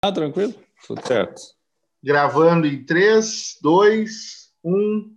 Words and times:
Ah, 0.00 0.12
tranquilo? 0.12 0.54
Tudo 0.86 1.04
certo. 1.04 1.42
Gravando 2.00 2.68
em 2.68 2.84
3, 2.84 3.58
2, 3.60 4.52
1. 4.62 5.16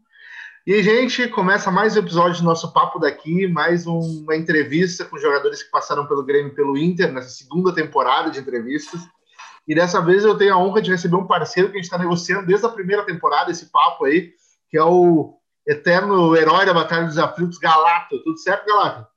E, 0.65 0.81
gente, 0.81 1.27
começa 1.27 1.69
mais 1.69 1.95
um 1.95 1.99
episódio 1.99 2.39
do 2.39 2.45
nosso 2.45 2.73
Papo 2.73 2.97
daqui, 2.97 3.45
mais 3.45 3.85
uma 3.85 4.35
entrevista 4.35 5.05
com 5.05 5.19
jogadores 5.19 5.61
que 5.61 5.69
passaram 5.69 6.07
pelo 6.07 6.25
Grêmio 6.25 6.51
e 6.51 6.55
pelo 6.55 6.75
Inter, 6.75 7.13
nessa 7.13 7.29
segunda 7.29 7.71
temporada 7.71 8.31
de 8.31 8.39
entrevistas. 8.39 9.01
E 9.67 9.75
dessa 9.75 10.01
vez 10.01 10.23
eu 10.23 10.35
tenho 10.35 10.55
a 10.55 10.57
honra 10.57 10.81
de 10.81 10.89
receber 10.89 11.15
um 11.15 11.27
parceiro 11.27 11.69
que 11.69 11.75
a 11.75 11.77
gente 11.77 11.85
está 11.85 11.99
negociando 11.99 12.47
desde 12.47 12.65
a 12.65 12.69
primeira 12.69 13.05
temporada, 13.05 13.51
esse 13.51 13.67
papo 13.67 14.05
aí, 14.05 14.33
que 14.67 14.79
é 14.79 14.83
o 14.83 15.37
eterno 15.67 16.35
herói 16.35 16.65
da 16.65 16.73
Batalha 16.73 17.05
dos 17.05 17.19
Aflitos, 17.19 17.59
Galato. 17.59 18.17
Tudo 18.23 18.37
certo, 18.39 18.65
Galato? 18.65 19.07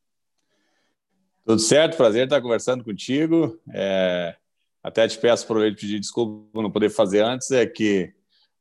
Tudo 1.47 1.59
certo, 1.59 1.97
prazer 1.97 2.25
estar 2.25 2.43
conversando 2.43 2.85
contigo. 2.85 3.59
É, 3.73 4.37
até 4.85 5.09
te 5.09 5.19
peço 5.19 5.47
por 5.47 5.65
ele 5.65 5.75
pedir 5.75 5.99
desculpa 5.99 6.47
por 6.53 6.63
não 6.63 6.71
poder 6.71 6.91
fazer 6.91 7.25
antes, 7.25 7.51
é 7.51 7.65
que 7.65 8.13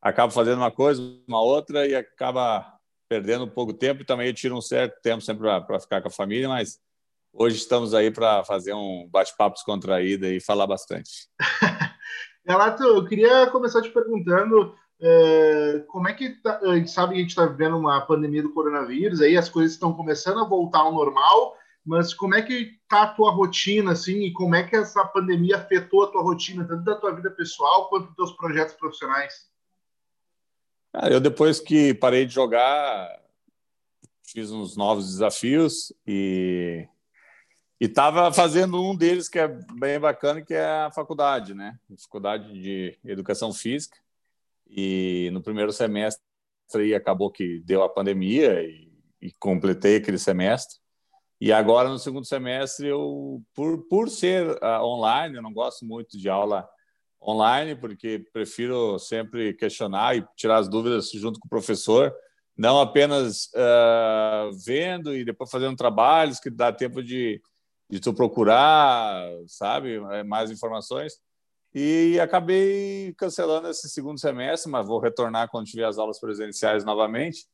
acabo 0.02 0.32
fazendo 0.32 0.58
uma 0.58 0.72
coisa, 0.72 1.02
uma 1.28 1.42
outra 1.42 1.86
e 1.86 1.94
acaba 1.94 2.66
perdendo 3.10 3.44
um 3.44 3.50
pouco 3.50 3.74
tempo 3.74 4.02
e 4.02 4.06
também 4.06 4.28
eu 4.28 4.34
tiro 4.34 4.56
um 4.56 4.62
certo 4.62 5.02
tempo 5.02 5.22
sempre 5.22 5.44
para 5.44 5.80
ficar 5.82 6.02
com 6.02 6.08
a 6.08 6.12
família, 6.12 6.48
mas 6.48 6.80
hoje 7.34 7.58
estamos 7.58 7.94
aí 7.94 8.10
para 8.10 8.44
fazer 8.46 8.74
um 8.74 9.08
bate-papo 9.12 9.56
descontraído 9.56 10.26
e 10.26 10.40
falar 10.40 10.66
bastante. 10.66 11.28
Relato, 12.48 12.84
eu 12.84 13.06
queria 13.06 13.48
começar 13.48 13.82
te 13.82 13.90
perguntando 13.90 14.74
é, 15.02 15.84
como 15.88 16.08
é 16.08 16.14
que 16.14 16.42
tá, 16.42 16.60
a 16.64 16.76
gente 16.76 16.90
sabe 16.90 17.14
que 17.14 17.20
a 17.20 17.22
gente 17.22 17.32
está 17.32 17.46
vivendo 17.46 17.78
uma 17.78 18.00
pandemia 18.02 18.42
do 18.42 18.54
coronavírus, 18.54 19.20
aí 19.20 19.38
as 19.38 19.50
coisas 19.50 19.74
estão 19.74 19.94
começando 19.94 20.40
a 20.40 20.48
voltar 20.48 20.80
ao 20.80 20.94
normal, 20.94 21.58
mas 21.86 22.14
como 22.14 22.36
é 22.36 22.42
que 22.42 22.80
tá 22.88 23.04
a 23.04 23.14
tua 23.14 23.32
rotina, 23.32 23.92
assim, 23.92 24.22
e 24.24 24.34
como 24.34 24.56
é 24.56 24.64
que 24.64 24.76
essa 24.76 25.04
pandemia 25.06 25.58
afetou 25.58 26.04
a 26.04 26.12
tua 26.12 26.22
rotina, 26.22 26.66
tanto 26.66 26.84
da 26.84 26.96
tua 26.96 27.14
vida 27.14 27.30
pessoal 27.32 27.90
quanto 27.90 28.08
dos 28.08 28.16
teus 28.16 28.32
projetos 28.34 28.76
profissionais? 28.76 29.52
eu 31.10 31.20
depois 31.20 31.60
que 31.60 31.94
parei 31.94 32.26
de 32.26 32.34
jogar, 32.34 33.20
fiz 34.24 34.52
uns 34.52 34.78
novos 34.78 35.08
desafios 35.08 35.92
e 36.06 36.88
estava 37.80 38.32
fazendo 38.32 38.82
um 38.82 38.96
deles 38.96 39.28
que 39.28 39.40
é 39.40 39.48
bem 39.48 40.00
bacana, 40.00 40.42
que 40.42 40.54
é 40.54 40.66
a 40.66 40.92
faculdade, 40.92 41.54
né? 41.54 41.78
Faculdade 42.00 42.54
de 42.62 42.98
Educação 43.04 43.52
Física. 43.52 43.98
E 44.68 45.30
no 45.34 45.42
primeiro 45.42 45.72
semestre 45.72 46.24
acabou 46.96 47.32
que 47.32 47.60
deu 47.60 47.84
a 47.84 47.90
pandemia 47.90 48.62
e, 48.64 48.92
e 49.22 49.32
completei 49.34 49.98
aquele 49.98 50.18
semestre. 50.18 50.83
E 51.44 51.52
agora, 51.52 51.90
no 51.90 52.00
segundo 52.00 52.26
semestre, 52.26 52.88
eu, 52.88 53.44
por, 53.54 53.86
por 53.90 54.10
ser 54.10 54.48
uh, 54.48 54.82
online, 54.82 55.36
eu 55.36 55.42
não 55.42 55.52
gosto 55.52 55.84
muito 55.84 56.18
de 56.18 56.30
aula 56.30 56.66
online, 57.22 57.76
porque 57.76 58.26
prefiro 58.32 58.98
sempre 58.98 59.54
questionar 59.54 60.16
e 60.16 60.26
tirar 60.38 60.56
as 60.60 60.70
dúvidas 60.70 61.12
junto 61.12 61.42
com 61.42 61.46
o 61.46 61.50
professor, 61.50 62.16
não 62.58 62.80
apenas 62.80 63.48
uh, 63.48 64.58
vendo 64.66 65.14
e 65.14 65.26
depois 65.26 65.52
fazendo 65.52 65.76
trabalhos 65.76 66.40
que 66.40 66.50
dá 66.50 66.72
tempo 66.72 67.04
de, 67.04 67.42
de 67.90 68.00
tu 68.00 68.14
procurar, 68.14 69.30
sabe, 69.46 69.96
é, 70.12 70.24
mais 70.24 70.50
informações. 70.50 71.20
E 71.76 72.18
acabei 72.22 73.14
cancelando 73.18 73.68
esse 73.68 73.90
segundo 73.90 74.18
semestre, 74.18 74.72
mas 74.72 74.88
vou 74.88 74.98
retornar 74.98 75.50
quando 75.52 75.66
tiver 75.66 75.84
as 75.84 75.98
aulas 75.98 76.22
presenciais 76.22 76.86
novamente. 76.86 77.46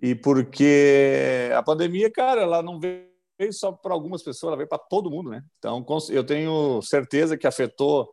E 0.00 0.14
porque 0.14 1.50
a 1.56 1.60
pandemia, 1.60 2.08
cara, 2.08 2.42
ela 2.42 2.62
não 2.62 2.78
veio 2.78 3.15
veio 3.38 3.52
só 3.52 3.72
para 3.72 3.92
algumas 3.92 4.22
pessoas, 4.22 4.48
ela 4.48 4.56
veio 4.56 4.68
para 4.68 4.78
todo 4.78 5.10
mundo, 5.10 5.30
né? 5.30 5.42
Então, 5.58 5.84
eu 6.10 6.24
tenho 6.24 6.80
certeza 6.82 7.36
que 7.36 7.46
afetou 7.46 8.12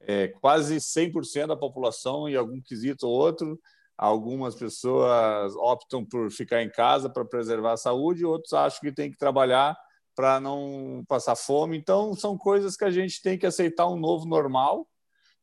é, 0.00 0.28
quase 0.28 0.76
100% 0.76 1.46
da 1.46 1.56
população 1.56 2.28
em 2.28 2.34
algum 2.34 2.60
quesito 2.60 3.06
ou 3.06 3.12
outro. 3.12 3.58
Algumas 3.96 4.54
pessoas 4.54 5.54
optam 5.56 6.04
por 6.04 6.30
ficar 6.30 6.62
em 6.62 6.70
casa 6.70 7.08
para 7.08 7.24
preservar 7.24 7.72
a 7.72 7.76
saúde, 7.76 8.24
outros 8.24 8.52
acham 8.52 8.80
que 8.80 8.92
tem 8.92 9.10
que 9.10 9.16
trabalhar 9.16 9.76
para 10.14 10.40
não 10.40 11.04
passar 11.08 11.36
fome. 11.36 11.76
Então, 11.76 12.14
são 12.14 12.36
coisas 12.36 12.76
que 12.76 12.84
a 12.84 12.90
gente 12.90 13.22
tem 13.22 13.38
que 13.38 13.46
aceitar 13.46 13.88
um 13.88 13.96
novo 13.96 14.26
normal. 14.26 14.88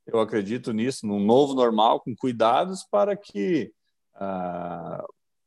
Eu 0.05 0.19
acredito 0.19 0.73
nisso, 0.73 1.05
num 1.05 1.23
novo 1.23 1.53
normal, 1.53 2.01
com 2.01 2.15
cuidados 2.15 2.83
para 2.83 3.15
que 3.15 3.71
ah, 4.15 5.03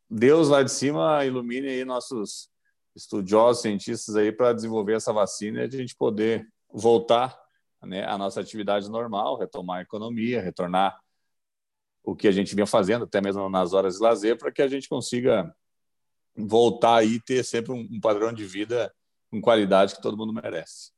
Deus 0.09 0.49
lá 0.49 0.63
de 0.63 0.71
cima 0.71 1.25
ilumine 1.25 1.69
aí 1.69 1.85
nossos 1.85 2.49
estudiosos, 2.95 3.63
cientistas 3.63 4.17
aí 4.17 4.31
para 4.31 4.53
desenvolver 4.53 4.95
essa 4.95 5.13
vacina 5.13 5.61
e 5.61 5.65
a 5.65 5.71
gente 5.71 5.97
poder 5.97 6.47
voltar 6.73 7.37
né, 7.83 8.05
à 8.07 8.17
nossa 8.17 8.41
atividade 8.41 8.89
normal, 8.89 9.39
retomar 9.39 9.79
a 9.79 9.83
economia, 9.83 10.41
retornar 10.41 10.99
o 12.03 12.15
que 12.15 12.29
a 12.29 12.33
gente 12.33 12.55
vinha 12.55 12.67
fazendo, 12.67 13.05
até 13.05 13.21
mesmo 13.21 13.49
nas 13.49 13.73
horas 13.73 13.97
de 13.97 14.03
lazer, 14.03 14.37
para 14.37 14.53
que 14.53 14.61
a 14.61 14.69
gente 14.69 14.89
consiga 14.89 15.55
voltar 16.37 16.97
aí 16.97 17.15
e 17.15 17.21
ter 17.21 17.43
sempre 17.45 17.73
um, 17.73 18.01
padrão 18.01 18.33
de 18.33 18.45
vida 18.45 18.93
com 19.31 19.41
qualidade 19.41 19.95
que 19.95 20.03
todo 20.03 20.17
mundo 20.17 20.33
merece. 20.33 20.93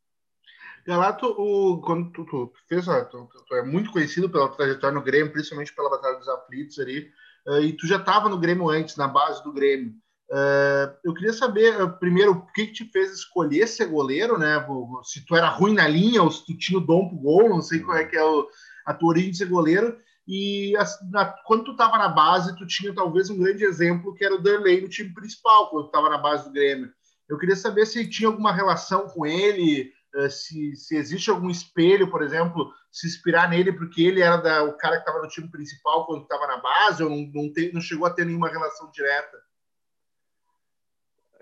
Galato, 0.85 1.27
o, 1.27 1.81
quando 1.81 2.11
tu, 2.13 2.25
tu 2.25 2.53
fez, 2.69 2.87
tu, 3.11 3.29
tu, 3.47 3.55
é 3.55 3.63
muito 3.63 3.91
conhecido 3.91 4.31
pela 4.31 4.49
trajetória 4.49 4.97
no 4.97 5.05
Grêmio, 5.05 5.33
principalmente 5.33 5.75
pela 5.75 5.91
Batalha 5.91 6.19
dos 6.19 6.29
Aflitos 6.29 6.79
ali, 6.79 7.11
uh, 7.47 7.61
e 7.61 7.73
tu 7.73 7.87
já 7.87 7.97
estava 7.97 8.29
no 8.29 8.39
Grêmio 8.39 8.69
antes, 8.69 8.97
na 8.97 9.09
base 9.09 9.43
do 9.43 9.53
Grêmio. 9.53 9.95
Uh, 10.29 10.91
eu 11.05 11.15
queria 11.15 11.33
saber, 11.33 11.81
uh, 11.81 11.99
primeiro, 11.99 12.33
o 12.33 12.47
que, 12.53 12.67
que, 12.67 12.73
te 12.73 12.85
fez 12.91 13.13
escolher 13.13 13.69
ser 13.69 13.87
goleiro, 13.87 14.37
né? 14.37 14.65
Se 15.05 15.25
tu 15.25 15.37
era 15.37 15.49
ruim 15.49 15.75
na 15.75 15.87
linha 15.87 16.23
ou 16.23 16.31
se 16.31 16.45
tu 16.45 16.57
tinha 16.59 16.79
o 16.79 16.85
dom 16.85 17.09
pro 17.09 17.19
gol, 17.19 17.49
não 17.49 17.63
sei 17.63 17.79
qual 17.79 17.97
é 17.97 18.05
que 18.05 18.17
é 18.17 18.25
o, 18.25 18.47
a 18.85 18.93
tua 18.93 19.11
origem 19.11 19.31
de 19.31 19.39
ser 19.39 19.49
goleiro. 19.49 19.97
E 20.27 20.77
a, 20.77 20.85
na, 21.11 21.27
quando 21.45 21.65
tu 21.65 21.73
estava 21.73 21.97
na 21.99 22.09
base, 22.09 22.57
tu 22.57 22.67
tinha 22.67 22.93
talvez 22.93 23.31
um 23.31 23.39
grande 23.39 23.65
exemplo 23.65 24.15
que 24.15 24.25
era 24.25 24.35
o 24.35 24.43
Derlei 24.43 24.81
no 24.81 24.89
time 24.89 25.15
principal, 25.15 25.71
quando 25.71 25.85
tu 25.85 25.87
estava 25.87 26.09
na 26.09 26.19
base 26.19 26.45
do 26.45 26.53
Grêmio. 26.53 26.91
Eu 27.29 27.39
queria 27.39 27.57
saber 27.57 27.87
se 27.87 28.09
tinha 28.09 28.29
alguma 28.29 28.53
relação 28.53 29.09
com 29.09 29.25
ele, 29.25 29.93
uh, 30.17 30.29
se, 30.29 30.75
se 30.75 30.97
existe 30.97 31.31
algum 31.31 31.49
espelho, 31.49 32.11
por 32.11 32.23
exemplo, 32.23 32.73
se 32.91 33.07
inspirar 33.07 33.49
nele, 33.49 33.73
porque 33.73 34.03
ele 34.03 34.21
era 34.21 34.39
da, 34.39 34.65
o 34.65 34.77
cara 34.77 34.97
que 34.97 35.03
estava 35.03 35.23
no 35.23 35.29
time 35.29 35.49
principal 35.49 36.05
quando 36.05 36.23
estava 36.23 36.49
na 36.49 36.57
base, 36.57 37.05
ou 37.05 37.11
não, 37.11 37.31
não, 37.33 37.53
te, 37.53 37.73
não 37.73 37.81
chegou 37.81 38.07
a 38.09 38.11
ter 38.11 38.27
nenhuma 38.27 38.49
relação 38.49 38.91
direta. 38.91 39.47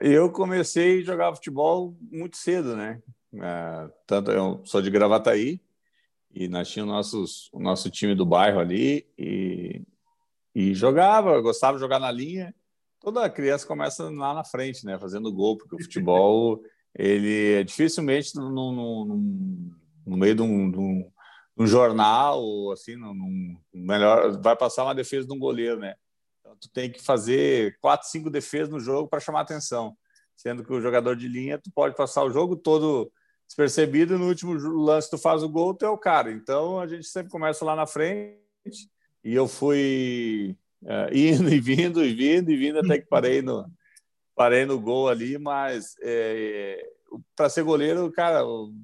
Eu 0.00 0.30
comecei 0.30 1.00
a 1.00 1.04
jogar 1.04 1.34
futebol 1.34 1.96
muito 2.10 2.36
cedo, 2.36 2.76
né? 2.76 3.00
É, 3.34 3.90
tanto 4.06 4.30
eu 4.30 4.60
sou 4.64 4.80
de 4.80 4.90
Gravataí 4.90 5.60
e 6.34 6.48
nós 6.48 6.68
tínhamos 6.68 6.94
nossos, 6.94 7.50
o 7.52 7.60
nosso 7.60 7.90
time 7.90 8.14
do 8.14 8.26
bairro 8.26 8.60
ali 8.60 9.06
e, 9.18 9.82
e 10.54 10.74
jogava, 10.74 11.40
gostava 11.40 11.76
de 11.76 11.80
jogar 11.80 11.98
na 11.98 12.10
linha. 12.10 12.54
Toda 13.00 13.28
criança 13.30 13.66
começa 13.66 14.10
lá 14.10 14.34
na 14.34 14.44
frente, 14.44 14.84
né? 14.84 14.98
Fazendo 14.98 15.32
gol, 15.32 15.56
porque 15.56 15.76
o 15.76 15.82
futebol 15.82 16.62
ele 16.96 17.54
é 17.54 17.64
dificilmente 17.64 18.34
no, 18.34 18.50
no, 18.50 18.72
no, 18.72 19.16
no 20.06 20.16
meio 20.16 20.34
de 20.34 20.42
um, 20.42 20.70
de 20.70 20.78
um, 20.78 21.00
de 21.56 21.62
um 21.62 21.66
jornal, 21.66 22.70
assim, 22.72 22.96
num, 22.96 23.56
melhor 23.72 24.40
vai 24.40 24.56
passar 24.56 24.84
uma 24.84 24.94
defesa 24.94 25.26
de 25.26 25.32
um 25.32 25.38
goleiro, 25.38 25.78
né? 25.78 25.94
Tu 26.60 26.70
tem 26.70 26.90
que 26.90 27.02
fazer 27.02 27.76
quatro, 27.80 28.08
cinco 28.08 28.30
defesas 28.30 28.68
no 28.68 28.80
jogo 28.80 29.08
para 29.08 29.20
chamar 29.20 29.40
atenção. 29.40 29.96
Sendo 30.36 30.64
que 30.64 30.72
o 30.72 30.80
jogador 30.80 31.16
de 31.16 31.28
linha, 31.28 31.58
tu 31.58 31.70
pode 31.70 31.96
passar 31.96 32.24
o 32.24 32.30
jogo 32.30 32.56
todo 32.56 33.10
despercebido 33.46 34.14
e 34.14 34.18
no 34.18 34.28
último 34.28 34.54
lance 34.54 35.10
tu 35.10 35.18
faz 35.18 35.42
o 35.42 35.48
gol, 35.48 35.74
tu 35.74 35.84
é 35.84 35.88
o 35.88 35.98
cara. 35.98 36.32
Então 36.32 36.80
a 36.80 36.86
gente 36.86 37.06
sempre 37.06 37.30
começa 37.30 37.64
lá 37.64 37.76
na 37.76 37.86
frente 37.86 38.38
e 39.22 39.34
eu 39.34 39.46
fui 39.46 40.56
uh, 40.82 41.14
indo 41.14 41.48
e 41.52 41.60
vindo 41.60 42.04
e 42.04 42.14
vindo 42.14 42.50
e 42.50 42.56
vindo 42.56 42.78
até 42.78 42.98
que 42.98 43.06
parei 43.06 43.42
no, 43.42 43.66
parei 44.34 44.64
no 44.64 44.80
gol 44.80 45.08
ali, 45.08 45.38
mas 45.38 45.94
é, 46.02 46.84
para 47.36 47.48
ser 47.48 47.62
goleiro, 47.62 48.10
cara, 48.12 48.42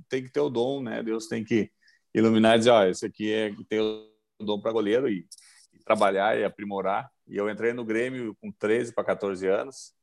tem 0.08 0.22
que 0.22 0.30
ter 0.30 0.40
o 0.40 0.50
dom, 0.50 0.82
né? 0.82 1.02
Deus 1.02 1.26
tem 1.26 1.44
que 1.44 1.70
iluminar 2.14 2.56
e 2.56 2.58
dizer, 2.58 2.70
ó, 2.70 2.84
esse 2.84 3.06
aqui 3.06 3.32
é 3.32 3.52
tem 3.68 3.80
o 3.80 4.08
dom 4.40 4.60
para 4.60 4.72
goleiro 4.72 5.08
e, 5.08 5.26
e, 5.72 5.78
trabalhar 5.84 6.38
e 6.38 6.44
aprimorar. 6.44 7.10
E 7.30 7.36
eu 7.36 7.48
entrei 7.48 7.72
no 7.72 7.84
Grêmio 7.84 8.36
com 8.40 8.50
13 8.50 8.92
para 8.92 9.04
14 9.04 9.46
anos. 9.46 9.94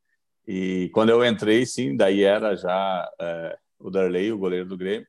E 0.47 0.89
quando 0.93 1.09
eu 1.09 1.25
entrei, 1.25 1.65
sim, 1.65 1.95
daí 1.95 2.23
era 2.23 2.55
já 2.55 3.11
é, 3.19 3.57
o 3.77 3.89
Darley, 3.89 4.31
o 4.31 4.37
goleiro 4.37 4.65
do 4.65 4.77
Grêmio. 4.77 5.05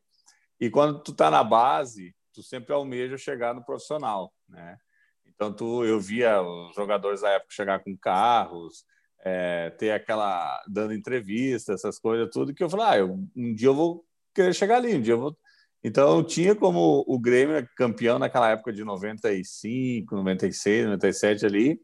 E 0.60 0.68
quando 0.68 1.00
tu 1.00 1.14
tá 1.14 1.30
na 1.30 1.44
base, 1.44 2.12
tu 2.34 2.42
sempre 2.42 2.74
almeja 2.74 3.16
chegar 3.16 3.54
no 3.54 3.64
profissional, 3.64 4.34
né? 4.48 4.76
Então 5.24 5.52
tu, 5.52 5.84
eu 5.84 6.00
via 6.00 6.42
os 6.42 6.74
jogadores 6.74 7.20
da 7.20 7.30
época 7.30 7.54
chegar 7.54 7.78
com 7.78 7.96
carros, 7.96 8.84
é, 9.20 9.70
ter 9.70 9.92
aquela 9.92 10.60
dando 10.66 10.92
entrevista, 10.92 11.72
essas 11.72 12.00
coisas 12.00 12.28
tudo 12.32 12.52
que 12.52 12.64
eu 12.64 12.68
falei, 12.68 12.86
ah, 12.86 12.98
eu, 12.98 13.24
um 13.36 13.54
dia 13.54 13.68
eu 13.68 13.74
vou 13.74 14.04
querer 14.34 14.52
chegar 14.52 14.78
ali, 14.78 14.96
um 14.96 15.00
dia 15.00 15.14
eu 15.14 15.20
vou. 15.20 15.38
Então 15.84 16.24
tinha 16.24 16.56
como 16.56 17.04
o 17.06 17.18
Grêmio 17.20 17.68
campeão 17.76 18.18
naquela 18.18 18.50
época 18.50 18.72
de 18.72 18.82
95, 18.82 20.16
96, 20.16 20.86
97 20.86 21.46
ali, 21.46 21.80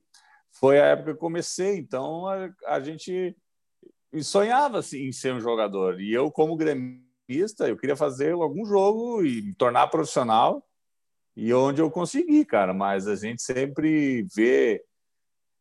foi 0.55 0.81
a 0.81 0.87
época 0.87 1.15
que 1.15 1.21
comecei, 1.21 1.77
então 1.77 2.27
a, 2.27 2.49
a 2.67 2.81
gente 2.81 3.37
sonhava 4.23 4.79
assim, 4.79 5.09
em 5.09 5.13
ser 5.13 5.35
um 5.35 5.41
jogador. 5.41 6.01
E 6.01 6.13
eu, 6.13 6.31
como 6.31 6.57
gremista, 6.57 7.69
eu 7.69 7.77
queria 7.77 7.97
fazer 7.97 8.33
algum 8.33 8.65
jogo 8.65 9.25
e 9.25 9.43
me 9.43 9.55
tornar 9.55 9.89
profissional. 9.89 10.65
e 11.37 11.53
onde 11.53 11.81
eu 11.83 11.91
consegui, 11.91 12.45
cara. 12.45 12.73
Mas 12.73 13.09
a 13.09 13.17
gente 13.17 13.43
sempre 13.43 14.27
vê. 14.35 14.83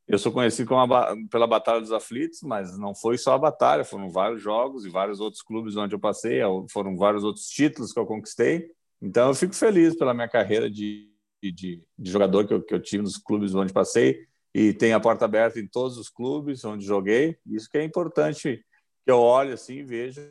Eu 0.08 0.20
sou 0.20 0.32
conhecido 0.32 0.76
a, 0.76 1.16
pela 1.32 1.48
Batalha 1.48 1.80
dos 1.80 1.92
Aflitos, 1.92 2.42
mas 2.44 2.78
não 2.78 2.94
foi 2.94 3.18
só 3.18 3.34
a 3.34 3.38
batalha, 3.38 3.86
foram 3.86 4.10
vários 4.10 4.42
jogos 4.42 4.86
e 4.86 4.90
vários 4.90 5.22
outros 5.22 5.42
clubes 5.42 5.78
onde 5.78 5.96
eu 5.96 6.00
passei, 6.00 6.42
foram 6.70 6.98
vários 6.98 7.24
outros 7.24 7.48
títulos 7.48 7.94
que 7.94 8.00
eu 8.00 8.06
conquistei. 8.06 8.70
Então 9.02 9.30
eu 9.30 9.34
fico 9.36 9.56
feliz 9.56 9.96
pela 9.96 10.14
minha 10.14 10.28
carreira 10.28 10.70
de, 10.70 11.10
de, 11.42 11.82
de 11.98 12.12
jogador 12.12 12.46
que 12.46 12.54
eu, 12.54 12.62
que 12.62 12.74
eu 12.74 12.82
tive 12.82 13.04
nos 13.04 13.18
clubes 13.18 13.56
onde 13.56 13.72
passei 13.72 14.28
e 14.54 14.74
tenho 14.74 14.96
a 14.96 15.00
porta 15.00 15.26
aberta 15.26 15.60
em 15.60 15.68
todos 15.68 15.98
os 15.98 16.10
clubes 16.10 16.64
onde 16.64 16.86
joguei. 16.86 17.38
Isso 17.46 17.70
que 17.70 17.78
é 17.78 17.84
importante 17.84 18.64
que 19.04 19.12
eu 19.12 19.20
olhe 19.20 19.54
assim 19.54 19.78
e 19.80 19.84
veja 19.84 20.22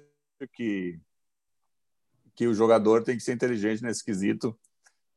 que 0.54 1.00
que 2.34 2.46
o 2.46 2.54
jogador 2.54 3.02
tem 3.02 3.16
que 3.16 3.22
ser 3.22 3.34
inteligente 3.34 3.82
nesse 3.82 4.02
quesito 4.02 4.58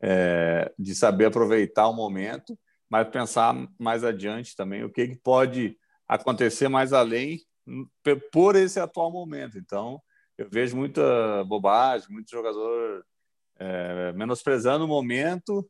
é, 0.02 0.72
de 0.78 0.94
saber 0.94 1.26
aproveitar 1.26 1.88
o 1.88 1.94
momento, 1.94 2.60
mas 2.90 3.08
pensar 3.08 3.56
mais 3.80 4.04
adiante 4.04 4.56
também 4.56 4.84
o 4.84 4.90
que, 4.90 5.08
que 5.08 5.16
pode 5.16 5.78
acontecer 6.08 6.68
mais 6.68 6.94
além 6.94 7.40
por 8.32 8.56
esse 8.56 8.80
atual 8.80 9.12
momento. 9.12 9.58
Então, 9.58 10.02
eu 10.38 10.50
vejo 10.50 10.76
muita 10.76 11.44
bobagem, 11.46 12.10
muito 12.10 12.30
jogador 12.30 13.06
é, 13.58 14.12
menosprezando 14.14 14.86
o 14.86 14.88
momento 14.88 15.68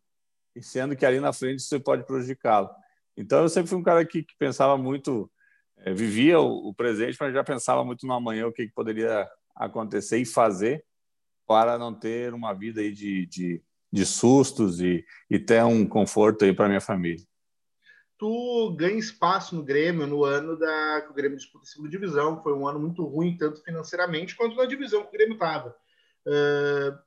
e 0.55 0.63
sendo 0.63 0.95
que 0.95 1.05
ali 1.05 1.19
na 1.19 1.31
frente 1.31 1.59
isso 1.59 1.79
pode 1.79 2.05
prejudicá-lo. 2.05 2.69
Então, 3.17 3.41
eu 3.41 3.49
sempre 3.49 3.69
fui 3.69 3.77
um 3.77 3.83
cara 3.83 4.05
que, 4.05 4.23
que 4.23 4.35
pensava 4.37 4.77
muito, 4.77 5.31
é, 5.77 5.93
vivia 5.93 6.39
o, 6.39 6.69
o, 6.69 6.73
presente, 6.73 7.17
mas 7.19 7.33
já 7.33 7.43
pensava 7.43 7.83
muito 7.83 8.05
no 8.05 8.13
amanhã, 8.13 8.47
o 8.47 8.51
que, 8.51 8.67
que 8.67 8.73
poderia 8.73 9.27
acontecer 9.55 10.17
e 10.17 10.25
fazer 10.25 10.83
para 11.47 11.77
não 11.77 11.93
ter 11.93 12.33
uma 12.33 12.53
vida 12.53 12.81
aí 12.81 12.91
de, 12.91 13.25
de, 13.27 13.63
de 13.91 14.05
sustos 14.05 14.81
e, 14.81 15.05
e 15.29 15.39
ter 15.39 15.63
um 15.63 15.87
conforto 15.87 16.43
aí 16.43 16.53
para 16.53 16.67
minha 16.67 16.81
família. 16.81 17.23
Tu 18.17 18.75
ganha 18.77 18.97
espaço 18.97 19.55
no 19.55 19.63
Grêmio 19.63 20.07
no 20.07 20.23
ano 20.23 20.57
da 20.57 21.01
que 21.01 21.11
o 21.11 21.13
Grêmio 21.13 21.37
disputa 21.37 21.63
a 21.63 21.67
segunda 21.67 21.89
divisão, 21.89 22.41
foi 22.41 22.53
um 22.53 22.67
ano 22.67 22.79
muito 22.79 23.03
ruim, 23.05 23.37
tanto 23.37 23.61
financeiramente 23.61 24.35
quanto 24.35 24.55
na 24.55 24.65
divisão 24.65 25.01
que 25.03 25.09
o 25.09 25.11
Grêmio 25.11 25.33
estava. 25.33 25.75
Uh, 26.25 26.97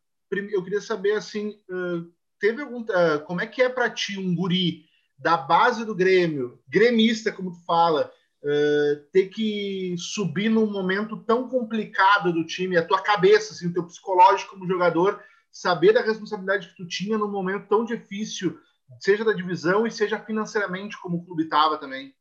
eu 0.50 0.62
queria 0.62 0.80
saber 0.80 1.12
assim, 1.12 1.58
uh, 1.70 2.12
teve 2.38 2.62
algum, 2.62 2.82
uh, 2.82 3.24
como 3.26 3.40
é 3.40 3.46
que 3.46 3.62
é 3.62 3.68
para 3.68 3.88
ti 3.88 4.18
um 4.18 4.34
guri 4.34 4.87
da 5.18 5.36
base 5.36 5.84
do 5.84 5.94
Grêmio, 5.94 6.60
gremista 6.68 7.32
como 7.32 7.52
tu 7.52 7.64
fala, 7.64 8.12
Uh, 8.40 9.02
ter 9.10 9.30
que 9.30 9.96
subir 9.98 10.48
num 10.48 10.70
momento 10.70 11.16
tão 11.24 11.48
complicado 11.48 12.32
do 12.32 12.46
time, 12.46 12.76
a 12.76 12.86
tua 12.86 13.02
cabeça, 13.02 13.52
assim, 13.52 13.66
o 13.66 13.72
teu 13.72 13.84
psicológico 13.84 14.52
como 14.52 14.64
jogador, 14.64 15.20
saber 15.50 15.92
da 15.92 16.02
responsabilidade 16.02 16.68
que 16.68 16.76
tu 16.76 16.86
tinha 16.86 17.18
num 17.18 17.28
momento 17.28 17.66
tão 17.68 17.84
difícil, 17.84 18.56
seja 19.00 19.24
da 19.24 19.32
divisão 19.32 19.88
e 19.88 19.90
seja 19.90 20.20
financeiramente 20.20 20.96
como 21.00 21.16
o 21.16 21.24
clube 21.24 21.42
estava 21.42 21.78
também. 21.78 22.14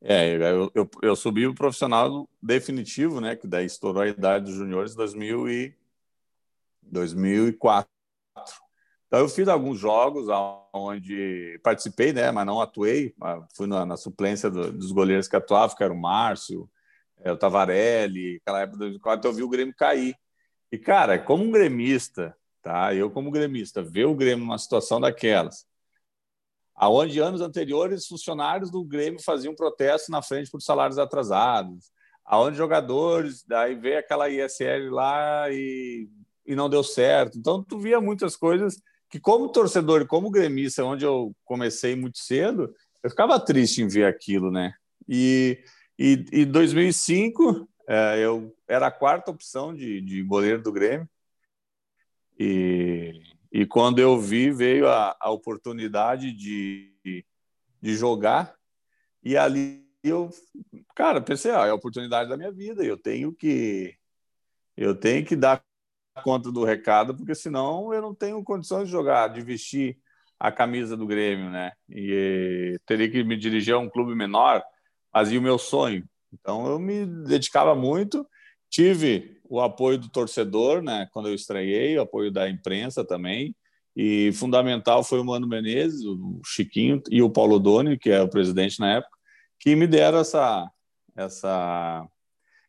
É, 0.00 0.36
eu, 0.36 0.70
eu, 0.74 0.90
eu, 1.02 1.14
subi 1.14 1.46
o 1.46 1.54
profissional 1.54 2.26
definitivo, 2.42 3.20
né, 3.20 3.36
que 3.36 3.46
daí 3.46 3.66
estourou 3.66 4.02
a 4.02 4.08
idade 4.08 4.46
dos 4.46 4.54
juniores 4.54 4.94
em 4.94 4.96
2000 4.96 5.48
e 5.50 5.74
2004. 6.82 7.90
Então, 9.08 9.20
eu 9.20 9.28
fiz 9.28 9.48
alguns 9.48 9.78
jogos 9.78 10.26
onde 10.72 11.58
participei, 11.62 12.12
né, 12.12 12.30
mas 12.30 12.46
não 12.46 12.60
atuei. 12.60 13.14
Fui 13.56 13.66
na, 13.66 13.86
na 13.86 13.96
suplência 13.96 14.50
do, 14.50 14.70
dos 14.70 14.92
goleiros 14.92 15.26
que 15.26 15.34
atuavam, 15.34 15.74
que 15.74 15.82
era 15.82 15.92
o 15.92 15.98
Márcio, 15.98 16.68
é, 17.20 17.32
o 17.32 17.36
Tavarelli. 17.36 18.36
Aquela 18.36 18.60
época 18.60 18.76
de 18.76 18.80
2004, 18.80 19.30
eu 19.30 19.34
vi 19.34 19.42
o 19.42 19.48
Grêmio 19.48 19.74
cair. 19.74 20.14
E, 20.70 20.76
cara, 20.76 21.18
como 21.18 21.42
um 21.42 21.50
gremista, 21.50 22.36
tá? 22.62 22.94
Eu, 22.94 23.10
como 23.10 23.30
gremista, 23.30 23.82
ver 23.82 24.04
o 24.04 24.14
Grêmio 24.14 24.44
numa 24.44 24.58
situação 24.58 25.00
daquelas, 25.00 25.66
aonde 26.74 27.18
anos 27.18 27.40
anteriores 27.40 28.06
funcionários 28.06 28.70
do 28.70 28.84
Grêmio 28.84 29.22
faziam 29.22 29.54
protesto 29.54 30.12
na 30.12 30.20
frente 30.20 30.50
por 30.50 30.60
salários 30.60 30.98
atrasados, 30.98 31.90
aonde 32.26 32.58
jogadores, 32.58 33.42
daí 33.42 33.74
veio 33.74 33.98
aquela 33.98 34.28
ISL 34.28 34.90
lá 34.90 35.50
e, 35.50 36.10
e 36.46 36.54
não 36.54 36.68
deu 36.68 36.84
certo. 36.84 37.38
Então, 37.38 37.64
tu 37.64 37.78
via 37.78 38.02
muitas 38.02 38.36
coisas 38.36 38.82
que 39.08 39.18
como 39.18 39.48
torcedor 39.48 40.02
e 40.02 40.06
como 40.06 40.30
gremista, 40.30 40.84
onde 40.84 41.04
eu 41.04 41.34
comecei 41.44 41.96
muito 41.96 42.18
cedo, 42.18 42.74
eu 43.02 43.10
ficava 43.10 43.40
triste 43.40 43.82
em 43.82 43.88
ver 43.88 44.04
aquilo, 44.04 44.50
né? 44.50 44.74
E 45.08 45.62
em 45.98 46.44
2005, 46.44 47.68
é, 47.88 48.18
eu 48.18 48.54
era 48.68 48.88
a 48.88 48.90
quarta 48.90 49.30
opção 49.30 49.74
de, 49.74 50.00
de 50.00 50.22
goleiro 50.22 50.62
do 50.62 50.72
Grêmio. 50.72 51.08
E, 52.38 53.20
e 53.50 53.66
quando 53.66 53.98
eu 53.98 54.20
vi, 54.20 54.50
veio 54.50 54.88
a, 54.88 55.16
a 55.18 55.30
oportunidade 55.30 56.32
de, 56.32 57.24
de 57.80 57.96
jogar. 57.96 58.54
E 59.22 59.36
ali 59.36 59.84
eu, 60.02 60.30
cara, 60.94 61.20
pensei, 61.20 61.50
ah, 61.50 61.66
é 61.66 61.70
a 61.70 61.74
oportunidade 61.74 62.28
da 62.28 62.36
minha 62.36 62.52
vida. 62.52 62.84
Eu 62.84 62.96
tenho 62.96 63.32
que 63.32 63.96
eu 64.76 64.94
tenho 64.94 65.26
que 65.26 65.34
dar 65.34 65.64
conta 66.18 66.52
do 66.52 66.64
recado, 66.64 67.14
porque 67.14 67.34
senão 67.34 67.92
eu 67.92 68.02
não 68.02 68.14
tenho 68.14 68.42
condições 68.42 68.86
de 68.86 68.92
jogar, 68.92 69.28
de 69.28 69.40
vestir 69.40 69.98
a 70.38 70.52
camisa 70.52 70.96
do 70.96 71.06
Grêmio, 71.06 71.50
né? 71.50 71.72
E 71.88 72.78
teria 72.86 73.10
que 73.10 73.24
me 73.24 73.36
dirigir 73.36 73.74
a 73.74 73.78
um 73.78 73.88
clube 73.88 74.14
menor, 74.14 74.62
fazia 75.12 75.38
o 75.38 75.42
meu 75.42 75.58
sonho. 75.58 76.04
Então 76.32 76.66
eu 76.66 76.78
me 76.78 77.06
dedicava 77.06 77.74
muito, 77.74 78.26
tive 78.70 79.40
o 79.48 79.60
apoio 79.60 79.98
do 79.98 80.08
torcedor, 80.08 80.82
né? 80.82 81.08
Quando 81.12 81.28
eu 81.28 81.34
estreiei, 81.34 81.98
o 81.98 82.02
apoio 82.02 82.30
da 82.30 82.48
imprensa 82.48 83.04
também. 83.04 83.54
E 83.96 84.30
fundamental 84.32 85.02
foi 85.02 85.18
o 85.18 85.24
Mano 85.24 85.48
Menezes, 85.48 86.04
o 86.04 86.40
Chiquinho 86.44 87.02
e 87.10 87.20
o 87.20 87.30
Paulo 87.30 87.58
Doni, 87.58 87.98
que 87.98 88.10
é 88.10 88.22
o 88.22 88.28
presidente 88.28 88.78
na 88.78 88.96
época, 88.96 89.16
que 89.58 89.74
me 89.74 89.86
deram 89.86 90.18
essa 90.18 90.70
essa 91.16 92.06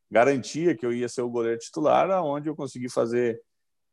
garantia 0.10 0.76
que 0.76 0.86
eu 0.86 0.94
ia 0.94 1.08
ser 1.08 1.22
o 1.22 1.30
goleiro 1.30 1.60
titular, 1.60 2.10
aonde 2.12 2.50
eu 2.50 2.56
consegui 2.56 2.90
fazer 2.90 3.42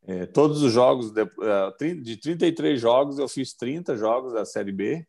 é, 0.05 0.25
todos 0.25 0.61
os 0.63 0.71
jogos, 0.71 1.11
de, 1.11 1.21
é, 1.21 1.93
de 1.95 2.17
33 2.17 2.79
jogos, 2.79 3.19
eu 3.19 3.27
fiz 3.27 3.53
30 3.53 3.97
jogos 3.97 4.33
da 4.33 4.45
Série 4.45 4.71
B, 4.71 5.05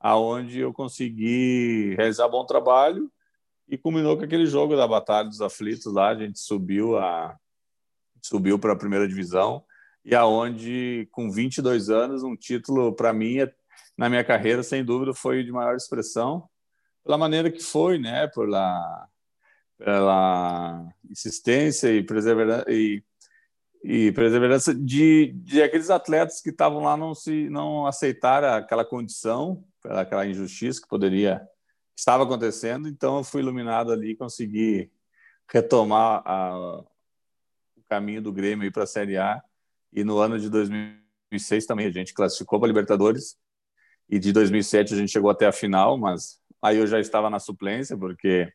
aonde 0.00 0.58
eu 0.58 0.72
consegui 0.72 1.94
realizar 1.96 2.28
bom 2.28 2.44
trabalho 2.44 3.10
e 3.68 3.78
culminou 3.78 4.16
com 4.16 4.24
aquele 4.24 4.46
jogo 4.46 4.76
da 4.76 4.86
Batalha 4.86 5.28
dos 5.28 5.40
Aflitos 5.40 5.92
lá, 5.92 6.08
a 6.08 6.14
gente 6.14 6.38
subiu 6.38 6.98
a 6.98 7.36
subiu 8.20 8.56
para 8.56 8.72
a 8.72 8.76
primeira 8.76 9.08
divisão 9.08 9.64
e 10.04 10.14
aonde 10.14 11.08
com 11.10 11.30
22 11.30 11.90
anos 11.90 12.22
um 12.22 12.36
título 12.36 12.94
para 12.94 13.12
mim 13.12 13.38
na 13.96 14.08
minha 14.08 14.22
carreira 14.22 14.62
sem 14.62 14.84
dúvida 14.84 15.12
foi 15.12 15.42
de 15.42 15.50
maior 15.50 15.74
expressão 15.74 16.48
pela 17.04 17.18
maneira 17.18 17.50
que 17.50 17.60
foi, 17.60 17.98
né, 17.98 18.28
pela 18.28 19.08
pela 19.84 20.88
insistência 21.10 21.92
e 21.92 22.02
perseverança 22.02 22.64
e, 22.68 23.02
e 23.82 24.12
perseverança 24.12 24.74
de, 24.74 25.32
de 25.34 25.62
aqueles 25.62 25.90
atletas 25.90 26.40
que 26.40 26.50
estavam 26.50 26.82
lá 26.82 26.96
não 26.96 27.14
se 27.14 27.48
não 27.50 27.86
aceitaram 27.86 28.54
aquela 28.54 28.84
condição, 28.84 29.64
aquela 29.84 30.26
injustiça 30.26 30.80
que 30.80 30.88
poderia 30.88 31.42
estava 31.96 32.22
acontecendo. 32.22 32.88
Então 32.88 33.18
eu 33.18 33.24
fui 33.24 33.42
iluminado 33.42 33.92
ali 33.92 34.12
e 34.12 34.16
consegui 34.16 34.90
retomar 35.52 36.22
a, 36.24 36.80
o 37.76 37.82
caminho 37.88 38.22
do 38.22 38.32
Grêmio 38.32 38.70
para 38.72 38.84
a 38.84 38.86
Série 38.86 39.16
A. 39.16 39.42
E 39.92 40.04
no 40.04 40.18
ano 40.18 40.38
de 40.38 40.48
2006 40.48 41.66
também 41.66 41.86
a 41.86 41.90
gente 41.90 42.14
classificou 42.14 42.58
para 42.58 42.68
Libertadores. 42.68 43.36
E 44.08 44.18
de 44.18 44.32
2007 44.32 44.94
a 44.94 44.96
gente 44.96 45.10
chegou 45.10 45.30
até 45.30 45.46
a 45.46 45.52
final, 45.52 45.98
mas 45.98 46.40
aí 46.60 46.78
eu 46.78 46.86
já 46.86 47.00
estava 47.00 47.28
na 47.28 47.40
suplência 47.40 47.96
porque 47.96 48.52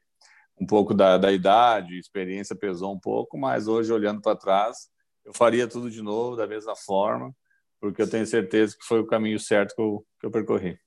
um 0.60 0.66
pouco 0.66 0.94
da, 0.94 1.18
da 1.18 1.32
idade, 1.32 2.00
experiência 2.00 2.56
pesou 2.56 2.94
um 2.94 3.00
pouco, 3.00 3.38
mas 3.38 3.68
hoje, 3.68 3.94
olhando 3.94 4.22
para 4.22 4.36
trás, 4.36 4.90
eu 5.24 5.34
faria 5.34 5.68
tudo 5.68 5.92
de 5.92 6.02
novo, 6.02 6.36
da 6.36 6.48
mesma 6.48 6.76
forma, 6.76 7.34
porque 7.80 8.02
eu 8.02 8.10
tenho 8.10 8.26
certeza 8.26 8.76
que 8.78 8.86
foi 8.86 9.00
o 9.00 9.08
caminho 9.08 9.40
certo 9.40 9.76
que 9.76 9.82
eu, 9.82 10.06
que 10.20 10.26
eu 10.26 10.32
percorri. 10.32 10.80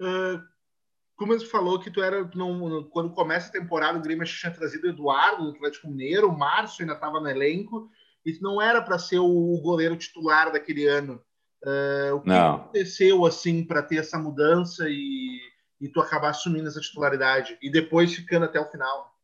Uh, 0.00 0.40
como 1.16 1.32
você 1.32 1.46
falou 1.46 1.80
que 1.80 1.90
tu 1.90 2.00
era, 2.00 2.30
não, 2.34 2.84
quando 2.90 3.12
começa 3.12 3.48
a 3.48 3.52
temporada, 3.52 3.98
o 3.98 4.02
Grêmio 4.02 4.24
tinha 4.24 4.52
trazido 4.52 4.86
o 4.86 4.90
Eduardo 4.90 5.44
do 5.44 5.56
Atlético 5.56 5.88
Mineiro, 5.88 6.28
o 6.28 6.38
Márcio 6.38 6.82
ainda 6.82 6.94
estava 6.94 7.20
no 7.20 7.28
elenco, 7.28 7.90
e 8.24 8.38
não 8.40 8.62
era 8.62 8.80
para 8.80 8.98
ser 8.98 9.18
o 9.18 9.60
goleiro 9.60 9.96
titular 9.96 10.52
daquele 10.52 10.86
ano. 10.86 11.20
Uh, 11.64 12.14
o 12.14 12.20
que 12.20 12.28
não. 12.28 12.54
aconteceu 12.54 13.26
assim 13.26 13.64
para 13.64 13.82
ter 13.82 13.96
essa 13.96 14.16
mudança 14.16 14.88
e 14.88 15.40
e 15.80 15.88
tu 15.88 16.00
acabar 16.00 16.30
assumindo 16.30 16.68
essa 16.68 16.80
titularidade 16.80 17.56
e 17.62 17.70
depois 17.70 18.14
ficando 18.14 18.44
até 18.44 18.60
o 18.60 18.70
final. 18.70 19.16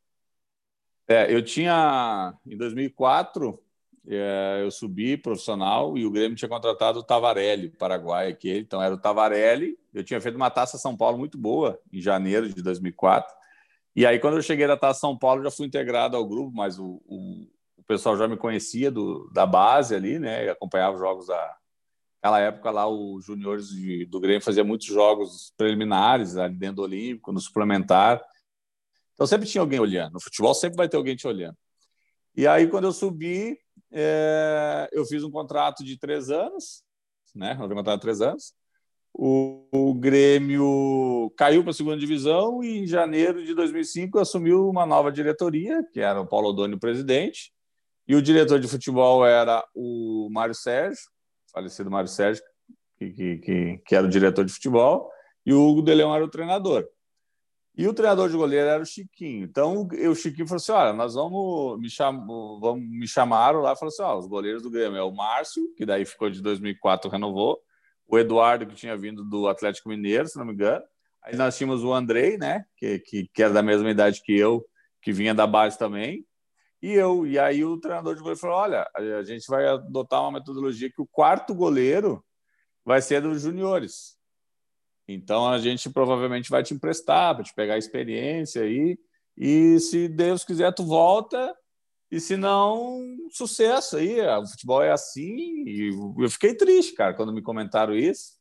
É, 1.07 1.33
eu 1.33 1.45
tinha 1.45 2.35
em 2.47 2.57
2004 2.57 3.61
é, 4.07 4.61
eu 4.63 4.71
subi 4.71 5.17
profissional 5.17 5.97
e 5.97 6.05
o 6.05 6.11
Grêmio 6.11 6.37
tinha 6.37 6.49
contratado 6.49 6.99
o 6.99 7.03
Tavarelli, 7.03 7.71
Paraguai, 7.71 8.29
aquele. 8.29 8.61
Então 8.61 8.83
era 8.83 8.95
o 8.95 8.99
Tavarelli. 8.99 9.79
Eu 9.93 10.05
tinha 10.05 10.21
feito 10.21 10.37
uma 10.37 10.51
Taça 10.51 10.77
São 10.77 10.97
Paulo 10.97 11.19
muito 11.19 11.39
boa 11.39 11.81
em 11.93 12.01
janeiro 12.01 12.49
de 12.49 12.63
2004. 12.63 13.35
E 13.97 14.05
aí 14.05 14.19
quando 14.19 14.37
eu 14.37 14.43
cheguei 14.43 14.67
da 14.67 14.77
Taça 14.77 15.01
São 15.01 15.17
Paulo 15.17 15.43
já 15.43 15.51
fui 15.51 15.67
integrado 15.67 16.17
ao 16.17 16.27
grupo, 16.27 16.55
mas 16.55 16.79
o, 16.79 17.01
o, 17.07 17.47
o 17.79 17.83
pessoal 17.87 18.17
já 18.17 18.29
me 18.29 18.37
conhecia 18.37 18.91
do, 18.91 19.31
da 19.33 19.47
base 19.47 19.95
ali, 19.95 20.19
né? 20.19 20.51
acompanhava 20.51 20.95
os 20.95 21.01
jogos 21.01 21.27
da, 21.29 21.57
Naquela 22.25 22.41
época 22.41 22.71
lá, 22.71 22.89
os 22.89 23.23
juniores 23.23 23.69
do 24.09 24.19
Grêmio 24.19 24.41
faziam 24.41 24.65
muitos 24.65 24.87
jogos 24.87 25.53
preliminares 25.59 26.39
ali 26.39 26.55
dentro 26.55 26.77
do 26.77 26.83
Olímpico, 26.85 27.31
no 27.31 27.39
suplementar. 27.39 28.19
Então 29.13 29.27
sempre 29.27 29.47
tinha 29.47 29.61
alguém 29.61 29.79
olhando. 29.79 30.15
No 30.15 30.21
futebol 30.21 30.55
sempre 30.55 30.79
vai 30.79 30.89
ter 30.89 30.97
alguém 30.97 31.15
te 31.15 31.27
olhando. 31.27 31.55
E 32.35 32.47
aí, 32.47 32.67
quando 32.67 32.85
eu 32.85 32.93
subi, 32.93 33.59
é, 33.93 34.89
eu 34.91 35.05
fiz 35.05 35.23
um 35.23 35.31
contrato 35.31 35.85
de 35.85 35.99
três 35.99 36.31
anos, 36.31 36.83
né? 37.35 37.59
Um 37.61 37.69
contrato 37.69 37.97
de 37.97 38.01
três 38.01 38.23
anos. 38.23 38.55
O, 39.13 39.67
o 39.71 39.93
Grêmio 39.93 41.31
caiu 41.37 41.61
para 41.61 41.73
a 41.73 41.75
segunda 41.75 41.99
divisão 41.99 42.65
e 42.65 42.79
em 42.79 42.87
janeiro 42.87 43.45
de 43.45 43.55
2005 43.55 44.19
assumiu 44.19 44.67
uma 44.71 44.87
nova 44.87 45.13
diretoria, 45.13 45.85
que 45.93 46.01
era 46.01 46.23
o 46.23 46.27
Paulo 46.27 46.49
Odônio 46.49 46.79
presidente, 46.79 47.53
e 48.09 48.15
o 48.15 48.23
diretor 48.23 48.59
de 48.59 48.67
futebol 48.67 49.27
era 49.27 49.63
o 49.75 50.31
Mário 50.33 50.55
Sérgio, 50.55 51.13
falecido 51.55 51.91
Mário 51.91 52.09
Sérgio, 52.09 52.43
que, 52.99 53.11
que, 53.11 53.37
que, 53.39 53.83
que 53.87 53.95
era 53.95 54.07
o 54.07 54.11
diretor 54.11 54.45
de 54.45 54.53
futebol, 54.53 55.11
e 55.47 55.55
o 55.55 55.63
Hugo 55.63 55.83
de 55.83 55.95
Leão 55.95 56.15
era 56.15 56.25
o 56.25 56.29
treinador. 56.29 56.87
E 57.77 57.89
o 57.89 57.95
treinador 57.95 58.29
de 58.29 58.37
goleiro 58.37 58.69
era 58.69 58.83
o 58.83 58.87
Chiquinho. 58.87 59.45
Então 59.45 59.89
o 60.09 60.15
Chiquinho 60.15 60.47
falou 60.47 60.59
assim: 60.59 60.73
olha, 60.73 60.93
nós 60.93 61.15
vamos 61.15 61.79
me, 61.81 61.91
cham... 61.91 62.25
vamos 62.61 62.85
me 62.89 63.07
chamaram 63.07 63.61
lá 63.61 63.75
falou 63.75 63.89
assim: 63.89 64.03
ó, 64.03 64.17
os 64.17 64.27
goleiros 64.27 64.63
do 64.63 64.71
Grêmio 64.71 64.97
é 64.97 65.03
o 65.03 65.13
Márcio, 65.13 65.63
que 65.77 65.85
daí 65.85 66.05
ficou 66.05 66.31
de 66.31 66.41
2004, 66.41 67.11
renovou, 67.11 67.59
o 68.07 68.19
Eduardo, 68.19 68.67
que 68.67 68.77
tinha 68.77 68.97
vindo 68.97 69.25
do 69.25 69.49
Atlético 69.49 69.89
Mineiro, 69.89 70.29
se 70.29 70.39
não 70.39 70.45
me 70.45 70.53
engano. 70.53 70.85
Aí 71.25 71.35
nós 71.37 71.57
tínhamos 71.57 71.83
o 71.83 71.93
Andrei, 71.93 72.37
né, 72.37 72.65
que, 72.77 72.99
que, 73.01 73.29
que 73.33 73.43
era 73.43 73.53
da 73.53 73.63
mesma 73.63 73.91
idade 73.91 74.21
que 74.23 74.37
eu, 74.37 74.65
que 75.03 75.11
vinha 75.11 75.35
da 75.35 75.47
base 75.47 75.79
também, 75.79 76.25
e 76.85 76.93
eu. 76.93 77.27
E 77.27 77.39
aí 77.39 77.65
o 77.65 77.81
treinador 77.81 78.15
de 78.15 78.21
goleiro 78.21 78.39
falou: 78.39 78.57
olha, 78.57 78.87
a 78.95 79.23
gente 79.23 79.47
vai 79.49 79.67
adotar 79.67 80.21
uma 80.21 80.33
metodologia 80.33 80.93
que 80.93 81.01
o 81.01 81.07
quarto 81.07 81.55
goleiro 81.55 82.23
vai 82.85 83.01
ser 83.01 83.23
dos 83.23 83.41
juniores. 83.41 84.19
Então 85.09 85.49
a 85.49 85.59
gente 85.59 85.89
provavelmente 85.89 86.51
vai 86.51 86.63
te 86.63 86.75
emprestar 86.75 87.35
para 87.35 87.45
te 87.45 87.55
pegar 87.55 87.75
a 87.75 87.79
experiência 87.79 88.63
aí. 88.63 88.99
E 89.35 89.81
se 89.81 90.09
Deus 90.09 90.45
quiser, 90.45 90.75
tu 90.75 90.85
volta. 90.85 91.57
E 92.11 92.21
se 92.21 92.37
não, 92.37 93.01
sucesso 93.31 93.97
aí. 93.97 94.21
O 94.21 94.47
futebol 94.47 94.83
é 94.83 94.93
assim. 94.93 95.65
E 95.67 95.91
eu 96.19 96.29
fiquei 96.29 96.55
triste, 96.55 96.95
cara, 96.95 97.15
quando 97.15 97.33
me 97.33 97.41
comentaram 97.41 97.97
isso, 97.97 98.35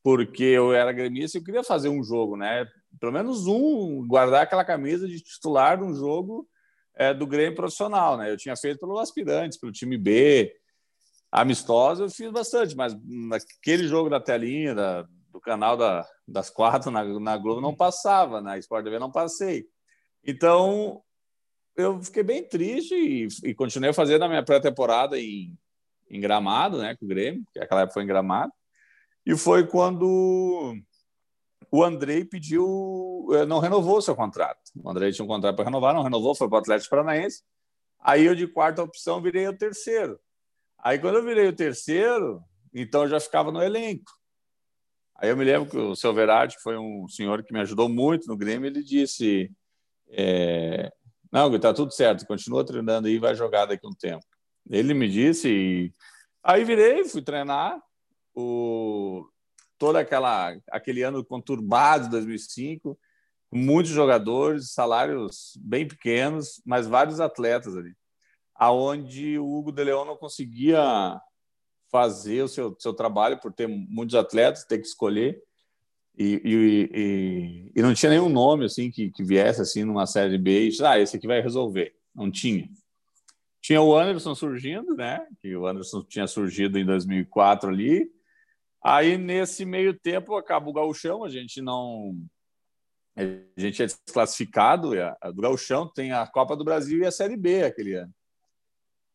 porque 0.00 0.44
eu 0.44 0.72
era 0.72 0.92
gremista 0.92 1.36
e 1.36 1.40
eu 1.40 1.44
queria 1.44 1.64
fazer 1.64 1.88
um 1.88 2.04
jogo, 2.04 2.36
né? 2.36 2.66
Pelo 3.00 3.12
menos 3.12 3.48
um, 3.48 4.06
guardar 4.06 4.42
aquela 4.42 4.64
camisa 4.64 5.08
de 5.08 5.20
titular 5.20 5.76
de 5.76 5.84
um 5.84 5.92
jogo 5.92 6.48
é, 7.00 7.14
do 7.14 7.26
Grêmio 7.26 7.56
profissional, 7.56 8.18
né? 8.18 8.30
Eu 8.30 8.36
tinha 8.36 8.54
feito 8.54 8.78
pelo 8.78 8.98
aspirantes, 8.98 9.58
pelo 9.58 9.72
time 9.72 9.96
B, 9.96 10.54
amistosa, 11.32 12.04
eu 12.04 12.10
fiz 12.10 12.30
bastante, 12.30 12.76
mas 12.76 12.94
naquele 13.02 13.88
jogo 13.88 14.10
da 14.10 14.20
telinha, 14.20 14.74
da, 14.74 15.08
do 15.32 15.40
canal 15.40 15.78
da, 15.78 16.06
das 16.28 16.50
quatro 16.50 16.90
na, 16.90 17.02
na 17.02 17.38
Globo 17.38 17.62
não 17.62 17.74
passava, 17.74 18.42
na 18.42 18.58
Sport 18.58 18.84
TV 18.84 18.98
não 18.98 19.10
passei. 19.10 19.64
Então, 20.22 21.02
eu 21.74 22.02
fiquei 22.02 22.22
bem 22.22 22.46
triste 22.46 22.94
e, 22.94 23.28
e 23.48 23.54
continuei 23.54 23.94
fazendo 23.94 24.26
a 24.26 24.28
minha 24.28 24.44
pré-temporada 24.44 25.18
em, 25.18 25.56
em 26.10 26.20
Gramado, 26.20 26.76
né, 26.76 26.94
com 26.96 27.06
o 27.06 27.08
Grêmio, 27.08 27.42
que 27.50 27.60
aquela 27.60 27.80
época 27.80 27.94
foi 27.94 28.02
em 28.02 28.08
Gramado. 28.08 28.52
E 29.24 29.34
foi 29.38 29.66
quando 29.66 30.76
o 31.70 31.84
Andrei 31.84 32.24
pediu, 32.24 33.28
eh, 33.32 33.46
não 33.46 33.58
renovou 33.58 33.98
o 33.98 34.02
seu 34.02 34.16
contrato. 34.16 34.58
O 34.82 34.90
Andrei 34.90 35.12
tinha 35.12 35.24
um 35.24 35.28
contrato 35.28 35.56
para 35.56 35.64
renovar, 35.64 35.94
não 35.94 36.02
renovou, 36.02 36.34
foi 36.34 36.48
para 36.48 36.56
o 36.56 36.60
Atlético 36.60 36.90
Paranaense. 36.90 37.42
Aí 38.00 38.24
eu, 38.24 38.34
de 38.34 38.46
quarta 38.46 38.82
opção, 38.82 39.20
virei 39.20 39.46
o 39.46 39.56
terceiro. 39.56 40.18
Aí, 40.78 40.98
quando 40.98 41.16
eu 41.16 41.24
virei 41.24 41.46
o 41.46 41.54
terceiro, 41.54 42.42
então 42.72 43.02
eu 43.02 43.08
já 43.08 43.20
ficava 43.20 43.52
no 43.52 43.62
elenco. 43.62 44.10
Aí 45.16 45.28
eu 45.28 45.36
me 45.36 45.44
lembro 45.44 45.68
que 45.68 45.76
o 45.76 45.94
seu 45.94 46.14
Verardi, 46.14 46.56
que 46.56 46.62
foi 46.62 46.78
um 46.78 47.06
senhor 47.06 47.44
que 47.44 47.52
me 47.52 47.60
ajudou 47.60 47.88
muito 47.88 48.26
no 48.26 48.36
Grêmio, 48.36 48.66
ele 48.66 48.82
disse: 48.82 49.50
é, 50.08 50.90
Não, 51.30 51.54
está 51.54 51.74
tudo 51.74 51.92
certo, 51.92 52.26
continua 52.26 52.64
treinando 52.64 53.06
aí, 53.06 53.18
vai 53.18 53.34
jogar 53.34 53.66
daqui 53.66 53.86
um 53.86 53.92
tempo. 53.92 54.24
Ele 54.68 54.94
me 54.94 55.08
disse, 55.08 55.48
e 55.48 55.92
aí 56.42 56.64
virei, 56.64 57.04
fui 57.04 57.22
treinar. 57.22 57.80
O... 58.34 59.26
Todo 59.80 59.96
aquela, 59.96 60.54
aquele 60.70 61.02
ano 61.02 61.24
conturbado 61.24 62.04
de 62.04 62.10
2005, 62.10 62.98
muitos 63.50 63.90
jogadores, 63.90 64.72
salários 64.72 65.58
bem 65.58 65.88
pequenos, 65.88 66.60
mas 66.66 66.86
vários 66.86 67.18
atletas 67.18 67.74
ali. 67.74 67.94
Aonde 68.54 69.38
o 69.38 69.46
Hugo 69.46 69.72
de 69.72 69.82
Leão 69.82 70.04
não 70.04 70.18
conseguia 70.18 71.18
fazer 71.90 72.42
o 72.42 72.48
seu, 72.48 72.76
seu 72.78 72.92
trabalho 72.92 73.40
por 73.40 73.54
ter 73.54 73.66
muitos 73.66 74.14
atletas, 74.14 74.64
ter 74.64 74.78
que 74.78 74.86
escolher. 74.86 75.42
E, 76.14 76.42
e, 76.44 76.90
e, 76.92 77.72
e 77.74 77.80
não 77.80 77.94
tinha 77.94 78.10
nenhum 78.10 78.28
nome 78.28 78.66
assim 78.66 78.90
que, 78.90 79.10
que 79.10 79.24
viesse 79.24 79.62
assim 79.62 79.82
numa 79.82 80.06
série 80.06 80.36
B 80.36 80.68
e 80.68 80.84
ah, 80.84 80.98
esse 81.00 81.16
aqui 81.16 81.26
vai 81.26 81.40
resolver. 81.40 81.94
Não 82.14 82.30
tinha. 82.30 82.68
Tinha 83.62 83.80
o 83.80 83.96
Anderson 83.96 84.34
surgindo, 84.34 84.94
né? 84.94 85.26
Que 85.40 85.56
o 85.56 85.66
Anderson 85.66 86.02
tinha 86.02 86.26
surgido 86.26 86.78
em 86.78 86.84
2004 86.84 87.70
ali. 87.70 88.19
Aí 88.82 89.18
nesse 89.18 89.64
meio 89.64 89.98
tempo 89.98 90.36
acaba 90.36 90.68
o 90.68 90.72
gauchão, 90.72 91.24
a 91.24 91.28
gente 91.28 91.60
não 91.60 92.16
a 93.16 93.22
gente 93.60 93.82
é 93.82 93.86
desclassificado, 93.86 94.92
a, 95.00 95.30
do 95.30 95.42
gauchão 95.42 95.86
tem 95.86 96.12
a 96.12 96.26
Copa 96.26 96.56
do 96.56 96.64
Brasil 96.64 97.00
e 97.00 97.06
a 97.06 97.10
Série 97.10 97.36
B 97.36 97.64
aquele 97.64 97.94
ano. 97.94 98.14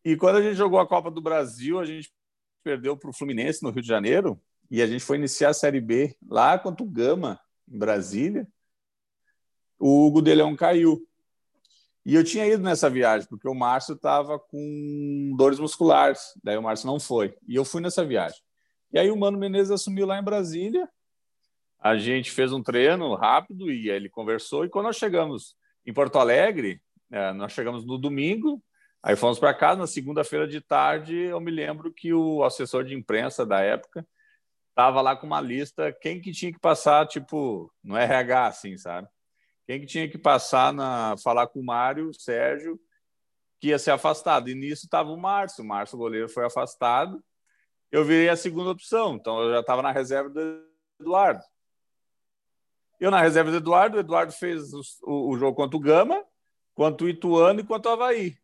E 0.04 0.16
quando 0.16 0.36
a 0.36 0.42
gente 0.42 0.54
jogou 0.54 0.78
a 0.78 0.86
Copa 0.86 1.10
do 1.10 1.20
Brasil, 1.20 1.80
a 1.80 1.84
gente 1.84 2.12
perdeu 2.62 2.96
para 2.96 3.10
o 3.10 3.12
Fluminense 3.12 3.62
no 3.62 3.70
Rio 3.70 3.82
de 3.82 3.88
Janeiro 3.88 4.40
e 4.70 4.82
a 4.82 4.86
gente 4.86 5.04
foi 5.04 5.16
iniciar 5.16 5.50
a 5.50 5.54
Série 5.54 5.80
B 5.80 6.16
lá 6.28 6.58
contra 6.58 6.84
o 6.84 6.88
Gama, 6.88 7.40
em 7.68 7.78
Brasília. 7.78 8.46
O 9.78 10.06
Hugo 10.06 10.22
de 10.22 10.32
caiu. 10.56 11.06
E 12.04 12.14
eu 12.14 12.22
tinha 12.22 12.46
ido 12.46 12.62
nessa 12.62 12.88
viagem, 12.88 13.28
porque 13.28 13.48
o 13.48 13.54
Márcio 13.54 13.94
estava 13.94 14.38
com 14.38 15.34
dores 15.36 15.58
musculares. 15.58 16.20
Daí 16.42 16.56
o 16.56 16.62
Márcio 16.62 16.86
não 16.86 17.00
foi. 17.00 17.36
E 17.48 17.56
eu 17.56 17.64
fui 17.64 17.80
nessa 17.80 18.04
viagem. 18.04 18.45
E 18.92 18.98
aí 18.98 19.10
o 19.10 19.16
Mano 19.16 19.38
Menezes 19.38 19.70
assumiu 19.70 20.06
lá 20.06 20.18
em 20.18 20.24
Brasília. 20.24 20.88
A 21.78 21.96
gente 21.96 22.30
fez 22.30 22.52
um 22.52 22.62
treino 22.62 23.14
rápido 23.14 23.70
e 23.70 23.90
ele 23.90 24.08
conversou. 24.08 24.64
E 24.64 24.68
quando 24.68 24.86
nós 24.86 24.96
chegamos 24.96 25.56
em 25.84 25.92
Porto 25.92 26.18
Alegre, 26.18 26.80
é, 27.10 27.32
nós 27.32 27.52
chegamos 27.52 27.84
no 27.84 27.98
domingo, 27.98 28.62
Aí 29.06 29.14
fomos 29.14 29.38
para 29.38 29.54
casa, 29.54 29.78
na 29.78 29.86
segunda-feira 29.86 30.48
de 30.48 30.60
tarde, 30.60 31.16
eu 31.16 31.40
me 31.40 31.52
lembro 31.52 31.92
que 31.92 32.12
o 32.12 32.42
assessor 32.42 32.82
de 32.82 32.92
imprensa 32.92 33.46
da 33.46 33.60
época 33.60 34.04
estava 34.70 35.00
lá 35.00 35.14
com 35.14 35.28
uma 35.28 35.40
lista, 35.40 35.92
quem 35.92 36.20
que 36.20 36.32
tinha 36.32 36.52
que 36.52 36.58
passar, 36.58 37.06
tipo, 37.06 37.72
no 37.84 37.96
RH, 37.96 38.46
assim, 38.46 38.76
sabe? 38.76 39.06
Quem 39.64 39.80
que 39.80 39.86
tinha 39.86 40.10
que 40.10 40.18
passar 40.18 40.72
na 40.72 41.14
falar 41.22 41.46
com 41.46 41.60
o 41.60 41.64
Mário, 41.64 42.08
o 42.08 42.14
Sérgio, 42.14 42.80
que 43.60 43.68
ia 43.68 43.78
ser 43.78 43.92
afastado. 43.92 44.50
E 44.50 44.56
nisso 44.56 44.86
estava 44.86 45.08
o 45.08 45.16
Márcio. 45.16 45.62
O 45.62 45.66
Márcio, 45.68 45.94
o 45.94 46.00
goleiro, 46.00 46.28
foi 46.28 46.44
afastado. 46.44 47.22
Eu 47.90 48.04
virei 48.04 48.28
a 48.28 48.36
segunda 48.36 48.70
opção, 48.70 49.14
então 49.14 49.40
eu 49.40 49.52
já 49.52 49.60
estava 49.60 49.82
na 49.82 49.92
reserva 49.92 50.28
do 50.28 50.62
Eduardo. 51.00 51.42
Eu 52.98 53.10
na 53.10 53.20
reserva 53.20 53.50
do 53.50 53.58
Eduardo, 53.58 53.96
o 53.96 54.00
Eduardo 54.00 54.32
fez 54.32 54.72
o, 54.72 55.30
o 55.30 55.36
jogo 55.38 55.54
contra 55.54 55.76
o 55.76 55.80
Gama, 55.80 56.24
quanto 56.74 57.04
o 57.04 57.08
Ituano 57.08 57.60
e 57.60 57.64
quanto 57.64 57.86
o 57.86 57.90
Havaí. 57.90 58.36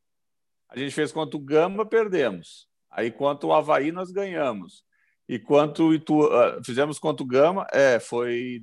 A 0.68 0.78
gente 0.78 0.94
fez 0.94 1.10
contra 1.10 1.36
o 1.36 1.40
Gama, 1.40 1.84
perdemos. 1.84 2.68
Aí 2.90 3.10
quanto 3.10 3.48
o 3.48 3.52
Havaí, 3.52 3.90
nós 3.90 4.10
ganhamos. 4.10 4.84
E 5.28 5.38
quanto 5.38 5.94
Itu... 5.94 6.26
Ah, 6.26 6.60
fizemos 6.64 6.98
contra 6.98 7.22
o 7.22 7.26
Gama, 7.26 7.66
é, 7.72 7.98
foi 7.98 8.62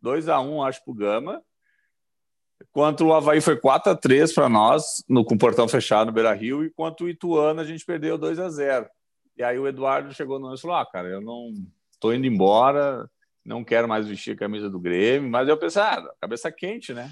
2 0.00 0.28
a 0.28 0.40
1 0.40 0.62
acho, 0.64 0.84
para 0.84 0.92
o 0.92 0.94
Gama. 0.94 1.42
Quanto 2.72 3.06
o 3.06 3.14
Havaí 3.14 3.40
foi 3.40 3.56
4 3.56 3.92
a 3.92 3.96
3 3.96 4.32
para 4.32 4.48
nós, 4.48 5.04
no, 5.08 5.24
com 5.24 5.36
o 5.36 5.38
portão 5.38 5.68
fechado 5.68 6.08
no 6.08 6.12
Beira 6.12 6.34
Rio, 6.34 6.64
e 6.64 6.70
quanto 6.70 7.04
o 7.04 7.08
Ituano, 7.08 7.60
a 7.60 7.64
gente 7.64 7.84
perdeu 7.84 8.18
2 8.18 8.38
a 8.40 8.50
0 8.50 8.88
E 9.38 9.44
aí 9.44 9.58
o 9.58 9.68
Eduardo 9.68 10.12
chegou 10.12 10.40
no 10.40 10.52
e 10.52 10.60
falou: 10.60 10.76
Ah, 10.76 10.84
cara, 10.84 11.08
eu 11.08 11.20
não 11.20 11.52
estou 11.92 12.12
indo 12.12 12.26
embora, 12.26 13.08
não 13.48 13.64
quero 13.64 13.88
mais 13.88 14.06
vestir 14.06 14.34
a 14.34 14.38
camisa 14.38 14.68
do 14.68 14.78
Grêmio, 14.78 15.30
mas 15.30 15.48
eu 15.48 15.56
pensei, 15.56 15.80
ah, 15.80 16.06
cabeça 16.20 16.52
quente, 16.52 16.92
né? 16.92 17.10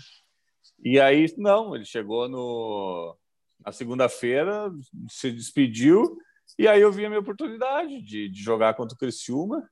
E 0.85 1.01
aí, 1.01 1.33
não, 1.39 1.75
ele 1.75 1.85
chegou 1.85 2.29
no, 2.29 3.17
na 3.65 3.73
segunda-feira, 3.73 4.71
se 5.09 5.33
despediu, 5.33 6.19
e 6.59 6.69
aí 6.69 6.81
eu 6.81 6.93
vi 6.93 7.07
a 7.07 7.09
minha 7.09 7.21
oportunidade 7.21 8.03
de, 8.03 8.29
de 8.29 8.43
jogar 8.43 8.75
contra 8.75 8.95
o 8.95 8.99
Criciúma. 8.99 9.69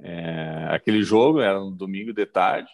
É, 0.00 0.66
aquele 0.70 1.02
jogo 1.02 1.40
era 1.40 1.60
no 1.60 1.70
domingo 1.70 2.12
de 2.12 2.26
tarde, 2.26 2.68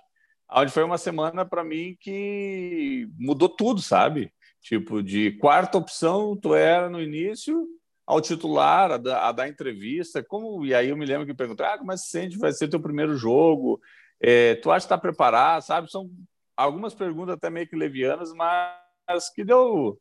onde 0.50 0.72
foi 0.72 0.82
uma 0.82 0.96
semana 0.96 1.44
para 1.44 1.62
mim 1.62 1.96
que 2.00 3.06
mudou 3.18 3.48
tudo, 3.48 3.82
sabe? 3.82 4.32
Tipo, 4.62 5.02
de 5.02 5.32
quarta 5.32 5.76
opção, 5.76 6.36
tu 6.36 6.54
era 6.54 6.88
no 6.88 7.00
início, 7.00 7.66
ao 8.10 8.20
titular, 8.20 8.92
a, 8.92 9.28
a 9.28 9.32
dar 9.32 9.48
entrevista, 9.48 10.22
como 10.22 10.64
e 10.66 10.74
aí 10.74 10.88
eu 10.88 10.96
me 10.96 11.06
lembro 11.06 11.26
que 11.26 11.34
perguntei, 11.34 11.66
ah, 11.66 11.78
como 11.78 11.92
é 11.92 11.94
que 11.94 12.00
se 12.00 12.10
sente? 12.10 12.38
Vai 12.38 12.52
ser 12.52 12.68
teu 12.68 12.80
primeiro 12.80 13.16
jogo? 13.16 13.80
É, 14.20 14.56
tu 14.56 14.70
acha 14.70 14.86
que 14.86 14.86
está 14.86 14.98
preparado? 14.98 15.62
Sabe? 15.62 15.90
São 15.90 16.10
algumas 16.56 16.94
perguntas 16.94 17.34
até 17.34 17.48
meio 17.50 17.68
que 17.68 17.76
levianas, 17.76 18.32
mas 18.32 19.30
que 19.34 19.44
deu 19.44 19.98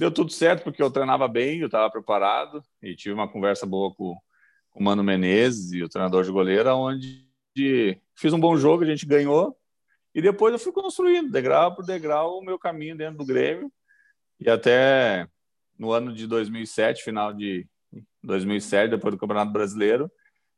Deu 0.00 0.10
tudo 0.10 0.32
certo 0.32 0.64
porque 0.64 0.82
eu 0.82 0.90
treinava 0.90 1.28
bem, 1.28 1.60
eu 1.60 1.66
estava 1.66 1.90
preparado 1.90 2.62
e 2.82 2.96
tive 2.96 3.14
uma 3.14 3.30
conversa 3.30 3.66
boa 3.66 3.94
com, 3.94 4.16
com 4.70 4.80
o 4.80 4.82
Mano 4.82 5.04
Menezes 5.04 5.72
e 5.72 5.82
o 5.82 5.90
treinador 5.90 6.24
de 6.24 6.30
goleiro, 6.30 6.74
onde 6.74 7.28
fiz 8.16 8.32
um 8.32 8.40
bom 8.40 8.56
jogo, 8.56 8.82
a 8.82 8.86
gente 8.86 9.04
ganhou, 9.04 9.54
e 10.14 10.22
depois 10.22 10.54
eu 10.54 10.58
fui 10.58 10.72
construindo, 10.72 11.30
degrau 11.30 11.74
por 11.74 11.84
degrau, 11.84 12.38
o 12.38 12.42
meu 12.42 12.58
caminho 12.58 12.96
dentro 12.96 13.18
do 13.18 13.26
Grêmio, 13.26 13.70
e 14.40 14.48
até 14.48 15.28
no 15.80 15.92
ano 15.92 16.12
de 16.12 16.26
2007, 16.26 17.02
final 17.02 17.32
de 17.32 17.66
2007, 18.22 18.90
depois 18.90 19.14
do 19.14 19.18
Campeonato 19.18 19.50
Brasileiro, 19.50 20.12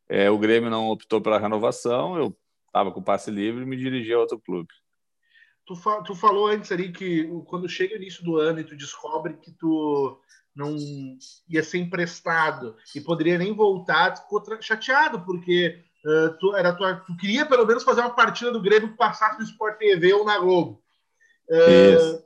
é, 0.08 0.28
o 0.28 0.36
Grêmio 0.36 0.68
não 0.68 0.88
optou 0.88 1.20
pela 1.20 1.38
renovação, 1.38 2.16
eu 2.16 2.36
estava 2.66 2.90
com 2.90 2.98
o 2.98 3.04
passe 3.04 3.30
livre 3.30 3.62
e 3.62 3.66
me 3.66 3.76
dirigi 3.76 4.12
a 4.12 4.18
outro 4.18 4.40
clube. 4.40 4.68
Tu, 5.64 5.76
fa 5.76 6.02
tu 6.02 6.16
falou 6.16 6.48
antes 6.48 6.72
ali 6.72 6.90
que 6.90 7.28
quando 7.46 7.68
chega 7.68 7.94
o 7.94 7.96
início 7.96 8.24
do 8.24 8.36
ano 8.36 8.58
e 8.58 8.64
tu 8.64 8.76
descobre 8.76 9.34
que 9.34 9.52
tu 9.52 10.20
não 10.56 10.76
ia 11.48 11.62
ser 11.62 11.78
emprestado 11.78 12.74
e 12.92 13.00
poderia 13.00 13.38
nem 13.38 13.54
voltar, 13.54 14.10
tu 14.10 14.22
ficou 14.22 14.42
chateado, 14.60 15.24
porque 15.24 15.84
uh, 16.04 16.36
tu, 16.40 16.56
era 16.56 16.74
tua, 16.74 16.96
tu 16.96 17.16
queria 17.16 17.46
pelo 17.46 17.64
menos 17.64 17.84
fazer 17.84 18.00
uma 18.00 18.10
partida 18.10 18.50
do 18.50 18.60
Grêmio 18.60 18.90
que 18.90 18.96
passasse 18.96 19.38
no 19.38 19.44
Sport 19.44 19.78
TV 19.78 20.12
ou 20.14 20.24
na 20.24 20.36
Globo. 20.40 20.82
Uh, 21.48 22.21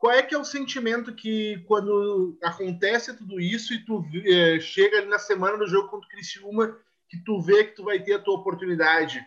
qual 0.00 0.14
é 0.14 0.22
que 0.22 0.34
é 0.34 0.38
o 0.38 0.44
sentimento 0.44 1.14
que 1.14 1.62
quando 1.68 2.38
acontece 2.42 3.14
tudo 3.14 3.38
isso 3.38 3.74
e 3.74 3.84
tu 3.84 3.98
uh, 3.98 4.60
chega 4.60 4.96
ali 4.96 5.06
na 5.06 5.18
semana 5.18 5.58
do 5.58 5.68
jogo 5.68 5.88
contra 5.88 6.06
o 6.06 6.10
Criciúma 6.10 6.74
que 7.06 7.22
tu 7.22 7.38
vê 7.38 7.64
que 7.64 7.76
tu 7.76 7.84
vai 7.84 8.00
ter 8.00 8.14
a 8.14 8.18
tua 8.18 8.34
oportunidade? 8.34 9.24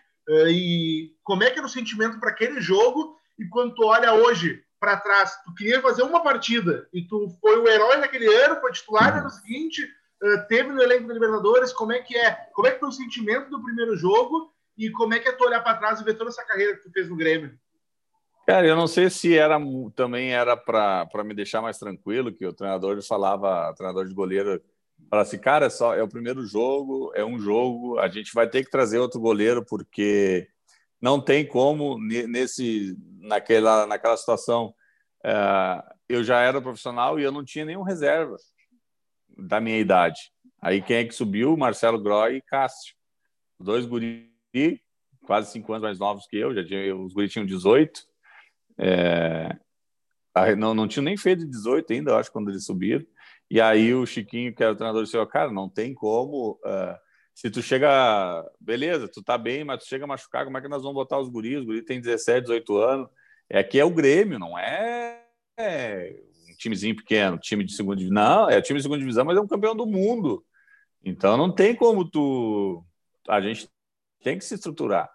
e 0.50 1.14
como 1.22 1.44
é 1.44 1.52
que 1.52 1.60
era 1.60 1.68
o 1.68 1.70
sentimento 1.70 2.18
para 2.18 2.30
aquele 2.30 2.62
jogo 2.62 3.18
e 3.38 3.46
quando 3.50 3.76
tu 3.76 3.84
olha 3.84 4.14
hoje 4.14 4.64
para 4.80 4.98
trás, 4.98 5.36
tu 5.44 5.54
queria 5.54 5.82
fazer 5.82 6.02
uma 6.04 6.24
partida 6.24 6.88
e 6.94 7.06
tu 7.06 7.30
foi 7.42 7.60
o 7.60 7.68
herói 7.68 7.98
naquele 7.98 8.28
ano, 8.44 8.60
foi 8.62 8.72
titular 8.72 9.14
no 9.14 9.22
ano 9.22 9.30
seguinte, 9.30 9.84
uh, 9.84 10.48
teve 10.48 10.70
no 10.70 10.82
elenco 10.82 11.08
da 11.08 11.14
Libertadores, 11.14 11.74
como 11.74 11.92
é 11.92 12.00
que 12.00 12.18
é? 12.18 12.32
Como 12.54 12.68
é 12.68 12.72
que 12.72 12.80
foi 12.80 12.90
o 12.90 12.94
sentimento 12.94 13.50
do 13.50 13.62
primeiro 13.62 13.96
jogo 13.96 14.54
e 14.78 14.90
como 14.92 15.14
é 15.14 15.20
que 15.20 15.28
é 15.28 15.34
tu 15.34 15.44
olhar 15.44 15.62
para 15.62 15.78
trás 15.78 16.00
e 16.00 16.04
ver 16.04 16.16
toda 16.16 16.30
essa 16.30 16.44
carreira 16.46 16.76
que 16.78 16.84
tu 16.84 16.92
fez 16.92 17.10
no 17.10 17.16
Grêmio? 17.16 17.58
Cara, 18.46 18.68
eu 18.68 18.76
não 18.76 18.88
sei 18.88 19.10
se 19.10 19.38
era 19.38 19.58
também 19.96 20.34
era 20.34 20.58
para 20.58 21.24
me 21.24 21.34
deixar 21.34 21.62
mais 21.62 21.78
tranquilo, 21.78 22.34
que 22.34 22.46
o 22.46 22.54
treinador 22.54 23.02
falava, 23.02 23.70
o 23.70 23.74
treinador 23.74 24.06
de 24.06 24.14
goleiro 24.14 24.62
falava 25.10 25.28
assim, 25.28 25.38
cara, 25.38 25.68
é 25.68 25.70
só 25.70 25.96
é 25.96 26.04
o 26.04 26.10
primeiro 26.10 26.46
jogo, 26.46 27.14
é 27.16 27.24
um 27.24 27.40
jogo, 27.40 27.98
a 28.00 28.10
gente 28.10 28.34
vai 28.34 28.50
ter 28.50 28.66
que 28.66 28.70
trazer 28.70 29.00
outro 29.00 29.20
goleiro 29.20 29.66
porque 29.66 30.50
não 31.02 31.22
tem 31.22 31.48
como 31.48 31.98
nesse 31.98 32.98
naquela 33.22 33.88
naquela 33.88 34.18
situação 34.18 34.74
é, 35.24 35.84
eu 36.10 36.22
já 36.22 36.42
era 36.42 36.62
profissional 36.62 37.18
e 37.18 37.24
eu 37.24 37.32
não 37.32 37.46
tinha 37.46 37.64
nenhum 37.64 37.82
reserva 37.82 38.36
da 39.38 39.62
minha 39.62 39.80
idade. 39.80 40.32
Aí 40.62 40.82
quem 40.82 40.98
é 40.98 41.06
que 41.06 41.16
subiu? 41.16 41.56
Marcelo 41.56 42.02
Groy 42.02 42.38
e 42.38 42.42
Cássio. 42.42 42.94
Dois 43.58 43.86
guri 43.86 44.30
quase 45.26 45.52
cinco 45.52 45.72
anos 45.72 45.84
mais 45.84 46.00
novos 46.00 46.28
que 46.28 46.36
eu 46.36 46.54
já 46.54 46.66
tinha 46.66 46.94
os 46.94 47.14
guri 47.14 47.30
tinham 47.30 47.46
18 47.46 48.12
é, 48.78 49.56
não 50.58 50.74
não 50.74 50.88
tinha 50.88 51.04
nem 51.04 51.18
feito 51.18 51.46
18 51.46 51.94
ainda 51.94 52.12
eu 52.12 52.18
acho 52.18 52.32
quando 52.32 52.50
eles 52.50 52.66
subiram 52.66 53.06
e 53.50 53.62
aí 53.62 53.94
o 53.94 54.06
Chiquinho 54.06 54.54
que 54.54 54.64
era 54.64 54.74
o 54.74 54.76
treinador 54.76 55.04
disse 55.04 55.26
cara 55.28 55.52
não 55.52 55.70
tem 55.70 55.94
como 55.94 56.60
uh, 56.66 56.98
se 57.34 57.50
tu 57.50 57.62
chega, 57.62 58.48
beleza, 58.60 59.08
tu 59.08 59.24
tá 59.24 59.38
bem, 59.38 59.64
mas 59.64 59.84
tu 59.84 59.88
chega 59.88 60.06
a 60.06 60.08
machucar, 60.08 60.46
como 60.46 60.58
é 60.58 60.62
que 60.62 60.68
nós 60.68 60.84
vamos 60.84 60.96
botar 60.96 61.20
os 61.20 61.30
guris? 61.30 61.60
Os 61.60 61.66
guris 61.66 61.84
têm 61.84 62.00
17, 62.00 62.42
18 62.42 62.78
anos. 62.78 63.10
É 63.50 63.60
aqui 63.60 63.80
é 63.80 63.86
o 63.86 63.90
Grêmio, 63.90 64.38
não 64.38 64.58
é, 64.58 65.24
é 65.58 66.16
um 66.50 66.56
timezinho 66.56 66.96
pequeno, 66.96 67.40
time 67.40 67.64
de 67.64 67.74
segunda 67.76 67.98
divisão. 67.98 68.16
Não, 68.16 68.50
é 68.50 68.62
time 68.62 68.78
de 68.78 68.84
segunda 68.84 69.00
divisão, 69.00 69.26
mas 69.26 69.38
é 69.38 69.42
um 69.42 69.48
campeão 69.48 69.76
do 69.76 69.86
mundo. 69.86 70.46
Então 71.04 71.36
não 71.36 71.52
tem 71.52 71.76
como 71.76 72.10
tu. 72.10 72.86
A 73.28 73.42
gente 73.42 73.68
tem 74.22 74.38
que 74.38 74.46
se 74.46 74.54
estruturar. 74.54 75.10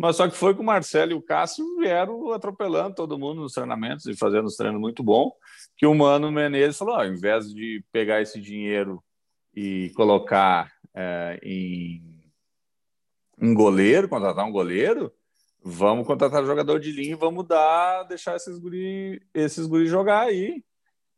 Mas 0.00 0.14
só 0.14 0.28
que 0.28 0.36
foi 0.36 0.54
com 0.54 0.62
o 0.62 0.66
Marcelo 0.66 1.10
e 1.10 1.14
o 1.16 1.20
Cássio 1.20 1.64
vieram 1.76 2.30
atropelando 2.30 2.94
todo 2.94 3.18
mundo 3.18 3.40
nos 3.40 3.52
treinamentos 3.52 4.06
e 4.06 4.16
fazendo 4.16 4.46
os 4.46 4.54
treinos 4.54 4.80
muito 4.80 5.02
bom. 5.02 5.32
Que 5.76 5.86
o 5.86 5.94
Mano 5.94 6.30
Menezes 6.30 6.78
falou: 6.78 6.94
ao 6.94 7.04
invés 7.04 7.52
de 7.52 7.84
pegar 7.90 8.22
esse 8.22 8.40
dinheiro 8.40 9.02
e 9.52 9.90
colocar 9.96 10.72
é, 10.94 11.40
em 11.42 12.00
um 13.40 13.52
goleiro, 13.52 14.08
contratar 14.08 14.46
um 14.46 14.52
goleiro, 14.52 15.12
vamos 15.64 16.06
contratar 16.06 16.44
jogador 16.44 16.78
de 16.78 16.92
linha 16.92 17.12
e 17.12 17.18
vamos 17.18 17.44
dar, 17.48 18.04
deixar 18.04 18.36
esses 18.36 18.56
guri, 18.56 19.20
esses 19.34 19.66
guri 19.66 19.86
jogar 19.86 20.26
aí. 20.28 20.62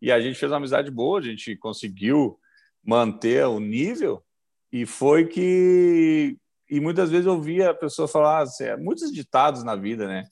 E 0.01 0.11
a 0.11 0.19
gente 0.19 0.39
fez 0.39 0.51
uma 0.51 0.57
amizade 0.57 0.91
boa, 0.91 1.19
a 1.19 1.23
gente 1.23 1.55
conseguiu 1.55 2.41
manter 2.83 3.45
o 3.45 3.61
nível 3.61 4.25
e 4.73 4.87
foi 4.87 5.27
que 5.27 6.39
e 6.71 6.81
muitas 6.81 7.11
vezes 7.11 7.27
eu 7.27 7.41
via 7.41 7.71
a 7.71 7.75
pessoa 7.75 8.07
falar 8.07 8.43
assim, 8.43 8.65
muitos 8.77 9.13
ditados 9.13 9.65
na 9.65 9.75
vida, 9.75 10.07
né? 10.07 10.25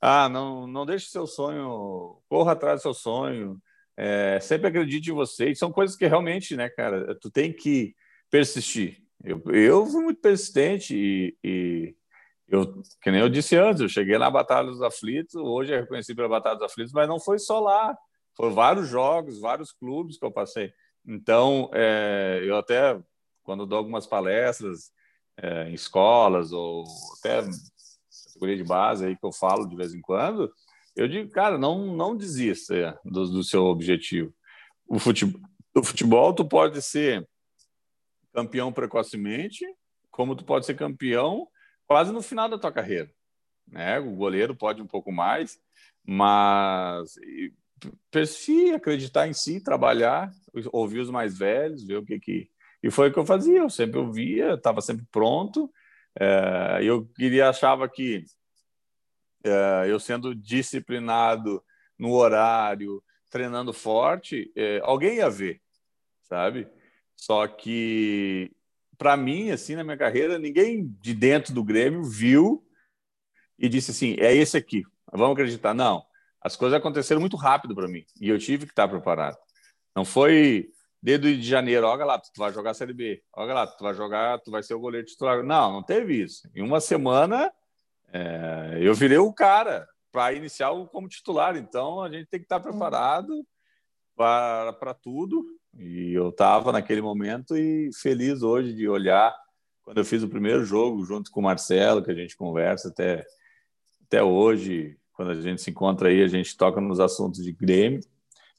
Ah, 0.00 0.28
não, 0.28 0.66
não 0.66 0.84
deixe 0.84 1.06
seu 1.08 1.26
sonho, 1.26 2.20
corra 2.28 2.52
atrás 2.52 2.80
do 2.80 2.82
seu 2.82 2.94
sonho, 2.94 3.58
é, 3.96 4.38
sempre 4.40 4.68
acredite 4.68 5.10
em 5.10 5.14
você. 5.14 5.50
E 5.50 5.56
são 5.56 5.72
coisas 5.72 5.96
que 5.96 6.06
realmente, 6.06 6.54
né, 6.54 6.68
cara, 6.68 7.18
tu 7.18 7.30
tem 7.30 7.52
que 7.52 7.94
persistir. 8.30 9.02
Eu, 9.24 9.42
eu 9.46 9.86
fui 9.86 10.02
muito 10.02 10.20
persistente 10.20 10.94
e, 10.94 11.36
e 11.42 11.94
eu, 12.46 12.82
que 13.00 13.10
nem 13.10 13.20
eu 13.20 13.28
disse 13.28 13.56
antes, 13.56 13.80
eu 13.80 13.88
cheguei 13.88 14.18
na 14.18 14.30
Batalha 14.30 14.68
dos 14.68 14.82
Aflitos, 14.82 15.34
hoje 15.34 15.72
é 15.72 15.80
reconhecido 15.80 16.16
pela 16.16 16.28
Batalha 16.28 16.56
dos 16.56 16.66
Aflitos, 16.66 16.92
mas 16.92 17.08
não 17.08 17.18
foi 17.18 17.38
só 17.38 17.58
lá, 17.58 17.96
foram 18.36 18.52
vários 18.52 18.86
jogos, 18.86 19.40
vários 19.40 19.72
clubes 19.72 20.18
que 20.18 20.24
eu 20.24 20.30
passei. 20.30 20.70
Então, 21.06 21.70
é, 21.72 22.40
eu 22.44 22.56
até, 22.56 23.00
quando 23.42 23.66
dou 23.66 23.78
algumas 23.78 24.06
palestras 24.06 24.94
é, 25.38 25.68
em 25.68 25.74
escolas 25.74 26.52
ou 26.52 26.84
até 27.18 27.42
categoria 28.26 28.56
de 28.56 28.64
base 28.64 29.06
aí 29.06 29.16
que 29.16 29.24
eu 29.24 29.32
falo 29.32 29.66
de 29.66 29.76
vez 29.76 29.94
em 29.94 30.00
quando, 30.00 30.52
eu 30.94 31.06
digo, 31.06 31.30
cara, 31.30 31.58
não, 31.58 31.94
não 31.94 32.16
desista 32.16 32.74
é, 32.74 32.98
do, 33.04 33.26
do 33.28 33.44
seu 33.44 33.64
objetivo. 33.64 34.32
O 34.86 34.98
futebol, 34.98 35.40
o 35.74 35.82
futebol, 35.82 36.34
tu 36.34 36.44
pode 36.44 36.80
ser 36.80 37.26
campeão 38.32 38.72
precocemente, 38.72 39.64
como 40.10 40.34
tu 40.34 40.44
pode 40.44 40.64
ser 40.64 40.74
campeão 40.74 41.48
quase 41.86 42.12
no 42.12 42.22
final 42.22 42.48
da 42.48 42.58
tua 42.58 42.72
carreira. 42.72 43.10
Né? 43.66 43.98
O 43.98 44.14
goleiro 44.14 44.54
pode 44.54 44.80
um 44.80 44.86
pouco 44.86 45.12
mais, 45.12 45.58
mas 46.04 47.14
se 48.26 48.72
acreditar 48.72 49.28
em 49.28 49.32
si, 49.32 49.60
trabalhar, 49.60 50.30
ouvir 50.72 51.00
os 51.00 51.10
mais 51.10 51.36
velhos, 51.36 51.84
ver 51.84 51.98
o 51.98 52.04
que 52.04 52.18
que 52.18 52.50
e 52.82 52.90
foi 52.90 53.08
o 53.08 53.12
que 53.12 53.18
eu 53.18 53.26
fazia. 53.26 53.58
Eu 53.58 53.70
sempre 53.70 53.98
ouvia, 53.98 54.54
estava 54.54 54.80
sempre 54.80 55.06
pronto. 55.10 55.70
É, 56.18 56.80
eu 56.82 57.06
queria 57.06 57.48
achava 57.48 57.88
que 57.88 58.24
é, 59.44 59.86
eu 59.88 60.00
sendo 60.00 60.34
disciplinado 60.34 61.62
no 61.98 62.12
horário, 62.12 63.02
treinando 63.30 63.72
forte, 63.72 64.50
é, 64.56 64.80
alguém 64.82 65.16
ia 65.16 65.30
ver, 65.30 65.60
sabe? 66.22 66.68
Só 67.14 67.46
que, 67.46 68.50
para 68.98 69.16
mim, 69.16 69.50
assim, 69.50 69.74
na 69.74 69.84
minha 69.84 69.96
carreira, 69.96 70.38
ninguém 70.38 70.86
de 71.00 71.14
dentro 71.14 71.54
do 71.54 71.64
Grêmio 71.64 72.02
viu 72.02 72.66
e 73.58 73.68
disse 73.68 73.90
assim: 73.90 74.16
é 74.18 74.34
esse 74.34 74.56
aqui, 74.56 74.82
vamos 75.12 75.32
acreditar. 75.32 75.74
Não, 75.74 76.04
as 76.40 76.56
coisas 76.56 76.78
aconteceram 76.78 77.20
muito 77.20 77.36
rápido 77.36 77.74
para 77.74 77.88
mim 77.88 78.04
e 78.20 78.28
eu 78.28 78.38
tive 78.38 78.66
que 78.66 78.72
estar 78.72 78.88
preparado. 78.88 79.38
Não 79.94 80.04
foi 80.04 80.70
desde 81.06 81.36
de 81.36 81.48
janeiro, 81.48 81.86
olha 81.86 82.04
lá, 82.04 82.18
tu 82.18 82.32
vai 82.36 82.52
jogar 82.52 82.72
a 82.72 82.74
Série 82.74 82.92
B, 82.92 83.22
olha 83.32 83.54
lá, 83.54 83.64
tu 83.64 83.84
vai 83.84 83.94
jogar, 83.94 84.40
tu 84.40 84.50
vai 84.50 84.60
ser 84.60 84.74
o 84.74 84.80
goleiro 84.80 85.06
titular. 85.06 85.40
Não, 85.40 85.74
não 85.74 85.80
teve 85.80 86.20
isso. 86.20 86.50
Em 86.52 86.62
uma 86.62 86.80
semana, 86.80 87.52
é, 88.12 88.78
eu 88.80 88.92
virei 88.92 89.16
o 89.16 89.32
cara 89.32 89.86
para 90.10 90.32
iniciar 90.32 90.70
como 90.90 91.08
titular. 91.08 91.56
Então, 91.56 92.02
a 92.02 92.10
gente 92.10 92.26
tem 92.26 92.40
que 92.40 92.46
estar 92.46 92.58
preparado 92.58 93.46
para 94.16 94.94
tudo 95.00 95.46
e 95.78 96.12
eu 96.12 96.30
estava 96.30 96.72
naquele 96.72 97.00
momento 97.00 97.56
e 97.56 97.88
feliz 98.02 98.42
hoje 98.42 98.72
de 98.72 98.88
olhar 98.88 99.32
quando 99.82 99.98
eu 99.98 100.04
fiz 100.04 100.24
o 100.24 100.28
primeiro 100.28 100.64
jogo 100.64 101.04
junto 101.04 101.30
com 101.30 101.38
o 101.38 101.44
Marcelo, 101.44 102.02
que 102.02 102.10
a 102.10 102.14
gente 102.14 102.36
conversa 102.36 102.88
até, 102.88 103.24
até 104.06 104.24
hoje, 104.24 104.98
quando 105.12 105.30
a 105.30 105.40
gente 105.40 105.62
se 105.62 105.70
encontra 105.70 106.08
aí, 106.08 106.20
a 106.20 106.26
gente 106.26 106.56
toca 106.56 106.80
nos 106.80 106.98
assuntos 106.98 107.44
de 107.44 107.52
Grêmio. 107.52 108.00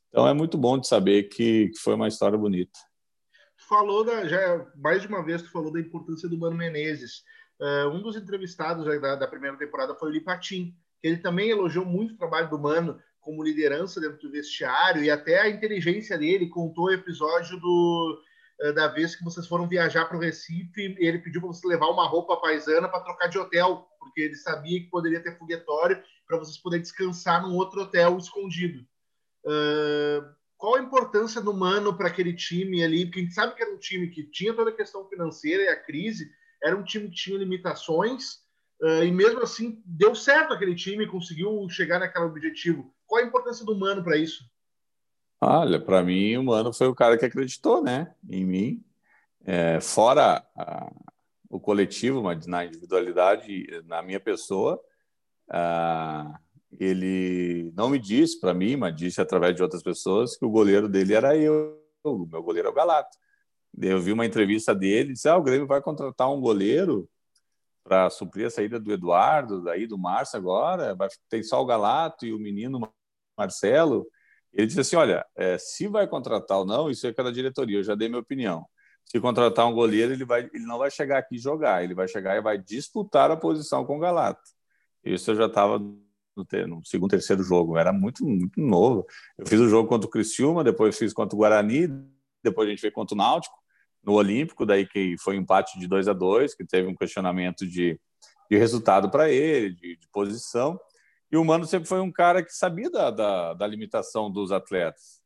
Então 0.09 0.27
é 0.27 0.33
muito 0.33 0.57
bom 0.57 0.77
de 0.77 0.87
saber 0.87 1.23
que, 1.23 1.71
foi 1.81 1.95
uma 1.95 2.07
história 2.07 2.37
bonita. 2.37 2.79
Falou 3.67 4.03
da, 4.03 4.27
já 4.27 4.65
mais 4.75 5.01
de 5.01 5.07
uma 5.07 5.23
vez 5.23 5.41
tu 5.41 5.51
falou 5.51 5.71
da 5.71 5.79
importância 5.79 6.29
do 6.29 6.37
Mano 6.37 6.55
Menezes. 6.55 7.23
Uh, 7.59 7.89
um 7.89 8.01
dos 8.01 8.15
entrevistados 8.15 8.85
da, 9.01 9.15
da, 9.15 9.27
primeira 9.27 9.57
temporada 9.57 9.95
foi 9.95 10.09
o 10.09 10.11
Lipatim, 10.11 10.75
que 11.01 11.07
ele 11.07 11.17
também 11.17 11.49
elogiou 11.49 11.85
muito 11.85 12.13
o 12.13 12.17
trabalho 12.17 12.49
do 12.49 12.59
Mano 12.59 12.99
como 13.19 13.43
liderança 13.43 13.99
dentro 13.99 14.19
do 14.19 14.31
vestiário 14.31 15.03
e 15.03 15.11
até 15.11 15.41
a 15.41 15.49
inteligência 15.49 16.17
dele. 16.17 16.47
Contou 16.47 16.85
o 16.85 16.93
episódio 16.93 17.59
do, 17.59 18.21
eh, 18.61 18.71
da 18.71 18.87
vez 18.87 19.15
que 19.15 19.23
vocês 19.23 19.45
foram 19.45 19.67
viajar 19.67 20.05
para 20.05 20.15
o 20.15 20.19
Recife 20.19 20.95
e 20.97 21.05
ele 21.05 21.19
pediu 21.19 21.41
para 21.41 21.49
você 21.49 21.67
levar 21.67 21.89
uma 21.89 22.07
roupa 22.07 22.37
paisana 22.37 22.87
para 22.87 23.01
trocar 23.01 23.27
de 23.27 23.37
hotel, 23.37 23.85
porque 23.99 24.21
ele 24.21 24.35
sabia 24.35 24.79
que 24.79 24.89
poderia 24.89 25.21
ter 25.21 25.37
foguetório 25.37 26.01
para 26.25 26.37
vocês 26.37 26.57
poderem 26.57 26.83
descansar 26.83 27.41
num 27.41 27.55
outro 27.55 27.81
hotel 27.81 28.17
escondido. 28.17 28.85
Uh, 29.47 30.27
qual 30.57 30.75
a 30.75 30.81
importância 30.81 31.39
do 31.39 31.53
Mano 31.53 31.95
para 31.95 32.09
aquele 32.09 32.33
time 32.33 32.83
ali? 32.83 33.05
Porque 33.05 33.19
a 33.19 33.23
gente 33.23 33.33
sabe 33.33 33.55
que 33.55 33.63
era 33.63 33.73
um 33.73 33.77
time 33.77 34.09
que 34.09 34.23
tinha 34.23 34.53
toda 34.53 34.71
a 34.71 34.75
questão 34.75 35.07
financeira 35.07 35.63
e 35.63 35.67
a 35.69 35.81
crise, 35.81 36.29
era 36.61 36.75
um 36.75 36.83
time 36.83 37.07
que 37.07 37.15
tinha 37.15 37.37
limitações, 37.37 38.41
uh, 38.81 39.03
e 39.03 39.11
mesmo 39.11 39.41
assim 39.41 39.81
deu 39.85 40.13
certo 40.13 40.53
aquele 40.53 40.75
time, 40.75 41.07
conseguiu 41.07 41.65
chegar 41.69 41.99
naquele 41.99 42.25
objetivo. 42.25 42.93
Qual 43.05 43.23
a 43.23 43.25
importância 43.25 43.65
do 43.65 43.77
Mano 43.77 44.03
para 44.03 44.17
isso? 44.17 44.43
Olha, 45.39 45.79
para 45.79 46.03
mim, 46.03 46.35
o 46.35 46.43
Mano 46.43 46.73
foi 46.73 46.87
o 46.87 46.95
cara 46.95 47.17
que 47.17 47.25
acreditou 47.25 47.81
né, 47.81 48.13
em 48.29 48.43
mim. 48.43 48.83
É, 49.45 49.79
fora 49.79 50.45
a, 50.57 50.91
o 51.49 51.59
coletivo, 51.59 52.21
mas 52.21 52.45
na 52.45 52.65
individualidade, 52.65 53.65
na 53.85 54.01
minha 54.01 54.19
pessoa, 54.19 54.81
ah, 55.49 56.37
ele 56.79 57.71
não 57.75 57.89
me 57.89 57.99
disse 57.99 58.39
para 58.39 58.53
mim, 58.53 58.75
mas 58.75 58.95
disse 58.95 59.19
através 59.19 59.55
de 59.55 59.63
outras 59.63 59.81
pessoas 59.81 60.37
que 60.37 60.45
o 60.45 60.49
goleiro 60.49 60.87
dele 60.87 61.13
era 61.13 61.35
eu, 61.35 61.81
o 62.03 62.25
meu 62.25 62.41
goleiro 62.43 62.67
é 62.67 62.71
o 62.71 62.73
Galato. 62.73 63.17
Eu 63.79 63.99
vi 63.99 64.11
uma 64.11 64.25
entrevista 64.25 64.73
dele, 64.73 65.13
disse: 65.13 65.27
ah, 65.27 65.37
o 65.37 65.43
Grêmio 65.43 65.67
vai 65.67 65.81
contratar 65.81 66.31
um 66.31 66.39
goleiro 66.39 67.09
para 67.83 68.09
suprir 68.09 68.47
a 68.47 68.49
saída 68.49 68.79
do 68.79 68.91
Eduardo, 68.91 69.63
daí 69.63 69.87
do 69.87 69.97
Márcio 69.97 70.37
agora, 70.37 70.93
vai 70.95 71.07
ter 71.29 71.43
só 71.43 71.61
o 71.61 71.65
Galato 71.65 72.25
e 72.25 72.33
o 72.33 72.39
menino 72.39 72.81
Marcelo. 73.37 74.05
Ele 74.53 74.67
disse 74.67 74.79
assim: 74.79 74.95
olha, 74.95 75.25
é, 75.35 75.57
se 75.57 75.87
vai 75.87 76.07
contratar 76.07 76.59
ou 76.59 76.65
não, 76.65 76.89
isso 76.89 77.07
é 77.07 77.13
cada 77.13 77.31
diretoria, 77.31 77.79
eu 77.79 77.83
já 77.83 77.95
dei 77.95 78.07
minha 78.07 78.21
opinião. 78.21 78.65
Se 79.05 79.19
contratar 79.21 79.65
um 79.67 79.73
goleiro, 79.73 80.11
ele, 80.11 80.25
vai, 80.25 80.49
ele 80.53 80.65
não 80.65 80.77
vai 80.77 80.91
chegar 80.91 81.17
aqui 81.19 81.37
jogar, 81.37 81.83
ele 81.83 81.95
vai 81.95 82.07
chegar 82.07 82.35
e 82.35 82.41
vai 82.41 82.57
disputar 82.57 83.31
a 83.31 83.37
posição 83.37 83.85
com 83.85 83.97
o 83.97 83.99
Galato. 83.99 84.41
Isso 85.03 85.31
eu 85.31 85.35
já 85.35 85.45
estava 85.45 85.79
no, 86.37 86.67
no, 86.67 86.85
segundo, 86.85 87.11
terceiro 87.11 87.43
jogo, 87.43 87.77
era 87.77 87.91
muito, 87.91 88.25
muito 88.25 88.59
novo. 88.59 89.05
Eu 89.37 89.45
fiz 89.47 89.59
o 89.59 89.67
jogo 89.67 89.89
contra 89.89 90.07
o 90.07 90.11
Criciúma, 90.11 90.63
depois 90.63 90.97
fiz 90.97 91.13
contra 91.13 91.35
o 91.35 91.39
Guarani, 91.39 91.87
depois 92.43 92.67
a 92.67 92.71
gente 92.71 92.81
fez 92.81 92.93
contra 92.93 93.15
o 93.15 93.17
Náutico, 93.17 93.57
no 94.03 94.13
Olímpico, 94.13 94.65
daí 94.65 94.87
que 94.87 95.15
foi 95.19 95.37
um 95.37 95.41
empate 95.41 95.77
de 95.79 95.87
2 95.87 96.07
a 96.07 96.13
2 96.13 96.55
que 96.55 96.65
teve 96.65 96.87
um 96.87 96.95
questionamento 96.95 97.65
de, 97.67 97.99
de 98.49 98.57
resultado 98.57 99.09
para 99.09 99.29
ele, 99.29 99.73
de, 99.73 99.97
de, 99.97 100.07
posição. 100.13 100.79
E 101.29 101.35
o 101.35 101.43
Mano 101.43 101.65
sempre 101.65 101.89
foi 101.89 101.99
um 101.99 102.11
cara 102.11 102.41
que 102.41 102.53
sabia 102.53 102.89
da, 102.89 103.11
da, 103.11 103.53
da 103.53 103.67
limitação 103.67 104.31
dos 104.31 104.51
atletas. 104.51 105.21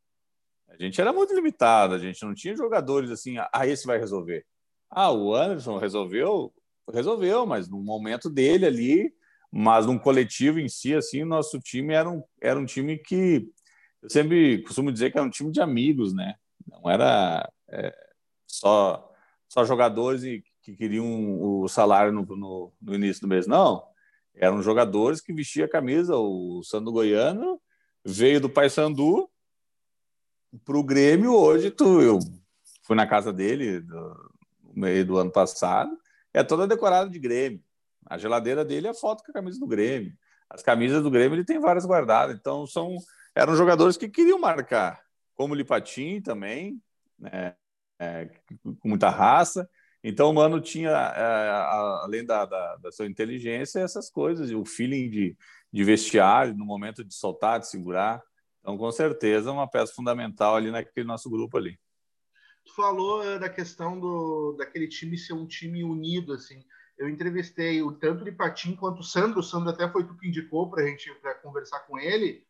A 0.68 0.76
gente 0.76 1.00
era 1.00 1.12
muito 1.12 1.34
limitado, 1.34 1.94
a 1.94 1.98
gente 1.98 2.24
não 2.24 2.34
tinha 2.34 2.56
jogadores 2.56 3.10
assim, 3.10 3.36
ah, 3.38 3.66
esse 3.66 3.86
vai 3.86 3.98
resolver. 3.98 4.44
Ah, 4.90 5.12
o 5.12 5.34
Anderson 5.34 5.78
resolveu, 5.78 6.52
resolveu, 6.92 7.46
mas 7.46 7.68
no 7.68 7.78
momento 7.78 8.28
dele 8.28 8.66
ali, 8.66 9.14
mas 9.52 9.84
num 9.84 9.98
coletivo 9.98 10.58
em 10.58 10.68
si, 10.68 10.94
assim, 10.94 11.24
nosso 11.24 11.60
time 11.60 11.92
era 11.92 12.08
um, 12.08 12.22
era 12.40 12.58
um 12.58 12.64
time 12.64 12.96
que 12.96 13.46
eu 14.02 14.08
sempre 14.08 14.62
costumo 14.62 14.90
dizer 14.90 15.12
que 15.12 15.18
era 15.18 15.26
um 15.26 15.30
time 15.30 15.52
de 15.52 15.60
amigos, 15.60 16.14
né? 16.14 16.34
Não 16.66 16.90
era 16.90 17.48
é, 17.68 17.94
só, 18.46 19.12
só 19.48 19.64
jogadores 19.64 20.22
que 20.62 20.74
queriam 20.74 21.40
o 21.40 21.68
salário 21.68 22.12
no, 22.12 22.24
no, 22.24 22.72
no 22.80 22.94
início 22.94 23.20
do 23.22 23.28
mês, 23.28 23.46
não. 23.46 23.84
Eram 24.34 24.62
jogadores 24.62 25.20
que 25.20 25.32
vestiam 25.32 25.66
a 25.66 25.68
camisa. 25.68 26.16
O 26.16 26.62
Sandro 26.64 26.92
Goiano 26.92 27.60
veio 28.04 28.40
do 28.40 28.48
Paysandu 28.48 29.28
para 30.64 30.78
o 30.78 30.82
Grêmio 30.82 31.34
hoje. 31.34 31.70
Tu, 31.70 32.00
eu 32.00 32.18
fui 32.82 32.96
na 32.96 33.06
casa 33.06 33.32
dele 33.32 33.80
do, 33.80 34.32
no 34.64 34.72
meio 34.74 35.04
do 35.04 35.18
ano 35.18 35.30
passado, 35.30 35.96
é 36.32 36.42
toda 36.42 36.66
decorada 36.66 37.10
de 37.10 37.18
Grêmio. 37.18 37.62
A 38.06 38.18
geladeira 38.18 38.64
dele 38.64 38.86
é 38.86 38.90
a 38.90 38.94
foto 38.94 39.22
com 39.24 39.30
a 39.30 39.34
camisa 39.34 39.58
do 39.58 39.66
Grêmio. 39.66 40.12
As 40.48 40.62
camisas 40.62 41.02
do 41.02 41.10
Grêmio 41.10 41.36
ele 41.36 41.44
tem 41.44 41.58
várias 41.58 41.86
guardadas. 41.86 42.36
Então 42.36 42.66
são 42.66 42.96
eram 43.34 43.56
jogadores 43.56 43.96
que 43.96 44.08
queriam 44.08 44.38
marcar, 44.38 45.00
como 45.34 45.54
o 45.54 45.56
Lipatim 45.56 46.20
também, 46.20 46.80
né? 47.18 47.54
É, 47.98 48.28
com 48.80 48.88
muita 48.88 49.08
raça. 49.08 49.68
Então 50.02 50.30
o 50.30 50.34
Mano 50.34 50.60
tinha, 50.60 50.90
é, 50.90 51.50
além 52.02 52.24
da, 52.24 52.44
da, 52.44 52.76
da, 52.76 52.90
sua 52.90 53.06
inteligência, 53.06 53.78
essas 53.78 54.10
coisas, 54.10 54.50
o 54.50 54.64
feeling 54.64 55.08
de, 55.08 55.36
de 55.72 55.84
vestiário, 55.84 56.56
no 56.56 56.64
momento 56.64 57.04
de 57.04 57.14
soltar, 57.14 57.60
de 57.60 57.68
segurar. 57.68 58.20
Então, 58.60 58.76
com 58.76 58.90
certeza, 58.90 59.52
uma 59.52 59.68
peça 59.68 59.94
fundamental 59.94 60.56
ali 60.56 60.70
naquele 60.70 61.06
nosso 61.06 61.30
grupo 61.30 61.56
ali. 61.56 61.78
Tu 62.64 62.74
falou 62.74 63.24
eh, 63.24 63.38
da 63.38 63.48
questão 63.48 63.98
do, 63.98 64.54
daquele 64.58 64.88
time 64.88 65.16
ser 65.18 65.32
um 65.32 65.46
time 65.46 65.82
unido, 65.82 66.32
assim. 66.32 66.64
Eu 66.98 67.08
entrevistei 67.08 67.82
o 67.82 67.92
tanto 67.92 68.24
de 68.24 68.32
Patim 68.32 68.76
quanto 68.76 69.00
o 69.00 69.04
Sandro. 69.04 69.40
O 69.40 69.42
Sandro 69.42 69.70
até 69.70 69.88
foi 69.88 70.04
tu 70.04 70.16
que 70.16 70.28
indicou 70.28 70.70
para 70.70 70.82
a 70.82 70.86
gente 70.86 71.12
pra 71.20 71.34
conversar 71.34 71.80
com 71.80 71.98
ele. 71.98 72.44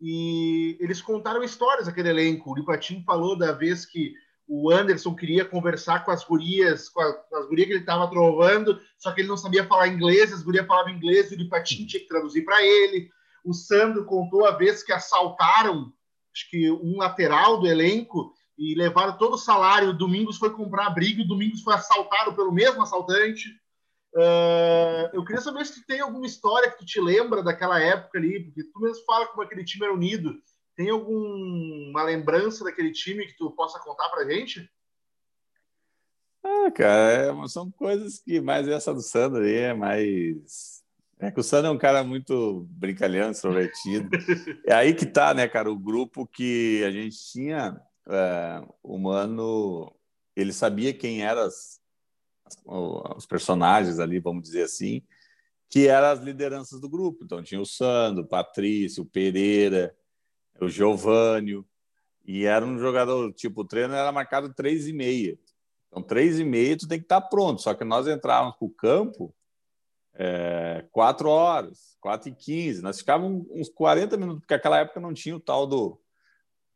E 0.00 0.76
eles 0.80 1.02
contaram 1.02 1.42
histórias 1.42 1.86
daquele 1.86 2.08
elenco. 2.08 2.50
O 2.50 2.54
Lipatim 2.54 3.02
falou 3.04 3.36
da 3.36 3.52
vez 3.52 3.84
que 3.84 4.14
o 4.46 4.70
Anderson 4.70 5.14
queria 5.14 5.44
conversar 5.44 6.04
com 6.04 6.10
as 6.10 6.24
gurias, 6.24 6.88
com, 6.88 7.00
a, 7.02 7.12
com 7.12 7.36
as 7.36 7.46
gurias 7.46 7.66
que 7.66 7.72
ele 7.74 7.80
estava 7.80 8.08
trovando, 8.08 8.80
só 8.96 9.12
que 9.12 9.20
ele 9.20 9.28
não 9.28 9.36
sabia 9.36 9.66
falar 9.66 9.88
inglês, 9.88 10.32
as 10.32 10.42
gurias 10.42 10.66
falavam 10.66 10.94
inglês 10.94 11.30
e 11.30 11.34
o 11.34 11.38
Lipatim 11.38 11.84
tinha 11.84 12.00
que 12.00 12.08
traduzir 12.08 12.46
para 12.46 12.64
ele. 12.64 13.10
O 13.44 13.52
Sandro 13.52 14.06
contou 14.06 14.46
a 14.46 14.52
vez 14.52 14.82
que 14.82 14.92
assaltaram, 14.92 15.92
acho 16.34 16.48
que 16.50 16.70
um 16.70 16.96
lateral 16.96 17.60
do 17.60 17.66
elenco 17.66 18.32
e 18.56 18.74
levaram 18.74 19.18
todo 19.18 19.34
o 19.34 19.38
salário. 19.38 19.90
O 19.90 19.96
Domingos 19.96 20.38
foi 20.38 20.50
comprar 20.50 20.86
abrigo, 20.86 21.22
o 21.22 21.28
Domingos 21.28 21.62
foi 21.62 21.74
assaltado 21.74 22.34
pelo 22.34 22.50
mesmo 22.50 22.82
assaltante. 22.82 23.48
Uh, 24.18 25.08
eu 25.12 25.24
queria 25.24 25.40
saber 25.40 25.64
se 25.64 25.80
tu 25.80 25.86
tem 25.86 26.00
alguma 26.00 26.26
história 26.26 26.68
que 26.68 26.78
tu 26.78 26.84
te 26.84 27.00
lembra 27.00 27.40
daquela 27.40 27.78
época 27.80 28.18
ali, 28.18 28.42
porque 28.42 28.64
tu 28.64 28.80
mesmo 28.80 29.04
fala 29.04 29.28
como 29.28 29.42
aquele 29.42 29.64
time 29.64 29.84
era 29.84 29.94
unido. 29.94 30.34
Tem 30.74 30.90
alguma 30.90 32.02
lembrança 32.02 32.64
daquele 32.64 32.90
time 32.90 33.26
que 33.26 33.36
tu 33.36 33.52
possa 33.52 33.78
contar 33.78 34.08
pra 34.08 34.28
gente? 34.28 34.68
Ah, 36.42 36.70
cara, 36.72 37.42
é, 37.44 37.48
são 37.48 37.70
coisas 37.70 38.18
que 38.18 38.40
mais 38.40 38.66
essa 38.66 38.92
do 38.92 39.02
Sandro 39.02 39.44
aí 39.44 39.54
é 39.54 39.74
mais 39.74 40.82
é 41.20 41.30
que 41.30 41.40
o 41.40 41.42
Sandro 41.42 41.68
é 41.68 41.70
um 41.70 41.78
cara 41.78 42.02
muito 42.02 42.66
brincalhão, 42.70 43.30
extrovertido. 43.30 44.08
é 44.66 44.72
aí 44.72 44.94
que 44.94 45.06
tá, 45.06 45.34
né, 45.34 45.48
cara? 45.48 45.70
O 45.70 45.78
grupo 45.78 46.26
que 46.26 46.82
a 46.84 46.90
gente 46.90 47.16
tinha, 47.32 47.80
é, 48.08 48.62
o 48.82 48.98
Mano, 48.98 49.92
ele 50.36 50.52
sabia 50.52 50.94
quem 50.94 51.24
eram 51.24 51.48
os 52.64 53.26
personagens 53.26 53.98
ali, 53.98 54.18
vamos 54.18 54.42
dizer 54.42 54.62
assim, 54.62 55.02
que 55.68 55.86
eram 55.86 56.08
as 56.08 56.20
lideranças 56.20 56.80
do 56.80 56.88
grupo. 56.88 57.24
Então 57.24 57.42
tinha 57.42 57.60
o 57.60 57.66
Sandro, 57.66 58.24
o 58.24 58.28
Patrício, 58.28 59.02
o 59.02 59.06
Pereira, 59.06 59.94
o 60.60 60.68
Giovânio, 60.68 61.66
e 62.28 62.44
era 62.44 62.64
um 62.64 62.78
jogador, 62.78 63.32
tipo, 63.32 63.62
o 63.62 63.64
treino 63.64 63.94
era 63.94 64.12
marcado 64.12 64.52
três 64.52 64.86
e 64.86 64.92
meia. 64.92 65.38
Então, 65.88 66.02
três 66.02 66.38
e 66.38 66.44
meia, 66.44 66.76
tu 66.76 66.86
tem 66.86 66.98
que 66.98 67.06
estar 67.06 67.22
tá 67.22 67.26
pronto. 67.26 67.62
Só 67.62 67.72
que 67.72 67.84
nós 67.84 68.06
entrávamos 68.06 68.56
para 68.56 68.66
o 68.66 68.70
campo 68.70 69.34
é, 70.14 70.84
4 70.92 71.28
horas, 71.28 71.96
4 72.00 72.28
e 72.28 72.34
15. 72.34 72.82
Nós 72.82 72.98
ficávamos 72.98 73.46
uns 73.50 73.70
40 73.70 74.16
minutos, 74.18 74.40
porque 74.40 74.54
naquela 74.54 74.78
época 74.78 75.00
não 75.00 75.14
tinha 75.14 75.34
o 75.34 75.40
tal 75.40 75.66
do, 75.66 75.98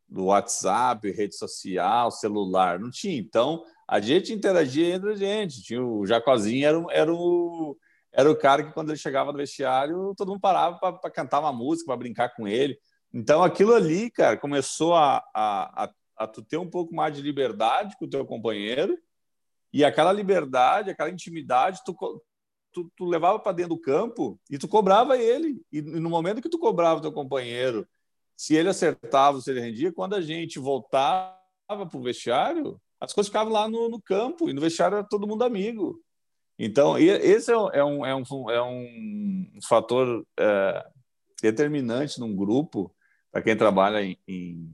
do 0.07 0.25
WhatsApp, 0.25 1.11
rede 1.11 1.35
social, 1.35 2.09
celular, 2.09 2.79
não 2.79 2.89
tinha. 2.89 3.19
Então, 3.19 3.63
a 3.87 3.99
gente 3.99 4.33
interagia 4.33 4.95
entre 4.95 5.11
a 5.11 5.15
gente. 5.15 5.61
Tinha 5.61 5.83
o 5.83 6.05
Jacozinho, 6.05 6.67
era, 6.67 6.85
era, 6.91 7.13
o, 7.13 7.77
era 8.11 8.29
o 8.29 8.35
cara 8.35 8.63
que, 8.63 8.73
quando 8.73 8.89
ele 8.89 8.97
chegava 8.97 9.31
no 9.31 9.37
vestiário, 9.37 10.13
todo 10.15 10.29
mundo 10.29 10.39
parava 10.39 10.77
para 10.77 11.11
cantar 11.11 11.39
uma 11.39 11.53
música, 11.53 11.87
para 11.87 11.97
brincar 11.97 12.29
com 12.35 12.47
ele. 12.47 12.77
Então, 13.13 13.43
aquilo 13.43 13.73
ali, 13.73 14.09
cara, 14.09 14.37
começou 14.37 14.95
a, 14.95 15.23
a, 15.33 15.83
a, 15.83 15.93
a 16.17 16.27
tu 16.27 16.41
ter 16.41 16.57
um 16.57 16.69
pouco 16.69 16.95
mais 16.95 17.15
de 17.15 17.21
liberdade 17.21 17.95
com 17.97 18.05
o 18.05 18.09
teu 18.09 18.25
companheiro, 18.25 18.97
e 19.71 19.83
aquela 19.83 20.11
liberdade, 20.11 20.91
aquela 20.91 21.09
intimidade, 21.09 21.81
tu, 21.83 21.95
tu, 22.71 22.91
tu 22.95 23.05
levava 23.05 23.39
para 23.39 23.51
dentro 23.51 23.75
do 23.75 23.81
campo 23.81 24.39
e 24.49 24.57
tu 24.57 24.67
cobrava 24.67 25.17
ele. 25.17 25.61
E, 25.71 25.81
no 25.81 26.09
momento 26.11 26.41
que 26.41 26.49
tu 26.49 26.59
cobrava 26.59 26.99
o 26.99 27.01
teu 27.01 27.11
companheiro, 27.11 27.87
se 28.35 28.55
ele 28.55 28.69
acertava, 28.69 29.41
se 29.41 29.49
ele 29.49 29.61
rendia, 29.61 29.91
quando 29.91 30.15
a 30.15 30.21
gente 30.21 30.59
voltava 30.59 31.37
para 31.67 31.97
o 31.97 32.01
vestiário, 32.01 32.79
as 33.03 33.11
coisas 33.11 33.27
ficavam 33.27 33.51
lá 33.51 33.67
no, 33.67 33.89
no, 33.89 34.01
campo 34.01 34.49
e 34.49 34.53
no 34.53 34.61
vestiário 34.61 34.97
era 34.97 35.03
todo 35.07 35.27
mundo 35.27 35.43
amigo. 35.43 36.01
Então, 36.57 36.97
esse 36.97 37.51
é, 37.51 37.55
é, 37.73 37.83
um, 37.83 38.05
é, 38.05 38.15
um, 38.15 38.49
é 38.49 38.63
um 38.63 39.59
fator 39.67 40.25
é, 40.39 40.85
determinante 41.41 42.19
num 42.19 42.33
grupo 42.33 42.95
para 43.29 43.41
quem 43.41 43.57
trabalha 43.57 44.01
em, 44.01 44.17
em, 44.25 44.73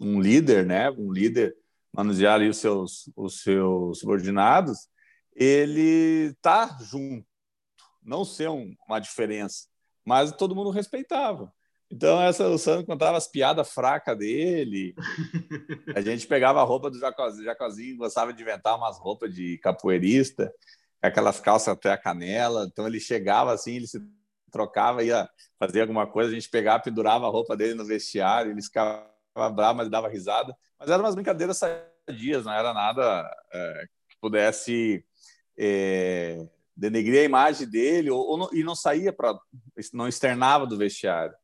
um 0.00 0.20
líder, 0.20 0.64
né? 0.64 0.88
Um 0.90 1.10
líder 1.10 1.56
manusear 1.92 2.34
ali 2.34 2.48
os 2.48 2.58
seus, 2.58 3.10
os 3.16 3.42
seus 3.42 3.98
subordinados, 3.98 4.88
ele 5.34 6.32
tá 6.40 6.78
junto 6.80 7.26
não 8.00 8.24
ser 8.24 8.50
um, 8.50 8.72
uma 8.86 9.00
diferença, 9.00 9.66
mas 10.04 10.30
todo 10.30 10.54
mundo 10.54 10.70
respeitava. 10.70 11.52
Então, 11.90 12.20
essa, 12.20 12.48
o 12.48 12.58
Sandro 12.58 12.86
contava 12.86 13.16
as 13.16 13.28
piadas 13.28 13.70
fracas 13.70 14.18
dele. 14.18 14.94
A 15.94 16.00
gente 16.02 16.26
pegava 16.26 16.60
a 16.60 16.64
roupa 16.64 16.90
do 16.90 16.98
Jacozinho, 16.98 17.44
Jacozinho 17.44 17.96
gostava 17.96 18.32
de 18.32 18.42
inventar 18.42 18.76
umas 18.76 18.98
roupas 18.98 19.32
de 19.32 19.58
capoeirista, 19.58 20.52
aquelas 21.00 21.40
calças 21.40 21.68
até 21.68 21.92
a 21.92 21.98
canela. 21.98 22.66
Então, 22.70 22.86
ele 22.86 22.98
chegava 22.98 23.52
assim, 23.52 23.76
ele 23.76 23.86
se 23.86 24.00
trocava, 24.50 25.02
ia 25.04 25.28
fazer 25.58 25.82
alguma 25.82 26.06
coisa, 26.06 26.30
a 26.30 26.34
gente 26.34 26.48
pegava, 26.48 26.82
pendurava 26.82 27.26
a 27.26 27.30
roupa 27.30 27.56
dele 27.56 27.74
no 27.74 27.84
vestiário, 27.84 28.52
ele 28.52 28.62
ficava 28.62 29.04
bravo, 29.52 29.78
mas 29.78 29.90
dava 29.90 30.08
risada. 30.08 30.56
Mas 30.78 30.88
eram 30.88 31.04
umas 31.04 31.14
brincadeiras 31.14 31.58
sadias, 31.58 32.44
não 32.44 32.52
era 32.52 32.72
nada 32.72 33.28
é, 33.52 33.84
que 34.08 34.16
pudesse 34.20 35.04
é, 35.58 36.46
denegrir 36.76 37.20
a 37.20 37.24
imagem 37.24 37.68
dele 37.68 38.10
ou, 38.10 38.20
ou 38.20 38.38
não, 38.38 38.48
e 38.52 38.62
não 38.62 38.74
saía 38.74 39.12
para 39.12 39.36
não 39.92 40.08
externava 40.08 40.66
do 40.66 40.76
vestiário. 40.76 41.34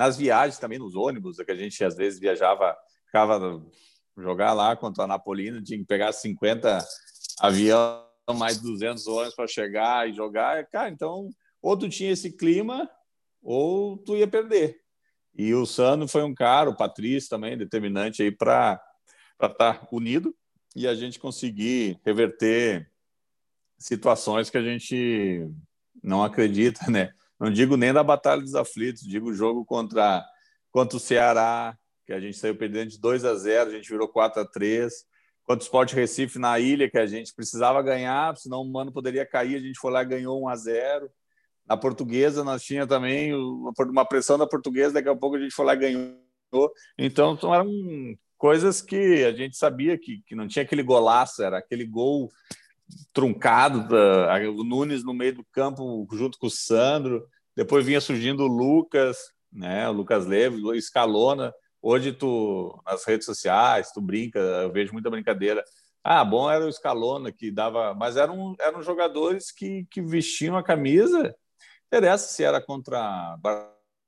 Nas 0.00 0.16
viagens 0.16 0.58
também, 0.58 0.78
nos 0.78 0.96
ônibus, 0.96 1.36
que 1.36 1.52
a 1.52 1.54
gente 1.54 1.84
às 1.84 1.94
vezes 1.94 2.18
viajava, 2.18 2.74
ficava 3.04 3.62
jogar 4.16 4.54
lá 4.54 4.74
contra 4.74 5.04
a 5.04 5.06
Napolina, 5.06 5.62
tinha 5.62 5.78
que 5.78 5.84
pegar 5.84 6.10
50 6.10 6.82
aviões, 7.38 8.00
mais 8.34 8.58
200 8.62 9.06
ônibus 9.06 9.34
para 9.34 9.46
chegar 9.46 10.08
e 10.08 10.14
jogar. 10.14 10.66
Cara, 10.68 10.88
então, 10.88 11.28
ou 11.60 11.76
tu 11.76 11.86
tinha 11.86 12.12
esse 12.12 12.32
clima, 12.32 12.90
ou 13.42 13.98
tu 13.98 14.16
ia 14.16 14.26
perder. 14.26 14.80
E 15.34 15.52
o 15.52 15.66
Sandro 15.66 16.08
foi 16.08 16.22
um 16.22 16.34
cara, 16.34 16.70
o 16.70 16.76
Patrício 16.76 17.28
também, 17.28 17.58
determinante 17.58 18.22
aí 18.22 18.30
para 18.30 18.82
estar 19.38 19.50
tá 19.50 19.88
unido 19.92 20.34
e 20.74 20.88
a 20.88 20.94
gente 20.94 21.18
conseguir 21.18 22.00
reverter 22.06 22.90
situações 23.78 24.48
que 24.48 24.56
a 24.56 24.62
gente 24.62 25.46
não 26.02 26.24
acredita, 26.24 26.90
né? 26.90 27.12
Não 27.40 27.50
digo 27.50 27.76
nem 27.76 27.92
da 27.92 28.04
Batalha 28.04 28.42
dos 28.42 28.54
Aflitos, 28.54 29.02
digo 29.02 29.30
o 29.30 29.34
jogo 29.34 29.64
contra, 29.64 30.22
contra 30.70 30.96
o 30.96 31.00
Ceará, 31.00 31.74
que 32.06 32.12
a 32.12 32.20
gente 32.20 32.36
saiu 32.36 32.54
perdendo 32.54 32.90
de 32.90 33.00
2 33.00 33.24
a 33.24 33.34
0, 33.34 33.70
a 33.70 33.72
gente 33.72 33.88
virou 33.88 34.06
4 34.06 34.42
a 34.42 34.44
3 34.44 34.92
Contra 35.50 35.62
o 35.62 35.66
Sport 35.66 35.94
Recife 35.94 36.38
na 36.38 36.60
ilha, 36.60 36.88
que 36.88 36.98
a 36.98 37.06
gente 37.06 37.34
precisava 37.34 37.82
ganhar, 37.82 38.36
senão 38.36 38.62
o 38.62 38.70
Mano 38.70 38.92
poderia 38.92 39.26
cair, 39.26 39.56
a 39.56 39.58
gente 39.58 39.80
foi 39.80 39.90
lá 39.90 40.02
e 40.02 40.06
ganhou 40.06 40.40
1 40.44 40.48
a 40.48 40.54
0 40.54 41.10
Na 41.66 41.76
portuguesa, 41.76 42.44
nós 42.44 42.62
tinha 42.62 42.86
também 42.86 43.34
uma 43.34 44.04
pressão 44.04 44.38
da 44.38 44.46
portuguesa, 44.46 44.94
daqui 44.94 45.08
a 45.08 45.16
pouco 45.16 45.34
a 45.34 45.40
gente 45.40 45.52
foi 45.52 45.64
lá 45.64 45.74
e 45.74 45.78
ganhou. 45.78 46.72
Então, 46.96 47.36
eram 47.52 47.68
coisas 48.38 48.80
que 48.80 49.24
a 49.24 49.32
gente 49.32 49.56
sabia 49.56 49.98
que, 49.98 50.22
que 50.24 50.36
não 50.36 50.46
tinha 50.46 50.62
aquele 50.62 50.84
golaço, 50.84 51.42
era 51.42 51.58
aquele 51.58 51.84
gol 51.84 52.30
truncado, 53.12 53.88
da, 53.88 54.36
o 54.50 54.64
Nunes 54.64 55.04
no 55.04 55.14
meio 55.14 55.34
do 55.36 55.44
campo 55.52 56.06
junto 56.12 56.38
com 56.38 56.46
o 56.46 56.50
Sandro, 56.50 57.26
depois 57.56 57.84
vinha 57.84 58.00
surgindo 58.00 58.44
o 58.44 58.46
Lucas, 58.46 59.16
né, 59.52 59.88
o 59.88 59.92
Lucas 59.92 60.26
Leve, 60.26 60.62
o 60.62 60.74
Escalona. 60.74 61.52
Hoje 61.82 62.12
tu 62.12 62.80
nas 62.86 63.04
redes 63.04 63.26
sociais, 63.26 63.90
tu 63.92 64.00
brinca, 64.00 64.38
eu 64.38 64.72
vejo 64.72 64.92
muita 64.92 65.10
brincadeira. 65.10 65.64
Ah, 66.02 66.24
bom 66.24 66.50
era 66.50 66.64
o 66.64 66.68
Escalona 66.68 67.32
que 67.32 67.50
dava, 67.50 67.94
mas 67.94 68.16
eram 68.16 68.54
eram 68.60 68.82
jogadores 68.82 69.50
que, 69.50 69.86
que 69.90 70.00
vestiam 70.00 70.56
a 70.56 70.62
camisa. 70.62 71.34
Interessa 71.86 72.28
se 72.28 72.44
era 72.44 72.60
contra 72.60 73.36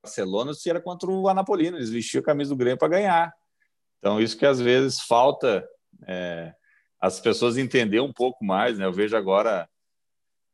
Barcelona 0.03 0.51
ou 0.51 0.55
se 0.55 0.69
era 0.69 0.81
contra 0.81 1.09
o 1.09 1.27
Anapolino, 1.27 1.77
eles 1.77 1.89
vestiam 1.89 2.21
a 2.21 2.25
camisa 2.25 2.49
do 2.49 2.55
Grêmio 2.55 2.77
para 2.77 2.87
ganhar. 2.87 3.33
Então 3.99 4.19
isso 4.19 4.37
que 4.37 4.45
às 4.45 4.59
vezes 4.59 5.01
falta 5.01 5.67
é, 6.07 6.53
as 7.03 7.19
pessoas 7.19 7.57
entender 7.57 7.99
um 7.99 8.13
pouco 8.13 8.45
mais, 8.45 8.79
né? 8.79 8.85
Eu 8.85 8.93
vejo 8.93 9.17
agora 9.17 9.67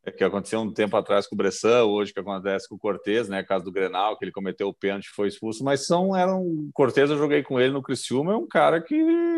é 0.03 0.11
que 0.11 0.23
aconteceu 0.23 0.59
um 0.59 0.73
tempo 0.73 0.97
atrás 0.97 1.27
com 1.27 1.35
o 1.35 1.37
Bressan, 1.37 1.83
hoje 1.83 2.11
que 2.11 2.19
acontece 2.19 2.67
com 2.67 2.73
o 2.73 2.79
Cortez, 2.79 3.29
né? 3.29 3.43
Caso 3.43 3.65
do 3.65 3.71
Grenal, 3.71 4.17
que 4.17 4.25
ele 4.25 4.31
cometeu 4.31 4.67
o 4.67 4.73
pênalti 4.73 5.09
foi 5.09 5.27
expulso, 5.27 5.63
mas 5.63 5.85
são 5.85 6.17
eram 6.17 6.71
Cortez, 6.73 7.11
eu 7.11 7.19
joguei 7.19 7.43
com 7.43 7.59
ele 7.59 7.71
no 7.71 7.83
Criciúma, 7.83 8.33
é 8.33 8.35
um 8.35 8.47
cara 8.47 8.81
que 8.81 8.97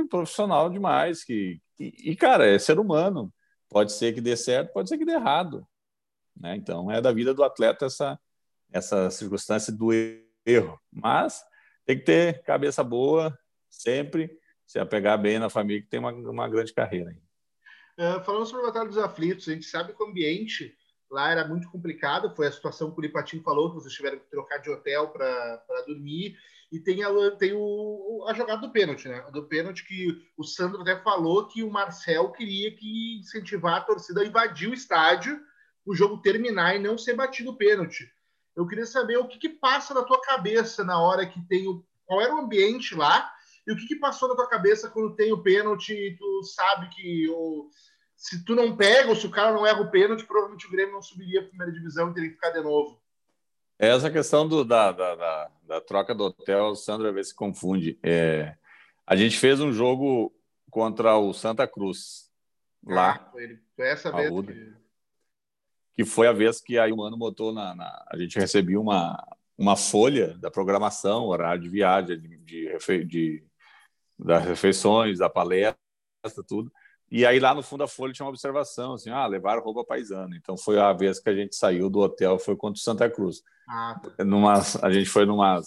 profissional 0.10 0.70
demais, 0.70 1.22
que 1.22 1.60
e, 1.78 2.12
e 2.12 2.16
cara, 2.16 2.48
é 2.48 2.58
ser 2.58 2.80
humano. 2.80 3.30
Pode 3.68 3.92
ser 3.92 4.14
que 4.14 4.22
dê 4.22 4.38
certo, 4.38 4.72
pode 4.72 4.88
ser 4.88 4.98
que 4.98 5.04
dê 5.04 5.12
errado, 5.12 5.68
né? 6.40 6.56
Então 6.56 6.90
é 6.90 7.02
da 7.02 7.12
vida 7.12 7.34
do 7.34 7.44
atleta 7.44 7.88
essa 7.88 8.18
essa 8.72 9.10
circunstância 9.10 9.74
do 9.74 9.90
erro, 10.46 10.80
mas 10.90 11.44
tem 11.86 11.98
que 11.98 12.06
ter 12.06 12.42
cabeça 12.44 12.82
boa 12.86 13.38
sempre 13.70 14.40
se 14.72 14.80
apegar 14.80 15.22
bem 15.22 15.38
na 15.38 15.50
família, 15.50 15.82
que 15.82 15.90
tem 15.90 16.00
uma, 16.00 16.14
uma 16.14 16.48
grande 16.48 16.74
carreira. 16.74 17.14
Uh, 17.98 18.24
falando 18.24 18.46
sobre 18.46 18.64
a 18.64 18.68
Batalha 18.68 18.88
dos 18.88 18.98
Aflitos, 18.98 19.50
a 19.50 19.52
gente 19.52 19.66
sabe 19.66 19.92
que 19.92 20.02
o 20.02 20.06
ambiente 20.08 20.74
lá 21.12 21.30
era 21.30 21.46
muito 21.46 21.70
complicado, 21.70 22.34
foi 22.34 22.48
a 22.48 22.52
situação 22.52 22.90
que 22.90 22.98
o 22.98 23.02
Lipatinho 23.02 23.44
falou, 23.44 23.70
que 23.70 23.76
vocês 23.76 23.94
tiveram 23.94 24.18
que 24.18 24.30
trocar 24.30 24.60
de 24.60 24.70
hotel 24.70 25.10
para 25.10 25.62
dormir, 25.86 26.38
e 26.72 26.80
tem, 26.80 27.04
a, 27.04 27.10
tem 27.32 27.52
o, 27.54 28.26
a 28.30 28.34
jogada 28.34 28.62
do 28.62 28.72
pênalti, 28.72 29.10
né? 29.10 29.20
Do 29.34 29.44
pênalti 29.44 29.86
que 29.86 30.26
o 30.38 30.44
Sandro 30.46 30.82
até 30.82 30.98
falou 31.04 31.50
que 31.50 31.64
o 31.64 31.70
Marcel 31.70 32.32
queria 32.32 32.74
que 32.74 33.20
incentivar 33.20 33.74
a 33.74 33.82
torcida 33.82 34.22
a 34.22 34.26
invadir 34.26 34.70
o 34.70 34.74
estádio, 34.74 35.38
o 35.86 35.94
jogo 35.94 36.22
terminar 36.22 36.78
e 36.78 36.80
não 36.80 36.98
ser 36.98 37.14
batido 37.14 37.52
o 37.52 37.58
pênalti. 37.58 38.10
Eu 38.56 38.66
queria 38.66 38.86
saber 38.86 39.18
o 39.18 39.28
que, 39.28 39.38
que 39.38 39.50
passa 39.50 39.94
na 39.94 40.04
tua 40.04 40.22
cabeça 40.22 40.82
na 40.86 40.98
hora 40.98 41.26
que 41.26 41.42
tem 41.42 41.68
o. 41.68 41.86
Qual 42.06 42.22
era 42.22 42.34
o 42.34 42.40
ambiente 42.40 42.96
lá 42.96 43.30
e 43.66 43.72
o 43.72 43.76
que, 43.76 43.88
que 43.88 43.96
passou 43.96 44.28
na 44.30 44.36
tua 44.36 44.50
cabeça 44.50 44.90
quando 44.90 45.16
tem 45.16 45.32
o 45.32 45.42
pênalti 45.42 45.94
e 45.94 46.18
tu 46.18 46.44
sabe 46.44 46.90
que 46.90 47.30
ou, 47.30 47.70
se 48.16 48.44
tu 48.44 48.56
não 48.56 48.76
pega 48.76 49.10
ou 49.10 49.16
se 49.16 49.26
o 49.26 49.32
cara 49.32 49.52
não 49.52 49.66
erra 49.66 49.82
o 49.82 49.92
pênalti, 49.92 50.26
provavelmente 50.26 50.68
o 50.68 50.72
Grêmio 50.72 50.94
não 50.94 51.02
subiria 51.02 51.42
a 51.42 51.48
primeira 51.48 51.72
divisão 51.72 52.10
e 52.10 52.14
teria 52.14 52.30
que 52.30 52.36
ficar 52.36 52.52
de 52.52 52.62
novo. 52.62 53.02
É 53.80 53.90
essa 53.90 54.12
questão 54.12 54.48
do, 54.48 54.64
da, 54.64 54.92
da, 54.92 55.16
da, 55.16 55.52
da, 55.64 55.82
troca 55.82 56.14
do 56.14 56.26
hotel, 56.26 56.70
às 56.70 56.86
vezes 56.86 57.30
se 57.30 57.36
confunde. 57.36 57.98
É, 58.04 58.56
a 59.08 59.16
gente 59.16 59.40
fez 59.40 59.60
um 59.60 59.74
jogo 59.74 60.32
contra 60.70 61.18
o 61.18 61.34
Santa 61.34 61.68
Cruz 61.68 62.30
lá. 62.86 63.14
Ah, 63.14 63.32
foi, 63.32 63.60
foi 63.76 63.88
essa 63.88 64.12
vez 64.12 64.30
que... 64.46 64.74
que... 65.94 66.06
foi 66.06 66.28
a 66.28 66.32
vez 66.32 66.62
que 66.62 66.78
aí 66.78 66.92
o 66.92 66.98
Mano 66.98 67.18
botou 67.18 67.52
na, 67.52 67.74
na, 67.74 68.06
A 68.08 68.18
gente 68.18 68.38
recebeu 68.38 68.82
uma, 68.82 69.18
uma 69.58 69.76
folha 69.76 70.38
da 70.38 70.52
programação, 70.52 71.26
horário 71.26 71.64
de 71.64 71.70
viagem, 71.70 72.20
de, 72.20 72.38
de, 72.38 73.06
de 73.06 73.51
das 74.24 74.46
refeições, 74.46 75.20
da 75.20 75.30
palestra, 75.30 75.78
tudo. 76.48 76.72
E 77.10 77.26
aí 77.26 77.40
lá 77.40 77.54
no 77.54 77.62
fundo 77.62 77.80
da 77.80 77.88
folha 77.88 78.14
tinha 78.14 78.26
uma 78.26 78.32
observação, 78.32 78.94
assim, 78.94 79.10
ah, 79.10 79.28
levaram 79.28 79.62
roupa 79.62 79.84
paisana. 79.84 80.36
Então 80.38 80.56
foi 80.56 80.80
a 80.80 80.94
vez 80.94 81.20
que 81.20 81.30
a 81.30 81.36
gente 81.36 81.56
saiu 81.56 81.90
do 81.90 82.00
hotel, 82.00 82.40
foi 82.40 82.56
contra 82.56 82.80
o 82.80 82.82
Santa 82.82 83.10
Cruz. 83.10 83.42
Ah. 83.68 84.00
Tá. 84.02 84.14
A 84.82 84.92
gente 84.92 85.10
foi 85.10 85.26
numa 85.26 85.60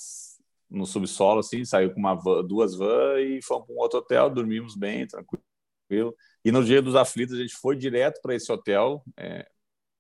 no 0.71 0.87
subsolo, 0.87 1.41
assim, 1.41 1.65
saiu 1.65 1.93
com 1.93 2.01
uma 2.01 2.15
van, 2.15 2.43
duas 2.45 2.75
vans 2.75 3.21
e 3.21 3.41
fomos 3.43 3.67
para 3.67 3.75
um 3.75 3.79
outro 3.79 3.99
hotel, 3.99 4.31
dormimos 4.31 4.75
bem, 4.75 5.07
tranquilo. 5.07 6.17
E 6.45 6.51
no 6.51 6.65
dia 6.65 6.83
dos 6.83 6.97
aflitos 6.97 7.37
a 7.37 7.41
gente 7.41 7.55
foi 7.55 7.77
direto 7.77 8.21
para 8.21 8.35
esse 8.35 8.51
hotel, 8.51 9.03
é, 9.17 9.47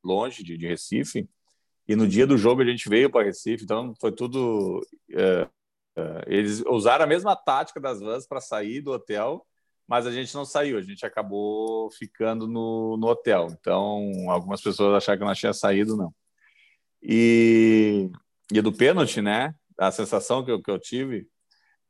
longe 0.03 0.43
de, 0.43 0.57
de, 0.57 0.67
Recife. 0.67 1.29
E 1.87 1.95
no 1.95 2.09
dia 2.09 2.27
do 2.27 2.37
jogo 2.37 2.63
a 2.63 2.65
gente 2.65 2.89
veio 2.89 3.11
para 3.11 3.25
Recife, 3.25 3.65
então 3.65 3.95
foi 4.01 4.11
tudo 4.11 4.81
é, 5.13 5.49
eles 6.27 6.63
usaram 6.67 7.05
a 7.05 7.09
mesma 7.09 7.37
tática 7.37 7.81
das 7.81 8.01
vans 8.01 8.27
para 8.27 8.41
sair 8.41 8.81
do 8.81 8.93
hotel, 8.93 9.47
mas 9.87 10.07
a 10.07 10.11
gente 10.11 10.35
não 10.35 10.45
saiu, 10.45 10.79
a 10.79 10.83
gente 10.83 11.05
acabou 11.05 11.91
ficando 11.91 12.49
no, 12.49 12.97
no 12.97 13.07
hotel. 13.07 13.49
Então, 13.51 14.31
algumas 14.31 14.61
pessoas 14.61 14.97
acharam 14.97 15.19
que 15.19 15.25
nós 15.25 15.39
tinha 15.39 15.53
saído, 15.53 15.97
não. 15.97 16.15
E, 17.03 18.11
e 18.51 18.63
do 18.63 18.73
pênalti, 18.73 19.21
né? 19.21 19.55
A 19.79 19.91
sensação 19.91 20.45
que 20.45 20.51
eu, 20.51 20.63
que 20.63 20.71
eu 20.71 20.79
tive, 20.79 21.29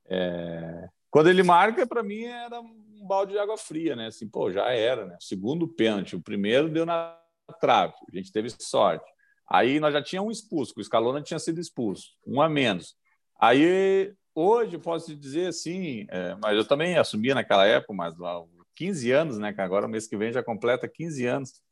é... 0.07 0.89
quando 1.11 1.29
ele 1.29 1.43
marca, 1.43 1.87
para 1.87 2.03
mim 2.03 2.25
era 2.25 2.61
um 2.61 3.07
balde 3.07 3.33
de 3.33 3.39
água 3.39 3.57
fria, 3.57 3.95
né? 3.95 4.07
Assim, 4.09 4.29
pô, 4.29 4.51
já 4.51 4.71
era, 4.71 5.07
né? 5.07 5.17
Segundo 5.21 5.69
pênalti, 5.69 6.17
o 6.17 6.23
primeiro 6.23 6.69
deu 6.69 6.85
na 6.85 7.17
trave, 7.61 7.95
a 8.13 8.17
gente 8.17 8.33
teve 8.33 8.51
sorte. 8.59 9.05
Aí 9.49 9.79
nós 9.79 9.93
já 9.93 10.03
tínhamos 10.03 10.29
um 10.29 10.33
expulso, 10.33 10.75
o 10.77 10.83
Scalona 10.83 11.23
tinha 11.23 11.39
sido 11.39 11.61
expulso, 11.61 12.09
um 12.27 12.41
a 12.41 12.49
menos. 12.49 12.97
Aí, 13.39 14.15
hoje, 14.35 14.79
posso 14.79 15.15
dizer 15.15 15.49
assim, 15.49 16.07
é, 16.09 16.37
mas 16.41 16.57
eu 16.57 16.67
também 16.67 16.97
assumia 16.97 17.35
naquela 17.35 17.67
época, 17.67 17.93
mas 17.93 18.15
há 18.21 18.43
15 18.75 19.11
anos, 19.13 19.39
né? 19.39 19.53
Que 19.53 19.61
agora, 19.61 19.89
mês 19.89 20.07
que 20.07 20.17
vem, 20.17 20.33
já 20.33 20.43
completa 20.43 20.89
15 20.89 21.27
anos. 21.27 21.63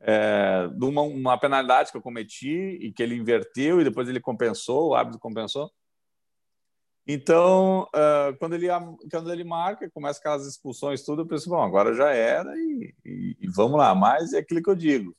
É, 0.00 0.68
de 0.68 0.84
uma, 0.84 1.02
uma 1.02 1.38
penalidade 1.38 1.90
que 1.90 1.96
eu 1.96 2.02
cometi 2.02 2.78
e 2.80 2.92
que 2.92 3.02
ele 3.02 3.16
inverteu 3.16 3.80
e 3.80 3.84
depois 3.84 4.08
ele 4.08 4.20
compensou, 4.20 4.90
o 4.90 4.94
árbitro 4.94 5.18
compensou. 5.18 5.70
Então, 7.10 7.84
uh, 7.84 8.36
quando, 8.38 8.54
ele, 8.54 8.66
quando 9.10 9.32
ele 9.32 9.42
marca, 9.42 9.90
começa 9.90 10.20
aquelas 10.20 10.46
expulsões, 10.46 11.02
tudo, 11.02 11.22
eu 11.22 11.26
penso, 11.26 11.48
bom, 11.48 11.62
agora 11.62 11.94
já 11.94 12.10
era 12.10 12.54
e, 12.54 12.94
e, 13.02 13.36
e, 13.40 13.48
vamos 13.48 13.78
lá. 13.78 13.94
Mas 13.94 14.34
é 14.34 14.38
aquilo 14.40 14.62
que 14.62 14.68
eu 14.68 14.74
digo: 14.74 15.16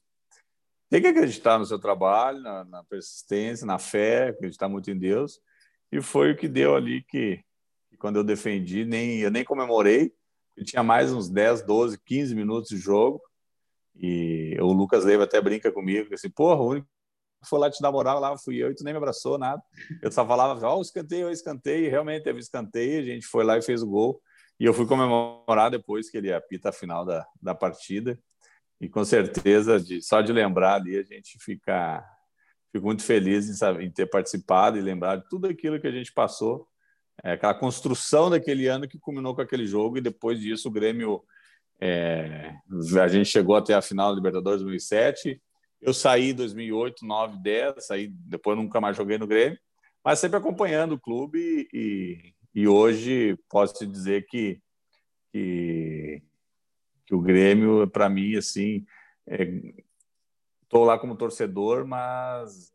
tem 0.88 1.02
que 1.02 1.08
acreditar 1.08 1.58
no 1.58 1.66
seu 1.66 1.80
trabalho, 1.80 2.42
na, 2.42 2.64
na 2.64 2.84
persistência, 2.84 3.66
na 3.66 3.80
fé, 3.80 4.28
acreditar 4.28 4.70
muito 4.70 4.92
em 4.92 4.98
Deus. 5.00 5.42
E 5.92 6.02
foi 6.02 6.32
o 6.32 6.38
que 6.38 6.48
deu 6.48 6.76
ali 6.76 7.04
que, 7.04 7.44
que 7.90 7.98
quando 7.98 8.18
eu 8.18 8.24
defendi, 8.24 8.86
nem, 8.86 9.20
eu 9.20 9.32
nem 9.32 9.44
comemorei. 9.44 10.14
Eu 10.56 10.64
tinha 10.66 10.84
mais 10.84 11.12
uns 11.12 11.30
10, 11.30 11.64
12, 11.64 12.00
15 12.04 12.36
minutos 12.36 12.70
de 12.70 12.78
jogo. 12.78 13.22
E 13.96 14.56
o 14.60 14.72
Lucas 14.72 15.04
Leiva 15.04 15.24
até 15.24 15.42
brinca 15.42 15.72
comigo, 15.72 16.14
assim, 16.14 16.30
porra, 16.30 16.62
o 16.62 16.70
único 16.70 16.88
que 17.42 17.50
foi 17.50 17.60
lá 17.60 17.70
te 17.70 17.82
dar 17.82 17.92
moral 17.92 18.20
lá 18.20 18.38
fui 18.38 18.58
eu 18.58 18.72
e 18.72 18.76
tu 18.76 18.84
nem 18.84 18.94
me 18.94 18.98
abraçou, 18.98 19.38
nada. 19.38 19.62
Eu 20.02 20.12
só 20.12 20.26
falava, 20.26 20.66
ó, 20.68 20.78
oh, 20.78 20.82
escanteio, 20.82 21.28
eu 21.28 21.32
escanteio, 21.32 21.86
e 21.86 21.90
realmente 21.90 22.24
teve 22.24 22.40
escanteio, 22.40 23.02
a 23.02 23.06
gente 23.06 23.26
foi 23.26 23.44
lá 23.44 23.58
e 23.58 23.62
fez 23.62 23.82
o 23.82 23.88
gol. 23.88 24.22
E 24.60 24.66
eu 24.66 24.74
fui 24.74 24.86
comemorar 24.86 25.72
depois 25.72 26.10
que 26.10 26.18
ele 26.18 26.34
apita 26.34 26.70
a 26.70 26.74
final 26.74 27.06
da, 27.06 27.26
da 27.42 27.56
partida. 27.56 28.20
E 28.80 28.90
com 28.90 29.04
certeza, 29.04 29.80
de, 29.80 30.02
só 30.02 30.22
de 30.22 30.32
lembrar 30.32 30.76
ali, 30.76 30.98
a 30.98 31.04
gente 31.04 31.38
fica 31.40 32.04
Fico 32.72 32.86
muito 32.86 33.04
feliz 33.04 33.50
em, 33.50 33.54
saber, 33.54 33.84
em 33.84 33.92
ter 33.92 34.06
participado 34.08 34.78
e 34.78 34.82
lembrar 34.82 35.18
de 35.18 35.28
tudo 35.30 35.48
aquilo 35.48 35.80
que 35.80 35.88
a 35.88 35.92
gente 35.92 36.14
passou. 36.14 36.68
É, 37.24 37.34
aquela 37.34 37.54
construção 37.54 38.30
daquele 38.30 38.68
ano 38.68 38.88
que 38.88 39.00
culminou 39.00 39.36
com 39.36 39.42
aquele 39.42 39.68
jogo 39.68 39.98
e 39.98 40.02
depois 40.02 40.40
disso 40.40 40.70
o 40.70 40.72
Grêmio 40.72 41.22
é, 41.82 42.56
a 43.02 43.08
gente 43.08 43.30
chegou 43.30 43.56
até 43.56 43.74
a 43.74 43.82
final 43.82 44.10
da 44.10 44.16
Libertadores 44.16 44.62
2007 44.62 45.42
eu 45.82 45.94
saí 45.94 46.32
em 46.32 46.34
2008 46.34 47.06
9 47.06 47.38
10 47.42 47.86
saí 47.86 48.08
depois 48.08 48.58
nunca 48.58 48.80
mais 48.80 48.96
joguei 48.96 49.18
no 49.18 49.28
Grêmio 49.28 49.60
mas 50.04 50.20
sempre 50.20 50.38
acompanhando 50.38 50.94
o 50.94 51.00
clube 51.00 51.68
e, 51.74 52.34
e 52.56 52.68
hoje 52.68 53.38
posso 53.50 53.74
te 53.74 53.86
dizer 53.86 54.26
que, 54.26 54.62
que, 55.34 56.24
que 57.06 57.16
o 57.16 57.22
Grêmio 57.22 57.86
para 57.90 58.10
mim 58.10 58.36
assim 58.36 58.86
estou 60.70 60.86
lá 60.86 61.00
como 61.00 61.18
torcedor 61.18 61.86
mas 61.86 62.72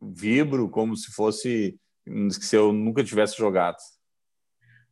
vibro 0.00 0.68
como 0.68 0.96
se 0.96 1.12
fosse 1.12 1.78
se 2.30 2.56
eu 2.56 2.72
nunca 2.72 3.04
tivesse 3.04 3.36
jogado. 3.36 3.76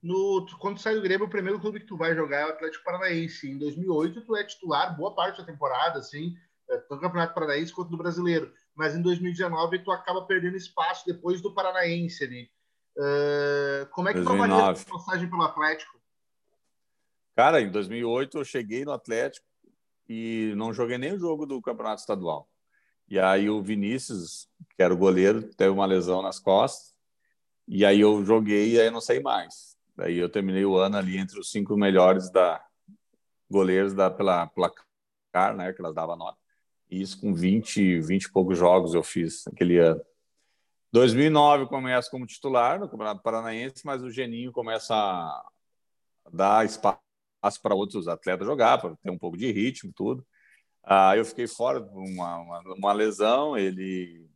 No, 0.00 0.46
quando 0.60 0.78
sai 0.78 0.94
do 0.94 1.02
Grêmio, 1.02 1.26
o 1.26 1.30
primeiro 1.30 1.58
clube 1.58 1.80
que 1.80 1.86
tu 1.86 1.96
vai 1.96 2.14
jogar 2.14 2.40
é 2.40 2.46
o 2.46 2.50
Atlético 2.50 2.84
Paranaense. 2.84 3.50
Em 3.50 3.58
2008, 3.58 4.22
tu 4.22 4.36
é 4.36 4.44
titular 4.44 4.96
boa 4.96 5.14
parte 5.14 5.38
da 5.38 5.44
temporada, 5.44 5.98
assim, 5.98 6.34
é, 6.70 6.76
tanto 6.78 6.94
no 6.94 7.00
Campeonato 7.00 7.34
Paranaense 7.34 7.72
quanto 7.72 7.90
no 7.90 7.98
Brasileiro. 7.98 8.52
Mas 8.74 8.94
em 8.94 9.02
2019, 9.02 9.80
tu 9.80 9.90
acaba 9.90 10.24
perdendo 10.24 10.56
espaço 10.56 11.04
depois 11.04 11.42
do 11.42 11.52
Paranaense 11.52 12.24
ali. 12.24 12.50
Uh, 12.96 13.86
como 13.90 14.08
é 14.08 14.14
que 14.14 14.20
2009. 14.20 14.48
tu 14.48 14.54
avalia 14.54 14.82
a 14.82 14.98
passagem 14.98 15.28
pelo 15.28 15.42
Atlético? 15.42 16.00
Cara, 17.36 17.60
em 17.60 17.70
2008 17.70 18.38
eu 18.38 18.44
cheguei 18.44 18.84
no 18.84 18.92
Atlético 18.92 19.49
e 20.12 20.52
não 20.56 20.74
joguei 20.74 20.98
nem 20.98 21.12
o 21.12 21.18
jogo 21.20 21.46
do 21.46 21.62
Campeonato 21.62 22.00
Estadual. 22.00 22.50
E 23.08 23.16
aí 23.16 23.48
o 23.48 23.62
Vinícius, 23.62 24.48
que 24.76 24.82
era 24.82 24.92
o 24.92 24.96
goleiro, 24.96 25.54
teve 25.54 25.70
uma 25.70 25.86
lesão 25.86 26.20
nas 26.20 26.40
costas 26.40 26.92
e 27.68 27.84
aí 27.84 28.00
eu 28.00 28.24
joguei 28.24 28.72
e 28.72 28.80
aí 28.80 28.90
não 28.90 29.00
saí 29.00 29.22
mais. 29.22 29.76
Daí 29.96 30.18
eu 30.18 30.28
terminei 30.28 30.64
o 30.64 30.76
ano 30.76 30.96
ali 30.96 31.16
entre 31.16 31.38
os 31.38 31.52
cinco 31.52 31.76
melhores 31.76 32.28
da 32.28 32.60
goleiros 33.48 33.94
da 33.94 34.10
pela 34.10 34.48
placar, 34.48 35.56
né, 35.56 35.72
que 35.72 35.80
elas 35.80 35.94
davam 35.94 36.16
nota. 36.16 36.38
E 36.90 37.00
isso 37.00 37.20
com 37.20 37.32
20, 37.32 38.00
20 38.00 38.24
e 38.24 38.32
poucos 38.32 38.58
jogos 38.58 38.94
eu 38.94 39.04
fiz 39.04 39.44
naquele 39.46 39.78
ano. 39.78 40.02
2009 40.90 41.66
começa 41.66 42.10
como 42.10 42.26
titular 42.26 42.80
no 42.80 42.88
Campeonato 42.88 43.22
Paranaense, 43.22 43.86
mas 43.86 44.02
o 44.02 44.10
Geninho 44.10 44.50
começa 44.50 44.92
a 44.92 45.50
dar 46.32 46.66
espaço 46.66 46.98
para 47.62 47.74
outros 47.74 48.08
atletas 48.08 48.46
jogar, 48.46 48.78
para 48.78 48.96
ter 48.96 49.10
um 49.10 49.18
pouco 49.18 49.36
de 49.36 49.50
ritmo, 49.50 49.92
tudo. 49.94 50.24
Ah, 50.84 51.16
eu 51.16 51.24
fiquei 51.24 51.46
fora 51.46 51.80
de 51.80 51.88
uma, 51.88 52.38
uma, 52.38 52.62
uma 52.74 52.92
lesão, 52.92 53.56
ele 53.56 54.28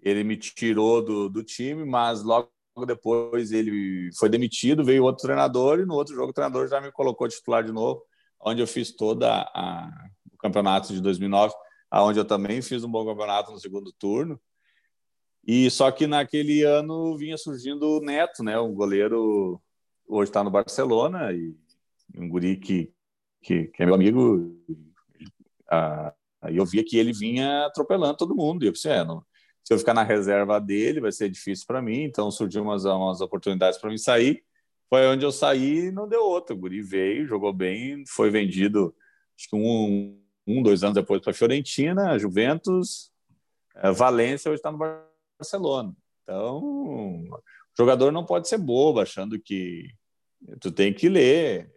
ele 0.00 0.22
me 0.22 0.36
tirou 0.36 1.02
do, 1.04 1.28
do 1.28 1.42
time, 1.42 1.84
mas 1.84 2.22
logo 2.22 2.50
depois 2.86 3.50
ele 3.50 4.10
foi 4.16 4.28
demitido, 4.28 4.84
veio 4.84 5.04
outro 5.04 5.22
treinador 5.22 5.80
e 5.80 5.84
no 5.86 5.94
outro 5.94 6.14
jogo 6.14 6.30
o 6.30 6.32
treinador 6.32 6.68
já 6.68 6.80
me 6.80 6.92
colocou 6.92 7.28
titular 7.28 7.64
de 7.64 7.72
novo, 7.72 8.02
onde 8.40 8.62
eu 8.62 8.66
fiz 8.66 8.94
toda 8.94 9.42
a, 9.54 9.90
o 10.32 10.36
campeonato 10.38 10.92
de 10.92 11.00
2009, 11.00 11.52
aonde 11.90 12.20
eu 12.20 12.24
também 12.24 12.62
fiz 12.62 12.84
um 12.84 12.90
bom 12.90 13.04
campeonato 13.04 13.50
no 13.50 13.58
segundo 13.58 13.92
turno. 13.92 14.40
E 15.44 15.70
só 15.70 15.90
que 15.90 16.06
naquele 16.06 16.62
ano 16.62 17.16
vinha 17.16 17.36
surgindo 17.36 17.98
o 17.98 18.00
Neto, 18.00 18.44
né, 18.44 18.58
um 18.60 18.74
goleiro 18.74 19.60
hoje 20.06 20.30
está 20.30 20.44
no 20.44 20.50
Barcelona 20.50 21.32
e 21.32 21.54
um 22.16 22.28
guri 22.28 22.56
que, 22.56 22.92
que, 23.42 23.66
que 23.66 23.82
é 23.82 23.86
meu 23.86 23.94
amigo. 23.94 24.56
Aí 26.40 26.56
eu 26.56 26.64
via 26.64 26.84
que 26.84 26.96
ele 26.96 27.12
vinha 27.12 27.66
atropelando 27.66 28.16
todo 28.16 28.34
mundo. 28.34 28.64
E 28.64 28.68
eu 28.68 28.72
pensei, 28.72 28.92
é, 28.92 29.04
não, 29.04 29.24
se 29.64 29.74
eu 29.74 29.78
ficar 29.78 29.94
na 29.94 30.02
reserva 30.02 30.60
dele, 30.60 31.00
vai 31.00 31.12
ser 31.12 31.28
difícil 31.28 31.66
para 31.66 31.82
mim. 31.82 32.02
Então 32.02 32.30
surgiu 32.30 32.62
umas, 32.62 32.84
umas 32.84 33.20
oportunidades 33.20 33.78
para 33.78 33.90
mim 33.90 33.98
sair. 33.98 34.42
Foi 34.88 35.06
onde 35.06 35.24
eu 35.24 35.32
saí 35.32 35.86
e 35.86 35.90
não 35.90 36.08
deu 36.08 36.22
outro. 36.22 36.56
O 36.56 36.58
Guri 36.58 36.80
veio, 36.80 37.26
jogou 37.26 37.52
bem, 37.52 38.04
foi 38.06 38.30
vendido, 38.30 38.94
acho 39.36 39.50
que 39.50 39.56
um, 39.56 40.18
um 40.46 40.62
dois 40.62 40.82
anos 40.82 40.94
depois 40.94 41.20
para 41.20 41.34
Fiorentina, 41.34 42.18
Juventus, 42.18 43.12
é, 43.76 43.92
Valência, 43.92 44.50
hoje 44.50 44.58
está 44.58 44.72
no 44.72 44.78
Barcelona. 45.38 45.94
Então, 46.22 46.58
o 46.58 47.40
jogador 47.76 48.10
não 48.10 48.24
pode 48.24 48.48
ser 48.48 48.58
bobo, 48.58 49.00
achando 49.00 49.38
que 49.38 49.90
tu 50.60 50.70
tem 50.72 50.92
que 50.92 51.08
ler, 51.08 51.70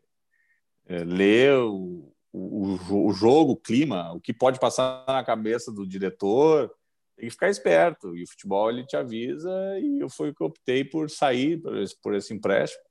é, 0.92 1.06
ler 1.06 1.54
o, 1.58 2.14
o, 2.34 3.08
o 3.08 3.14
jogo, 3.14 3.54
o 3.54 3.58
clima, 3.58 4.12
o 4.12 4.20
que 4.20 4.34
pode 4.34 4.60
passar 4.60 5.06
na 5.08 5.24
cabeça 5.24 5.72
do 5.72 5.88
diretor, 5.88 6.70
tem 7.16 7.28
que 7.28 7.32
ficar 7.32 7.50
esperto. 7.50 8.16
E 8.18 8.24
o 8.24 8.28
futebol 8.28 8.70
ele 8.70 8.86
te 8.86 8.98
avisa 8.98 9.50
e 9.80 10.00
eu 10.02 10.10
fui 10.10 10.34
que 10.34 10.44
optei 10.44 10.84
por 10.84 11.10
sair 11.10 11.62
por 11.62 11.78
esse, 11.78 12.02
por 12.02 12.14
esse 12.14 12.34
empréstimo. 12.34 12.84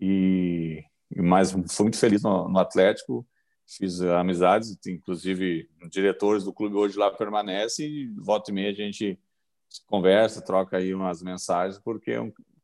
E, 0.00 0.82
mas 1.16 1.52
fui 1.52 1.84
muito 1.84 1.98
feliz 1.98 2.22
no, 2.22 2.48
no 2.48 2.58
Atlético. 2.58 3.26
Fiz 3.66 4.00
amizades, 4.00 4.78
inclusive 4.86 5.68
diretores 5.90 6.42
do 6.42 6.54
clube 6.54 6.76
hoje 6.76 6.98
lá 6.98 7.10
permanecem 7.10 7.86
e 7.86 8.06
volta 8.16 8.50
e 8.50 8.54
meia 8.54 8.70
a 8.70 8.74
gente 8.74 9.20
conversa, 9.86 10.40
troca 10.40 10.78
aí 10.78 10.94
umas 10.94 11.22
mensagens, 11.22 11.78
porque, 11.78 12.14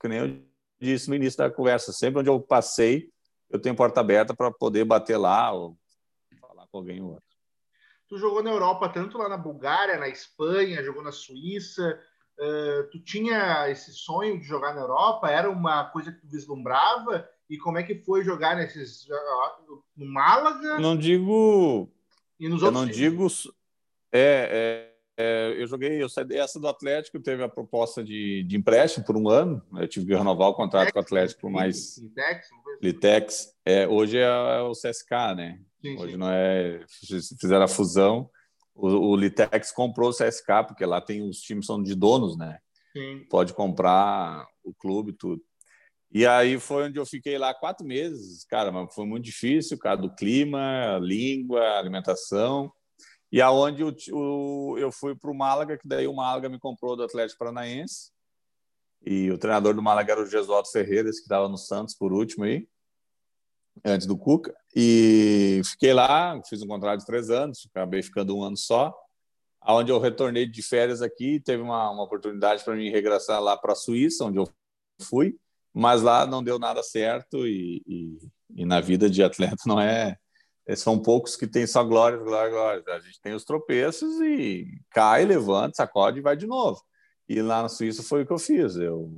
que 0.01 0.09
nem 0.09 0.19
eu 0.21 0.43
disse 0.81 1.11
no 1.11 1.15
início 1.15 1.37
da 1.37 1.51
conversa, 1.51 1.93
sempre 1.93 2.21
onde 2.21 2.31
eu 2.31 2.41
passei, 2.41 3.11
eu 3.51 3.61
tenho 3.61 3.75
porta 3.75 4.01
aberta 4.01 4.35
para 4.35 4.51
poder 4.51 4.85
bater 4.85 5.17
lá 5.17 5.53
ou 5.53 5.77
falar 6.41 6.67
com 6.67 6.79
alguém 6.79 7.01
ou 7.01 7.13
outro. 7.13 7.25
Tu 8.09 8.19
jogou 8.19 8.43
na 8.43 8.51
Europa, 8.51 8.89
tanto 8.89 9.17
lá 9.19 9.29
na 9.29 9.37
Bulgária, 9.37 9.99
na 9.99 10.09
Espanha, 10.09 10.83
jogou 10.83 11.03
na 11.03 11.13
Suíça. 11.13 12.01
Uh, 12.39 12.91
tu 12.91 13.03
tinha 13.03 13.69
esse 13.71 13.93
sonho 13.93 14.39
de 14.39 14.45
jogar 14.45 14.75
na 14.75 14.83
Europa? 14.83 15.31
Era 15.31 15.49
uma 15.49 15.85
coisa 15.85 16.13
que 16.13 16.21
tu 16.21 16.29
vislumbrava? 16.29 17.29
E 17.49 17.57
como 17.57 17.79
é 17.79 17.83
que 17.83 17.95
foi 17.95 18.25
jogar 18.25 18.57
nesses 18.57 19.07
no 19.97 20.07
Málaga? 20.07 20.79
Não 20.79 20.97
digo. 20.97 21.91
E 22.39 22.49
nos 22.49 22.63
eu 22.63 22.71
não 22.71 22.87
digo. 22.87 23.27
É, 24.13 24.94
é, 25.17 25.55
eu 25.57 25.67
joguei, 25.67 26.03
eu 26.03 26.09
saí 26.09 26.27
essa 26.33 26.59
do 26.59 26.67
Atlético, 26.67 27.21
teve 27.21 27.43
a 27.43 27.49
proposta 27.49 28.03
de, 28.03 28.43
de 28.43 28.57
empréstimo 28.57 29.05
por 29.05 29.17
um 29.17 29.29
ano. 29.29 29.63
Eu 29.77 29.87
tive 29.87 30.07
que 30.07 30.15
renovar 30.15 30.49
o 30.49 30.55
contrato 30.55 30.87
Litex, 30.87 30.93
com 30.93 30.99
o 30.99 31.03
Atlético 31.03 31.41
por 31.43 31.51
mais. 31.51 31.99
Litex, 31.99 32.49
Litex. 32.83 33.55
É, 33.65 33.87
hoje 33.87 34.19
é, 34.19 34.23
é 34.23 34.61
o 34.61 34.73
CSK, 34.73 35.35
né? 35.37 35.61
Sim, 35.81 35.99
Hoje 35.99 36.13
sim. 36.13 36.19
não 36.19 36.31
é. 36.31 36.81
Fizeram 37.41 37.65
a 37.65 37.69
fusão. 37.69 38.31
O, 38.75 38.89
o, 38.89 39.17
Litex 39.17 39.71
comprou 39.71 40.11
o 40.11 40.13
CSK, 40.13 40.67
porque 40.67 40.85
lá 40.85 41.01
tem 41.01 41.23
os 41.23 41.41
times 41.41 41.67
são 41.67 41.83
de 41.83 41.95
donos, 41.95 42.37
né? 42.37 42.59
Sim. 42.97 43.27
Pode 43.31 43.53
comprar 43.53 44.47
o 44.65 44.73
clube, 44.75 45.13
tudo. 45.13 45.43
E 46.11 46.27
aí 46.27 46.59
foi 46.59 46.85
onde 46.85 46.99
eu 46.99 47.05
fiquei 47.05 47.37
lá 47.37 47.53
quatro 47.53 47.87
meses, 47.87 48.45
cara, 48.45 48.73
mas 48.73 48.95
foi 48.95 49.05
muito 49.05 49.25
difícil, 49.25 49.79
cara, 49.79 49.97
do 49.97 50.15
clima, 50.15 50.99
língua, 51.03 51.79
alimentação. 51.79 52.73
E 53.35 53.43
aonde 53.43 53.83
eu, 53.83 53.93
o, 54.13 54.79
eu 54.79 54.93
fui 54.93 55.13
para 55.17 55.29
o 55.29 55.35
Málaga, 55.35 55.77
que 55.77 55.89
daí 55.89 56.07
o 56.07 56.15
Málaga 56.15 56.49
me 56.49 56.57
comprou 56.57 56.95
do 56.95 57.03
Atlético 57.03 57.41
Paranaense. 57.41 58.13
E 59.05 59.29
o 59.29 59.37
treinador 59.37 59.75
do 59.75 59.83
Málaga 59.83 60.13
era 60.13 60.23
o 60.23 60.27
Jesualdo 60.27 60.69
Ferreira, 60.71 61.11
que 61.11 61.17
estava 61.17 61.49
no 61.49 61.59
Santos 61.59 61.97
por 61.97 62.13
último 62.13 62.45
aí 62.45 62.69
antes 63.85 64.07
do 64.07 64.17
Cuca, 64.17 64.55
e 64.77 65.61
fiquei 65.65 65.93
lá, 65.93 66.41
fiz 66.49 66.63
um 66.63 66.69
contrato 66.69 67.01
de 67.01 67.07
três 67.07 67.29
anos, 67.29 67.67
acabei 67.75 68.05
ficando 68.05 68.39
um 68.39 68.45
ano 68.45 68.57
só, 68.57 68.95
aonde 69.61 69.91
eu 69.91 69.99
retornei 69.99 70.47
de 70.47 70.63
férias 70.63 71.03
aqui, 71.03 71.41
teve 71.41 71.61
uma, 71.61 71.91
uma 71.91 72.05
oportunidade 72.05 72.63
para 72.63 72.77
mim 72.77 72.89
regressar 72.89 73.43
lá 73.43 73.57
para 73.57 73.73
a 73.73 73.77
Suíça, 73.77 74.27
onde 74.27 74.39
eu 74.39 74.49
fui, 75.03 75.37
mas 75.73 76.03
lá 76.03 76.25
não 76.25 76.41
deu 76.41 76.57
nada 76.57 76.85
certo 76.85 77.49
e, 77.49 77.83
e, 77.85 78.19
e, 78.63 78.65
na 78.65 78.81
vida 78.81 79.11
de 79.11 79.25
atleta 79.25 79.65
não 79.67 79.81
é 79.81 80.17
são 80.75 80.99
poucos 80.99 81.37
que 81.37 81.47
tem 81.47 81.67
só 81.67 81.85
glória, 81.85 82.19
glória, 82.19 82.51
glória. 82.51 82.83
A 82.89 83.01
gente 83.01 83.21
tem 83.21 83.35
os 83.35 83.45
tropeços 83.45 84.21
e 84.21 84.67
cai, 84.91 85.25
levanta, 85.25 85.77
sacode 85.77 86.19
e 86.19 86.23
vai 86.23 86.37
de 86.37 86.47
novo. 86.47 86.83
E 87.29 87.41
lá 87.43 87.63
na 87.63 87.69
Suíça 87.69 88.03
foi 88.03 88.23
o 88.23 88.27
que 88.27 88.33
eu 88.33 88.39
fiz. 88.39 88.77
Eu, 88.77 89.11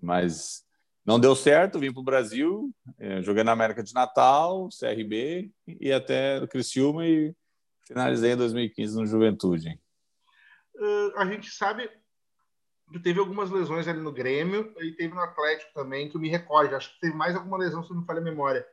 mas 0.00 0.64
não 1.04 1.18
deu 1.18 1.34
certo, 1.34 1.78
vim 1.78 1.92
para 1.92 2.00
o 2.00 2.04
Brasil, 2.04 2.72
é, 2.98 3.22
joguei 3.22 3.42
na 3.42 3.52
América 3.52 3.82
de 3.82 3.92
Natal, 3.92 4.68
CRB 4.68 5.50
e 5.66 5.92
até 5.92 6.40
o 6.40 6.48
Criciúma 6.48 7.06
e 7.06 7.34
finalizei 7.86 8.32
em 8.32 8.36
2015 8.36 8.96
no 8.96 9.06
Juventude. 9.06 9.80
Uh, 10.76 11.16
a 11.16 11.24
gente 11.26 11.50
sabe 11.50 11.90
que 12.92 13.00
teve 13.00 13.18
algumas 13.18 13.50
lesões 13.50 13.88
ali 13.88 14.00
no 14.00 14.12
Grêmio 14.12 14.72
e 14.80 14.92
teve 14.92 15.14
no 15.14 15.20
Atlético 15.20 15.72
também, 15.74 16.08
que 16.08 16.16
eu 16.16 16.20
me 16.20 16.28
recordo. 16.28 16.76
Acho 16.76 16.92
que 16.94 17.00
teve 17.00 17.14
mais 17.14 17.34
alguma 17.34 17.58
lesão, 17.58 17.82
se 17.82 17.90
não 17.90 18.00
me 18.00 18.06
falha 18.06 18.20
a 18.20 18.24
memória. 18.24 18.66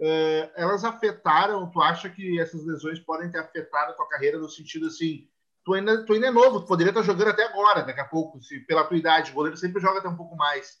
Uh, 0.00 0.48
elas 0.56 0.82
afetaram, 0.82 1.70
tu 1.70 1.78
acha 1.82 2.08
que 2.08 2.40
essas 2.40 2.64
lesões 2.64 2.98
podem 2.98 3.30
ter 3.30 3.38
afetado 3.38 3.92
a 3.92 3.94
tua 3.94 4.08
carreira 4.08 4.38
no 4.38 4.48
sentido 4.48 4.86
assim, 4.86 5.28
tu 5.62 5.74
ainda, 5.74 6.06
tu 6.06 6.14
ainda 6.14 6.28
é 6.28 6.30
novo, 6.30 6.60
tu 6.60 6.66
poderia 6.66 6.90
estar 6.90 7.02
jogando 7.02 7.28
até 7.28 7.44
agora, 7.44 7.82
daqui 7.82 8.00
a 8.00 8.06
pouco, 8.06 8.40
se, 8.42 8.60
pela 8.60 8.84
tua 8.84 8.96
idade, 8.96 9.30
o 9.30 9.34
goleiro 9.34 9.58
sempre 9.58 9.78
joga 9.78 9.98
até 9.98 10.08
um 10.08 10.16
pouco 10.16 10.34
mais. 10.36 10.78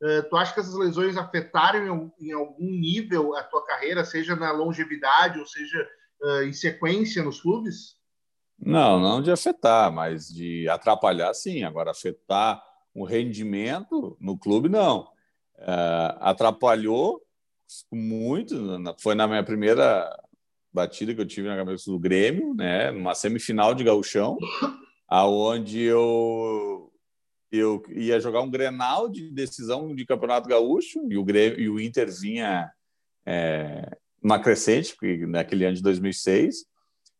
Uh, 0.00 0.26
tu 0.26 0.36
acha 0.38 0.54
que 0.54 0.60
essas 0.60 0.74
lesões 0.74 1.18
afetaram 1.18 2.10
em, 2.18 2.28
em, 2.28 2.32
algum 2.32 2.64
nível 2.64 3.36
a 3.36 3.42
tua 3.42 3.62
carreira, 3.66 4.06
seja 4.06 4.34
na 4.34 4.50
longevidade 4.52 5.38
ou 5.38 5.46
seja 5.46 5.86
uh, 6.22 6.42
em 6.44 6.52
sequência 6.54 7.22
nos 7.22 7.42
clubes? 7.42 7.98
Não, 8.58 8.98
não 8.98 9.20
de 9.20 9.30
afetar, 9.30 9.92
mas 9.92 10.28
de 10.28 10.66
atrapalhar, 10.70 11.34
sim. 11.34 11.62
Agora, 11.62 11.90
afetar 11.90 12.62
um 12.94 13.04
rendimento 13.04 14.16
no 14.18 14.38
clube, 14.38 14.68
não. 14.68 15.10
Atrapalhou 16.20 17.20
muito. 17.90 18.56
Foi 18.98 19.14
na 19.14 19.26
minha 19.26 19.42
primeira 19.42 20.10
batida 20.72 21.14
que 21.14 21.20
eu 21.20 21.26
tive 21.26 21.48
na 21.48 21.56
cabeça 21.56 21.90
do 21.90 21.98
Grêmio, 21.98 22.54
né? 22.54 22.90
Numa 22.90 23.14
semifinal 23.14 23.74
de 23.74 23.84
gauchão, 23.84 24.38
aonde 25.08 25.80
eu 25.80 26.88
eu 27.50 27.82
ia 27.90 28.18
jogar 28.18 28.40
um 28.40 28.50
Grenal 28.50 29.10
de 29.10 29.30
decisão 29.30 29.94
de 29.94 30.06
Campeonato 30.06 30.48
Gaúcho 30.48 31.06
e 31.10 31.18
o 31.18 31.24
Grêmio, 31.24 31.60
e 31.60 31.68
o 31.68 31.78
Inter 31.78 32.10
vinha 32.10 32.72
é, 33.26 33.94
uma 34.22 34.38
crescente 34.38 34.96
naquele 35.28 35.66
ano 35.66 35.76
de 35.76 35.82
2006 35.82 36.64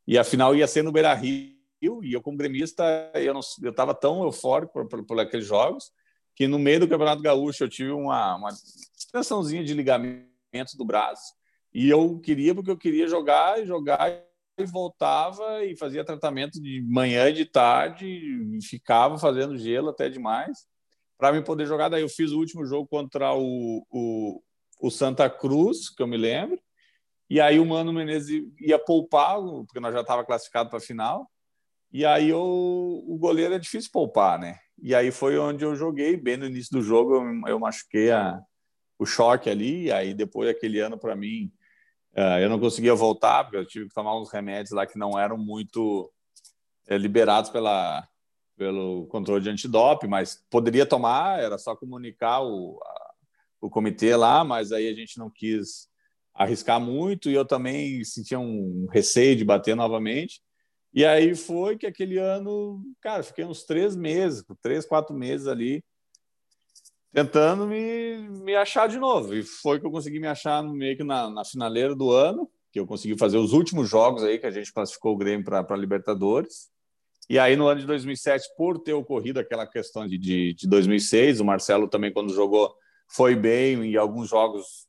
e 0.06 0.16
a 0.16 0.24
final 0.24 0.56
ia 0.56 0.66
ser 0.66 0.82
no 0.82 0.90
Beira 0.90 1.12
Rio 1.12 1.52
e 1.82 2.14
eu 2.14 2.22
como 2.22 2.38
gremista 2.38 3.10
eu 3.14 3.38
eu 3.62 3.70
estava 3.70 3.92
tão 3.92 4.22
eufórico 4.22 4.72
por, 4.72 4.88
por, 4.88 5.04
por, 5.04 5.20
aqueles 5.20 5.46
jogos 5.46 5.92
que 6.34 6.48
no 6.48 6.58
meio 6.58 6.80
do 6.80 6.88
Campeonato 6.88 7.20
Gaúcho 7.20 7.64
eu 7.64 7.68
tive 7.68 7.90
uma, 7.90 8.36
uma 8.36 8.48
extensãozinha 8.96 9.62
de 9.62 9.74
ligamento 9.74 10.31
do 10.76 10.84
braço 10.84 11.34
e 11.72 11.88
eu 11.88 12.18
queria 12.20 12.54
porque 12.54 12.70
eu 12.70 12.76
queria 12.76 13.08
jogar 13.08 13.60
e 13.60 13.66
jogar 13.66 14.08
e 14.58 14.64
voltava 14.66 15.64
e 15.64 15.76
fazia 15.76 16.04
tratamento 16.04 16.60
de 16.60 16.82
manhã 16.82 17.28
e 17.28 17.32
de 17.32 17.46
tarde 17.46 18.06
e 18.06 18.62
ficava 18.62 19.18
fazendo 19.18 19.56
gelo 19.56 19.88
até 19.88 20.08
demais 20.08 20.66
para 21.16 21.32
me 21.32 21.42
poder 21.42 21.66
jogar 21.66 21.88
daí 21.88 22.02
eu 22.02 22.08
fiz 22.08 22.32
o 22.32 22.38
último 22.38 22.66
jogo 22.66 22.86
contra 22.86 23.34
o, 23.34 23.86
o, 23.90 24.42
o 24.80 24.90
Santa 24.90 25.30
Cruz 25.30 25.88
que 25.88 26.02
eu 26.02 26.06
me 26.06 26.16
lembro 26.16 26.60
e 27.32 27.40
aí 27.40 27.58
o 27.58 27.64
Mano 27.64 27.94
Menezes 27.94 28.44
ia 28.60 28.78
poupar, 28.78 29.40
porque 29.66 29.80
nós 29.80 29.94
já 29.94 30.02
estava 30.02 30.22
classificado 30.22 30.68
para 30.68 30.76
a 30.76 30.82
final. 30.82 31.30
E 31.90 32.04
aí 32.04 32.30
o, 32.30 33.04
o 33.08 33.16
goleiro 33.16 33.54
é 33.54 33.58
difícil 33.58 33.90
poupar, 33.90 34.38
né? 34.38 34.58
E 34.82 34.94
aí 34.94 35.10
foi 35.10 35.38
onde 35.38 35.64
eu 35.64 35.74
joguei, 35.74 36.14
bem 36.14 36.36
no 36.36 36.44
início 36.44 36.70
do 36.72 36.82
jogo, 36.82 37.14
eu, 37.14 37.48
eu 37.48 37.58
machuquei 37.58 38.10
a, 38.10 38.38
o 39.02 39.06
choque 39.06 39.50
ali. 39.50 39.90
Aí 39.90 40.14
depois 40.14 40.48
aquele 40.48 40.80
ano 40.80 40.98
para 40.98 41.16
mim, 41.16 41.52
uh, 42.16 42.38
eu 42.40 42.48
não 42.48 42.58
conseguia 42.58 42.94
voltar, 42.94 43.44
porque 43.44 43.56
eu 43.56 43.66
tive 43.66 43.88
que 43.88 43.94
tomar 43.94 44.18
uns 44.18 44.30
remédios 44.30 44.70
lá 44.70 44.86
que 44.86 44.98
não 44.98 45.18
eram 45.18 45.36
muito 45.36 46.12
é, 46.88 46.96
liberados 46.96 47.50
pela, 47.50 48.06
pelo 48.56 49.06
controle 49.06 49.42
de 49.42 49.50
antidoping, 49.50 50.08
mas 50.08 50.44
poderia 50.50 50.86
tomar, 50.86 51.40
era 51.40 51.58
só 51.58 51.74
comunicar 51.74 52.40
o, 52.42 52.80
a, 52.82 53.12
o 53.60 53.70
comitê 53.70 54.14
lá, 54.16 54.44
mas 54.44 54.72
aí 54.72 54.88
a 54.88 54.94
gente 54.94 55.18
não 55.18 55.30
quis 55.30 55.90
arriscar 56.34 56.80
muito 56.80 57.28
e 57.28 57.34
eu 57.34 57.44
também 57.44 58.02
sentia 58.04 58.38
um 58.38 58.86
receio 58.90 59.36
de 59.36 59.44
bater 59.44 59.76
novamente. 59.76 60.40
E 60.94 61.04
aí 61.04 61.34
foi 61.34 61.76
que 61.76 61.86
aquele 61.86 62.18
ano, 62.18 62.82
cara, 63.00 63.22
fiquei 63.22 63.44
uns 63.44 63.64
três 63.64 63.96
meses, 63.96 64.44
três, 64.60 64.84
quatro 64.84 65.14
meses 65.14 65.46
ali, 65.46 65.82
tentando 67.12 67.66
me, 67.66 68.16
me 68.16 68.54
achar 68.54 68.88
de 68.88 68.98
novo. 68.98 69.34
E 69.34 69.42
foi 69.42 69.78
que 69.78 69.86
eu 69.86 69.90
consegui 69.90 70.18
me 70.18 70.26
achar 70.26 70.62
meio 70.62 70.96
que 70.96 71.04
na, 71.04 71.28
na 71.28 71.44
finaleira 71.44 71.94
do 71.94 72.10
ano, 72.10 72.50
que 72.72 72.80
eu 72.80 72.86
consegui 72.86 73.18
fazer 73.18 73.36
os 73.36 73.52
últimos 73.52 73.88
jogos 73.88 74.24
aí 74.24 74.38
que 74.38 74.46
a 74.46 74.50
gente 74.50 74.72
classificou 74.72 75.12
o 75.12 75.16
Grêmio 75.16 75.44
para 75.44 75.76
Libertadores. 75.76 76.70
E 77.28 77.38
aí, 77.38 77.54
no 77.54 77.66
ano 77.68 77.80
de 77.80 77.86
2007, 77.86 78.48
por 78.56 78.78
ter 78.78 78.94
ocorrido 78.94 79.38
aquela 79.38 79.66
questão 79.66 80.06
de, 80.06 80.18
de, 80.18 80.54
de 80.54 80.68
2006, 80.68 81.40
o 81.40 81.44
Marcelo 81.44 81.86
também, 81.86 82.12
quando 82.12 82.34
jogou, 82.34 82.74
foi 83.08 83.36
bem 83.36 83.84
e 83.84 83.96
alguns 83.96 84.28
jogos 84.28 84.88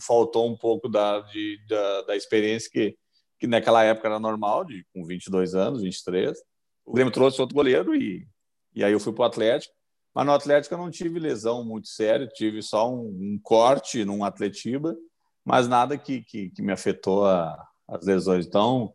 faltou 0.00 0.50
um 0.50 0.56
pouco 0.56 0.88
da, 0.88 1.20
de, 1.20 1.58
da, 1.68 2.02
da, 2.02 2.16
experiência 2.16 2.68
que, 2.70 2.96
que 3.38 3.46
naquela 3.46 3.84
época 3.84 4.08
era 4.08 4.18
normal, 4.18 4.64
de, 4.64 4.84
com 4.92 5.04
22 5.04 5.54
anos, 5.54 5.82
23. 5.82 6.36
O 6.84 6.92
Grêmio 6.92 7.12
trouxe 7.12 7.40
outro 7.40 7.54
goleiro 7.54 7.94
e, 7.94 8.26
e 8.74 8.82
aí 8.82 8.92
eu 8.92 9.00
fui 9.00 9.12
para 9.12 9.22
o 9.22 9.26
Atlético. 9.26 9.74
Mas 10.14 10.26
no 10.26 10.32
Atlético 10.32 10.74
eu 10.74 10.78
não 10.78 10.90
tive 10.90 11.18
lesão 11.18 11.64
muito 11.64 11.88
séria, 11.88 12.26
tive 12.26 12.62
só 12.62 12.90
um, 12.90 13.08
um 13.08 13.40
corte 13.42 14.04
num 14.04 14.22
Atletiba, 14.22 14.96
mas 15.44 15.66
nada 15.66 15.98
que, 15.98 16.22
que, 16.22 16.50
que 16.50 16.62
me 16.62 16.72
afetou 16.72 17.26
a, 17.26 17.66
as 17.88 18.06
lesões. 18.06 18.46
Então, 18.46 18.92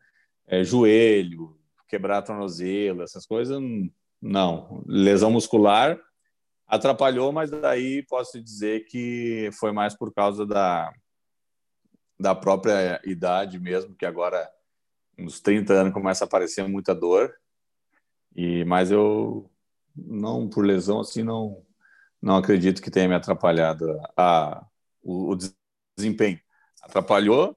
é, 0.48 0.64
joelho, 0.64 1.60
quebrar 1.88 2.22
tornozelo, 2.22 3.04
essas 3.04 3.26
coisas, 3.26 3.60
não. 4.22 4.84
Lesão 4.88 5.30
muscular, 5.30 6.00
atrapalhou, 6.66 7.32
mas 7.32 7.50
daí 7.50 8.04
posso 8.04 8.42
dizer 8.42 8.86
que 8.86 9.50
foi 9.60 9.72
mais 9.72 9.98
por 9.98 10.14
causa 10.14 10.46
da, 10.46 10.92
da 12.20 12.36
própria 12.36 13.02
idade 13.04 13.60
mesmo, 13.60 13.96
que 13.96 14.06
agora, 14.06 14.50
uns 15.18 15.42
30 15.42 15.74
anos, 15.74 15.94
começa 15.94 16.24
a 16.24 16.28
aparecer 16.28 16.68
muita 16.68 16.94
dor. 16.94 17.34
E, 18.36 18.64
mas 18.66 18.92
eu, 18.92 19.49
não 20.08 20.50
por 20.50 20.66
lesão, 20.66 21.00
assim, 21.00 21.24
não, 21.24 21.66
não 22.22 22.38
acredito 22.38 22.82
que 22.82 22.92
tenha 22.92 23.08
me 23.08 23.16
atrapalhado 23.16 24.00
a, 24.16 24.66
o, 25.02 25.32
o 25.32 25.38
desempenho. 25.98 26.40
Atrapalhou 26.82 27.56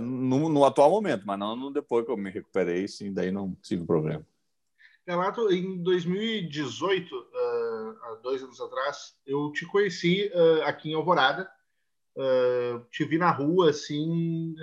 no, 0.00 0.48
no, 0.48 0.64
atual 0.64 0.90
momento, 0.90 1.24
mas 1.26 1.38
não 1.38 1.56
no 1.56 1.70
depois 1.70 2.04
que 2.04 2.10
eu 2.10 2.16
me 2.16 2.30
recuperei, 2.30 2.86
sim, 2.88 3.12
daí 3.12 3.30
não 3.30 3.54
tive 3.62 3.84
problema. 3.84 4.26
Renato, 5.06 5.52
em 5.52 5.82
2018, 5.82 7.14
uh, 7.14 7.24
há 8.02 8.14
dois 8.22 8.42
anos 8.42 8.60
atrás, 8.60 9.14
eu 9.24 9.52
te 9.52 9.64
conheci 9.64 10.30
uh, 10.34 10.62
aqui 10.64 10.90
em 10.90 10.94
Alvorada. 10.94 11.48
Uh, 12.16 12.80
te 12.90 13.04
vi 13.04 13.18
na 13.18 13.30
rua, 13.30 13.70
assim, 13.70 14.56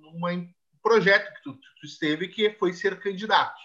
num 0.00 0.48
projeto 0.82 1.32
que 1.34 1.42
tu, 1.42 1.52
tu, 1.52 1.86
esteve, 1.86 2.26
que 2.28 2.50
foi 2.54 2.72
ser 2.72 2.98
candidato. 2.98 3.60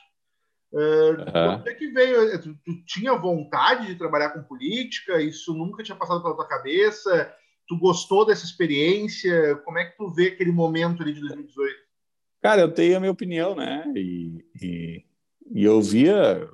Uh, 0.76 1.32
Quando 1.32 1.68
é 1.70 1.74
que 1.74 1.88
veio? 1.88 2.42
Tu, 2.42 2.54
tu, 2.66 2.86
tinha 2.86 3.16
vontade 3.16 3.88
de 3.88 3.96
trabalhar 3.96 4.32
com 4.32 4.44
política? 4.44 5.22
Isso 5.22 5.54
nunca 5.54 5.82
tinha 5.82 5.96
passado 5.96 6.22
pela 6.22 6.36
tua 6.36 6.48
cabeça? 6.48 7.34
Tu 7.68 7.80
gostou 7.80 8.26
dessa 8.26 8.46
experiência? 8.46 9.56
Como 9.64 9.78
é 9.80 9.86
que 9.86 9.98
tu 9.98 10.12
vê 10.12 10.28
aquele 10.28 10.52
momento 10.52 11.02
ali 11.02 11.14
de 11.14 11.22
2018? 11.22 11.76
Cara, 12.42 12.62
eu 12.62 12.72
tenho 12.72 12.98
a 12.98 13.00
minha 13.00 13.12
opinião, 13.12 13.56
né? 13.56 13.86
E, 13.96 14.46
e 14.62 15.06
e 15.52 15.64
eu 15.64 15.82
via 15.82 16.50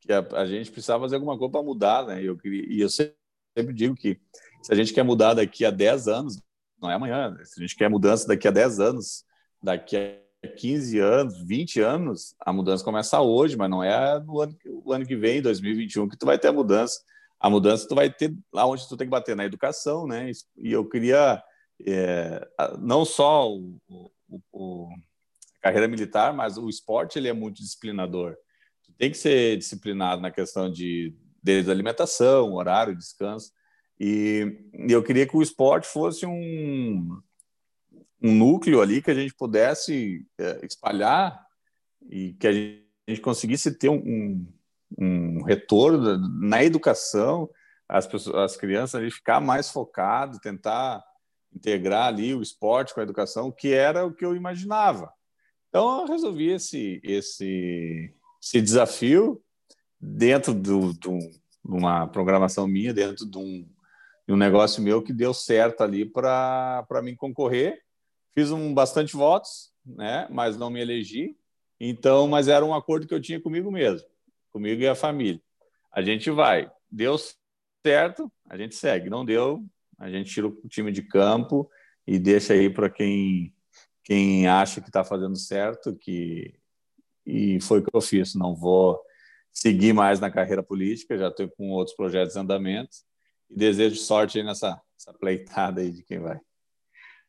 que 0.00 0.12
a, 0.12 0.20
a 0.32 0.46
gente 0.46 0.70
precisava 0.70 1.04
fazer 1.04 1.16
alguma 1.16 1.36
coisa 1.36 1.52
para 1.52 1.62
mudar, 1.62 2.06
né? 2.06 2.22
Eu, 2.22 2.36
queria, 2.36 2.64
e 2.68 2.80
eu 2.80 2.88
sempre 2.88 3.74
digo 3.74 3.94
que 3.94 4.18
se 4.62 4.72
a 4.72 4.76
gente 4.76 4.92
quer 4.92 5.02
mudar 5.02 5.34
daqui 5.34 5.64
a 5.64 5.70
10 5.70 6.08
anos, 6.08 6.42
não 6.80 6.90
é 6.90 6.94
amanhã, 6.94 7.30
né? 7.30 7.44
se 7.44 7.60
a 7.60 7.62
gente 7.62 7.76
quer 7.76 7.90
mudança 7.90 8.26
daqui 8.26 8.48
a 8.48 8.50
10 8.50 8.80
anos, 8.80 9.24
daqui 9.62 9.96
a 9.96 10.25
15 10.56 10.98
anos, 10.98 11.42
20 11.42 11.80
anos, 11.80 12.34
a 12.40 12.52
mudança 12.52 12.84
começa 12.84 13.20
hoje, 13.20 13.56
mas 13.56 13.70
não 13.70 13.82
é 13.82 14.20
no 14.20 14.40
ano, 14.40 14.56
o 14.64 14.92
ano 14.92 15.06
que 15.06 15.16
vem, 15.16 15.42
2021, 15.42 16.08
que 16.08 16.16
tu 16.16 16.26
vai 16.26 16.38
ter 16.38 16.48
a 16.48 16.52
mudança. 16.52 17.00
A 17.38 17.50
mudança 17.50 17.86
tu 17.88 17.94
vai 17.94 18.10
ter 18.10 18.34
lá 18.52 18.66
onde 18.66 18.88
tu 18.88 18.96
tem 18.96 19.06
que 19.06 19.10
bater 19.10 19.36
na 19.36 19.44
educação, 19.44 20.06
né? 20.06 20.30
E 20.56 20.72
eu 20.72 20.88
queria 20.88 21.42
é, 21.86 22.46
não 22.78 23.04
só 23.04 23.52
o, 23.52 23.78
o, 23.88 24.40
o 24.52 24.88
carreira 25.60 25.88
militar, 25.88 26.32
mas 26.32 26.56
o 26.56 26.68
esporte 26.68 27.18
ele 27.18 27.28
é 27.28 27.32
muito 27.32 27.60
disciplinador. 27.60 28.36
Tu 28.84 28.92
tem 28.96 29.10
que 29.10 29.18
ser 29.18 29.56
disciplinado 29.58 30.22
na 30.22 30.30
questão 30.30 30.70
de 30.70 31.14
desde 31.42 31.70
alimentação, 31.70 32.54
horário, 32.54 32.96
descanso. 32.96 33.52
E, 33.98 34.58
eu 34.88 35.02
queria 35.02 35.26
que 35.26 35.36
o 35.36 35.42
esporte 35.42 35.86
fosse 35.86 36.26
um, 36.26 37.18
um 38.26 38.34
núcleo 38.34 38.80
ali 38.80 39.00
que 39.00 39.10
a 39.10 39.14
gente 39.14 39.34
pudesse 39.34 40.26
é, 40.38 40.64
espalhar 40.64 41.44
e 42.08 42.34
que 42.34 42.46
a 42.46 42.52
gente 42.52 43.20
conseguisse 43.20 43.72
ter 43.72 43.88
um, 43.88 44.46
um 44.98 45.42
retorno 45.42 46.18
na 46.40 46.62
educação, 46.64 47.48
as, 47.88 48.06
pessoas, 48.06 48.52
as 48.52 48.56
crianças 48.56 49.00
ali 49.00 49.10
ficar 49.10 49.40
mais 49.40 49.70
focado, 49.70 50.40
tentar 50.40 51.04
integrar 51.54 52.06
ali 52.06 52.34
o 52.34 52.42
esporte 52.42 52.92
com 52.92 53.00
a 53.00 53.02
educação, 53.02 53.50
que 53.50 53.72
era 53.72 54.04
o 54.04 54.12
que 54.12 54.24
eu 54.24 54.36
imaginava. 54.36 55.12
Então, 55.68 56.00
eu 56.00 56.06
resolvi 56.06 56.50
esse, 56.50 57.00
esse, 57.02 58.14
esse 58.42 58.60
desafio 58.60 59.42
dentro 60.00 60.52
do, 60.52 60.92
do, 60.94 61.18
de 61.18 61.38
uma 61.64 62.06
programação 62.06 62.66
minha, 62.66 62.92
dentro 62.92 63.28
de 63.28 63.38
um, 63.38 63.68
de 64.26 64.34
um 64.34 64.36
negócio 64.36 64.82
meu 64.82 65.02
que 65.02 65.12
deu 65.12 65.32
certo 65.32 65.82
ali 65.82 66.04
para 66.04 67.02
mim 67.02 67.14
concorrer. 67.14 67.85
Fiz 68.36 68.50
um 68.50 68.74
bastante 68.74 69.16
votos, 69.16 69.72
né? 69.84 70.28
mas 70.30 70.58
não 70.58 70.68
me 70.68 70.80
elegi. 70.80 71.34
Então, 71.80 72.28
mas 72.28 72.48
era 72.48 72.64
um 72.64 72.74
acordo 72.74 73.06
que 73.06 73.14
eu 73.14 73.20
tinha 73.20 73.40
comigo 73.40 73.70
mesmo, 73.70 74.06
comigo 74.50 74.82
e 74.82 74.86
a 74.86 74.94
família. 74.94 75.40
A 75.90 76.02
gente 76.02 76.30
vai, 76.30 76.70
deu 76.90 77.16
certo, 77.84 78.30
a 78.48 78.56
gente 78.58 78.74
segue. 78.74 79.08
Não 79.08 79.24
deu, 79.24 79.64
a 79.98 80.10
gente 80.10 80.30
tira 80.30 80.48
o 80.48 80.68
time 80.68 80.92
de 80.92 81.02
campo 81.02 81.70
e 82.06 82.18
deixa 82.18 82.52
aí 82.52 82.68
para 82.68 82.90
quem 82.90 83.52
quem 84.04 84.46
acha 84.46 84.80
que 84.80 84.88
está 84.88 85.02
fazendo 85.02 85.36
certo, 85.36 85.96
que 85.96 86.54
e 87.24 87.60
foi 87.60 87.80
o 87.80 87.82
que 87.82 87.90
eu 87.92 88.00
fiz. 88.00 88.34
Não 88.34 88.54
vou 88.54 89.00
seguir 89.52 89.92
mais 89.92 90.20
na 90.20 90.30
carreira 90.30 90.62
política, 90.62 91.18
já 91.18 91.28
estou 91.28 91.48
com 91.48 91.70
outros 91.70 91.96
projetos 91.96 92.36
em 92.36 92.40
andamento 92.40 92.98
e 93.50 93.56
desejo 93.56 93.96
sorte 93.96 94.38
aí 94.38 94.44
nessa 94.44 94.80
pleitada 95.18 95.80
aí 95.80 95.90
de 95.90 96.02
quem 96.02 96.20
vai. 96.20 96.38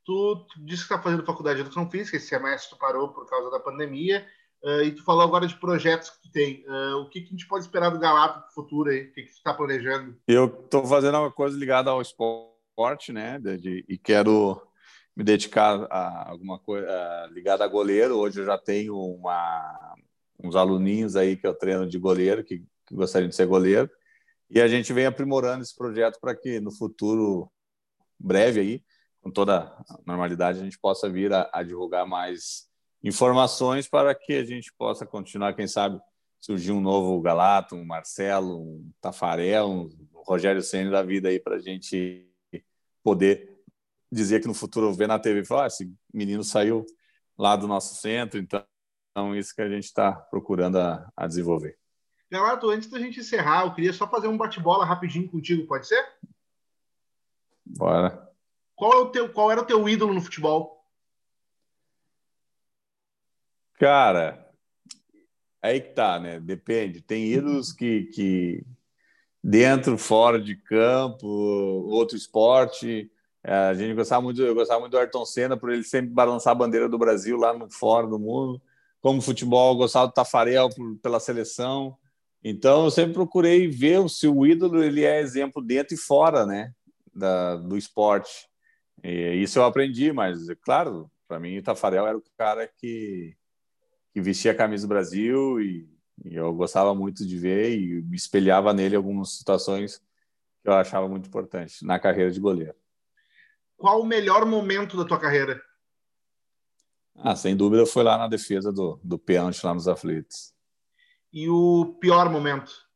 Tu, 0.08 0.48
disse 0.60 0.88
que 0.88 0.94
está 0.94 1.04
fazendo 1.04 1.26
faculdade 1.26 1.58
de 1.58 1.64
educação 1.64 1.92
física, 1.92 2.16
esse 2.16 2.28
semestre 2.28 2.70
tu 2.70 2.80
parou 2.80 3.10
por 3.10 3.30
causa 3.30 3.52
da 3.52 3.60
pandemia. 3.60 4.26
Uh, 4.64 4.84
e 4.84 4.92
tu 4.94 5.04
falou 5.04 5.22
agora 5.22 5.46
de 5.46 5.60
projetos 5.60 6.10
que 6.10 6.22
tu 6.22 6.32
tem. 6.32 6.66
Uh, 6.66 7.02
o 7.02 7.10
que, 7.10 7.20
que, 7.20 7.28
a 7.28 7.32
gente 7.32 7.46
pode 7.46 7.66
esperar 7.66 7.90
do 7.90 8.00
Galato 8.00 8.40
no 8.40 8.54
futuro 8.54 8.90
aí? 8.90 9.02
O 9.02 9.12
que, 9.12 9.24
que 9.24 9.32
tu 9.34 9.36
está 9.36 9.54
planejando? 9.54 10.18
Eu 10.26 10.46
estou 10.46 10.86
fazendo 10.86 11.18
uma 11.18 11.30
coisa 11.30 11.60
ligada 11.60 11.92
ao 11.92 12.02
esporte, 12.02 13.12
né? 13.12 13.38
De, 13.38 13.58
de, 13.58 13.86
e 13.86 13.98
quero 13.98 14.62
me 15.14 15.26
dedicar 15.26 15.86
a 15.92 16.30
alguma 16.30 16.58
coisa 16.58 17.30
ligada 17.34 17.66
a 17.66 17.68
goleiro. 17.68 18.16
Hoje 18.16 18.40
eu 18.40 18.46
já 18.46 18.58
tenho 18.58 18.98
uma, 18.98 19.94
uns 20.42 20.56
aluninhos 20.56 21.18
aí 21.18 21.36
que 21.36 21.46
eu 21.46 21.54
treino 21.54 21.86
de 21.86 22.00
goleiro, 22.00 22.46
que, 22.46 22.60
que 22.86 22.96
gostariam 22.96 23.28
de 23.28 23.36
ser 23.36 23.46
goleiro. 23.46 23.90
E 24.50 24.62
a 24.62 24.70
gente 24.70 24.94
vem 24.94 25.06
aprimorando 25.06 25.64
esse 25.64 25.76
projeto 25.76 26.18
para 26.22 26.34
que 26.34 26.62
no 26.62 26.72
futuro 26.72 27.52
breve 28.18 28.62
aí, 28.62 28.84
com 29.28 29.32
toda 29.32 29.60
a 29.60 30.00
normalidade, 30.06 30.60
a 30.60 30.64
gente 30.64 30.80
possa 30.80 31.10
vir 31.10 31.34
a, 31.34 31.50
a 31.52 31.62
divulgar 31.62 32.08
mais 32.08 32.70
informações 33.04 33.86
para 33.86 34.16
que 34.16 34.34
a 34.34 34.46
gente 34.46 34.74
possa 34.78 35.06
continuar, 35.06 35.54
quem 35.54 35.68
sabe, 35.68 36.00
surgir 36.40 36.72
um 36.72 36.80
novo 36.80 37.20
Galato, 37.22 37.76
um 37.76 37.84
Marcelo, 37.84 38.58
um 38.58 38.90
Tafarel, 39.02 39.70
um 39.70 39.90
Rogério 40.26 40.62
Senna 40.64 40.92
da 40.92 41.04
vida 41.04 41.28
aí 41.28 41.40
para 41.40 41.58
a 41.58 41.60
gente 41.60 42.26
poder 43.04 43.60
dizer 44.10 44.40
que 44.40 44.48
no 44.48 44.54
futuro 44.54 44.94
ver 44.94 45.08
na 45.08 45.20
TV 45.20 45.42
e 45.42 45.46
falar, 45.46 45.66
ah, 45.66 45.68
esse 45.68 45.94
menino 46.14 46.44
saiu 46.44 46.86
lá 47.38 47.58
do 47.58 47.68
nosso 47.68 47.96
centro, 47.96 48.40
então, 48.40 48.64
então 49.12 49.36
isso 49.36 49.54
que 49.54 49.62
a 49.62 49.70
gente 49.70 49.86
está 49.86 50.14
procurando 50.14 50.80
a, 50.80 51.12
a, 51.18 51.28
desenvolver. 51.28 51.78
Galato, 52.32 52.70
antes 52.70 52.90
da 52.90 52.98
gente 52.98 53.20
encerrar, 53.20 53.66
eu 53.66 53.74
queria 53.74 53.92
só 53.92 54.08
fazer 54.08 54.30
um 54.30 54.38
bate-bola 54.38 54.86
rapidinho 54.86 55.30
contigo, 55.30 55.68
pode 55.68 55.86
ser? 55.86 56.02
Bora. 57.66 58.27
Qual, 58.78 58.94
é 58.94 58.98
o 58.98 59.10
teu, 59.10 59.28
qual 59.34 59.52
era 59.52 59.60
o 59.60 59.66
teu 59.66 59.90
ídolo 59.90 60.14
no 60.14 60.22
futebol? 60.22 60.86
Cara, 63.80 64.48
aí 65.60 65.82
que 65.82 65.90
tá, 65.96 66.20
né? 66.20 66.40
Depende. 66.40 67.02
Tem 67.02 67.26
ídolos 67.26 67.74
que, 67.74 68.04
que 68.14 68.64
dentro, 69.44 69.98
fora 69.98 70.40
de 70.40 70.56
campo, 70.56 71.26
outro 71.28 72.16
esporte. 72.16 73.12
É, 73.44 73.52
a 73.52 73.74
gente 73.74 73.96
gostava 73.96 74.22
muito, 74.22 74.44
eu 74.44 74.54
gostava 74.54 74.80
muito 74.80 74.92
do 74.92 75.00
Ayrton 75.00 75.26
Senna 75.26 75.58
por 75.58 75.72
ele 75.72 75.84
sempre 75.84 76.12
balançar 76.12 76.52
a 76.52 76.56
bandeira 76.56 76.88
do 76.88 77.00
Brasil 77.00 77.36
lá 77.36 77.58
no 77.58 77.68
fora 77.72 78.06
do 78.06 78.20
mundo. 78.20 78.62
Como 79.02 79.24
futebol, 79.24 79.74
eu 79.74 79.78
gostava 79.78 80.06
do 80.06 80.14
Tafarel 80.14 80.70
por, 80.70 80.98
pela 80.98 81.20
seleção. 81.20 81.98
Então, 82.44 82.86
eu 82.86 82.92
sempre 82.92 83.14
procurei 83.14 83.68
ver 83.68 84.08
se 84.08 84.28
o 84.28 84.46
ídolo 84.46 84.84
ele 84.84 85.04
é 85.04 85.20
exemplo 85.20 85.64
dentro 85.64 85.96
e 85.96 85.98
fora, 85.98 86.46
né, 86.46 86.72
da, 87.12 87.56
do 87.56 87.76
esporte. 87.76 88.48
E 89.04 89.34
isso 89.36 89.60
eu 89.60 89.66
aprendi, 89.66 90.12
mas 90.12 90.48
claro, 90.62 91.10
para 91.28 91.40
mim 91.40 91.58
o 91.58 91.64
Tafarel 91.64 92.08
era 92.08 92.18
o 92.18 92.24
cara 92.38 92.68
que 92.68 93.36
que 94.18 94.22
vestia 94.22 94.52
a 94.52 94.56
camisa 94.56 94.88
do 94.88 94.90
Brasil 94.90 95.62
e, 95.62 95.88
e, 96.26 96.36
eu 96.36 96.52
gostava 96.52 96.96
muito 96.96 97.24
de 97.24 97.38
ver 97.38 97.78
e 97.78 98.02
me 98.02 98.16
espelhava 98.16 98.74
nele 98.74 98.96
algumas 98.96 99.38
situações 99.38 100.02
que 100.64 100.70
eu 100.70 100.74
achava 100.74 101.08
muito 101.08 101.28
importante 101.28 101.86
na 101.86 102.00
carreira 102.00 102.32
de 102.32 102.40
goleiro. 102.40 102.74
Qual 103.78 104.02
o 104.02 104.06
melhor 104.06 104.44
momento 104.44 104.98
da 104.98 105.06
tua 105.06 105.20
carreira? 105.20 105.62
Ah, 107.16 107.36
sem 107.36 107.56
dúvida 107.56 107.86
foi 107.86 108.04
lá 108.04 108.18
na 108.18 108.28
defesa 108.28 108.72
do, 108.72 109.00
do 109.04 109.20
pênalti 109.20 109.64
lá 109.64 109.72
nos 109.72 109.88
aflitos. 109.88 110.52
E 111.32 111.48
o 111.48 111.96
pior 112.00 112.28
momento? 112.28 112.87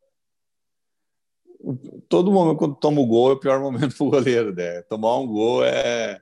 Todo 2.10 2.32
momento 2.32 2.58
quando 2.58 2.76
toma 2.76 3.02
o 3.02 3.06
gol 3.06 3.32
é 3.32 3.34
o 3.34 3.40
pior 3.40 3.60
momento 3.60 3.96
para 3.96 4.06
o 4.06 4.10
goleiro, 4.10 4.54
né? 4.54 4.82
Tomar 4.84 5.18
um 5.18 5.28
gol 5.28 5.64
é. 5.64 6.22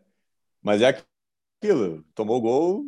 Mas 0.62 0.82
é 0.82 1.04
aquilo, 1.62 2.04
tomou 2.14 2.38
o 2.38 2.42
gol, 2.42 2.86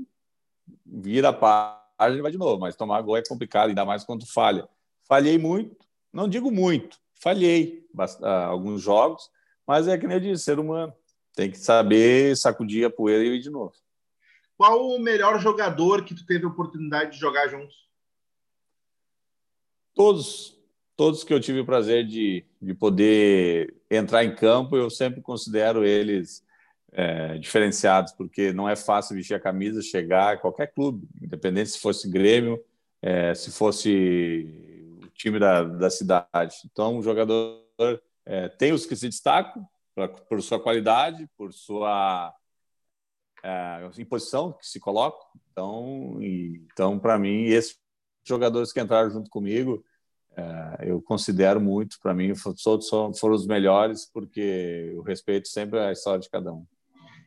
vira 0.86 1.30
a 1.30 1.34
página 1.34 2.22
vai 2.22 2.32
de 2.32 2.38
novo, 2.38 2.60
mas 2.60 2.76
tomar 2.76 3.02
gol 3.02 3.18
é 3.18 3.24
complicado, 3.24 3.70
ainda 3.70 3.86
mais 3.86 4.04
quando 4.04 4.26
falha. 4.26 4.68
Falhei 5.04 5.38
muito, 5.38 5.86
não 6.12 6.28
digo 6.28 6.52
muito, 6.52 6.98
falhei 7.14 7.88
ah, 8.22 8.46
alguns 8.46 8.82
jogos, 8.82 9.30
mas 9.66 9.88
é 9.88 9.98
que 9.98 10.08
nem 10.08 10.18
eu 10.18 10.22
disse, 10.22 10.44
ser 10.44 10.60
humano. 10.60 10.94
Tem 11.34 11.50
que 11.50 11.58
saber 11.58 12.36
sacudir 12.36 12.86
a 12.86 12.90
poeira 12.90 13.24
e 13.24 13.38
ir 13.38 13.40
de 13.40 13.50
novo. 13.50 13.74
Qual 14.58 14.90
o 14.90 15.00
melhor 15.00 15.40
jogador 15.40 16.04
que 16.04 16.14
tu 16.14 16.26
teve 16.26 16.46
a 16.46 16.50
oportunidade 16.50 17.12
de 17.12 17.18
jogar 17.18 17.48
juntos? 17.48 17.90
Todos, 19.94 20.61
todos 21.02 21.24
que 21.24 21.34
eu 21.34 21.40
tive 21.40 21.62
o 21.62 21.66
prazer 21.66 22.06
de, 22.06 22.46
de 22.62 22.76
poder 22.76 23.76
entrar 23.90 24.24
em 24.24 24.36
campo, 24.36 24.78
eu 24.78 24.88
sempre 24.88 25.20
considero 25.20 25.84
eles 25.84 26.46
é, 26.92 27.40
diferenciados, 27.40 28.12
porque 28.14 28.54
não 28.54 28.70
é 28.70 28.76
fácil 28.76 29.16
vestir 29.16 29.34
a 29.34 29.40
camisa, 29.40 29.82
chegar 29.82 30.34
a 30.34 30.38
qualquer 30.38 30.68
clube, 30.72 31.08
independente 31.20 31.72
se 31.72 31.80
fosse 31.80 32.08
Grêmio, 32.08 32.64
é, 33.02 33.34
se 33.34 33.50
fosse 33.50 34.48
o 35.04 35.08
time 35.08 35.40
da, 35.40 35.64
da 35.64 35.90
cidade. 35.90 36.58
Então, 36.72 37.00
o 37.00 37.02
jogador 37.02 37.66
é, 38.24 38.48
tem 38.50 38.72
os 38.72 38.86
que 38.86 38.96
se 38.96 39.10
destacam 39.10 39.68
pra, 39.96 40.08
por 40.08 40.40
sua 40.44 40.62
qualidade, 40.62 41.28
por 41.36 41.52
sua 41.52 42.32
é, 43.42 43.90
imposição 43.98 44.54
que 44.54 44.68
se 44.68 44.80
coloca. 44.80 45.26
Então, 45.52 46.20
então 46.22 47.00
para 47.00 47.18
mim, 47.18 47.46
esses 47.46 47.76
jogadores 48.24 48.72
que 48.72 48.80
entraram 48.80 49.10
junto 49.10 49.32
comigo, 49.32 49.84
eu 50.80 51.02
considero 51.02 51.60
muito, 51.60 52.00
para 52.02 52.14
mim, 52.14 52.34
todos 52.64 52.90
foram 52.90 53.36
os 53.36 53.46
melhores, 53.46 54.06
porque 54.06 54.92
eu 54.96 55.02
respeito 55.02 55.48
sempre 55.48 55.80
a 55.80 55.92
história 55.92 56.20
de 56.20 56.30
cada 56.30 56.52
um. 56.54 56.66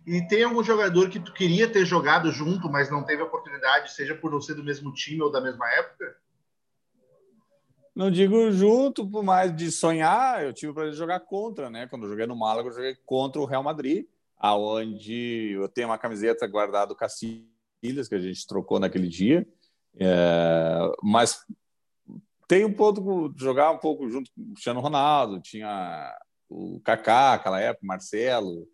E 0.07 0.27
tem 0.27 0.45
algum 0.45 0.63
jogador 0.63 1.09
que 1.09 1.19
tu 1.19 1.33
queria 1.33 1.71
ter 1.71 1.87
jogado 1.87 2.31
junto, 2.31 2.71
mas 2.71 2.91
não 2.91 3.03
teve 3.03 3.23
oportunidade, 3.23 3.93
seja 3.93 4.15
por 4.15 4.31
não 4.31 4.41
ser 4.41 4.55
do 4.55 4.63
mesmo 4.63 4.93
time 4.93 5.23
ou 5.23 5.33
da 5.33 5.41
mesma 5.41 5.67
época? 5.71 6.17
Não 7.95 8.11
digo 8.11 8.51
junto, 8.51 9.09
por 9.09 9.23
mais 9.23 9.55
de 9.55 9.71
sonhar, 9.71 10.45
eu 10.45 10.53
tive 10.53 10.73
para 10.73 10.91
jogar 10.93 11.21
contra, 11.21 11.71
né? 11.71 11.87
Quando 11.87 12.05
eu 12.05 12.11
joguei 12.11 12.27
no 12.27 12.37
Málaga, 12.37 12.69
eu 12.69 12.75
joguei 12.75 12.97
contra 13.07 13.41
o 13.41 13.47
Real 13.47 13.63
Madrid, 13.63 14.07
aonde 14.37 15.53
eu 15.53 15.69
tenho 15.69 15.89
uma 15.89 15.97
camiseta 15.97 16.47
guardada 16.47 16.89
do 16.89 16.97
Cacilhas, 16.97 18.09
que 18.09 18.15
a 18.15 18.21
gente 18.21 18.47
trocou 18.47 18.81
naquele 18.81 19.09
dia. 19.09 19.47
É, 19.97 20.93
mas 21.03 21.47
tem 22.49 22.65
um 22.65 22.73
pouco 22.73 23.33
jogar 23.37 23.71
um 23.71 23.79
pouco 23.79 24.09
junto 24.09 24.31
com 24.35 24.43
o 24.43 24.53
Cristiano 24.53 24.81
Ronaldo, 24.81 25.41
tinha 25.41 26.15
o 26.49 26.81
Kaká, 26.81 27.35
aquela 27.35 27.61
época, 27.61 27.87
Marcelo, 27.87 28.69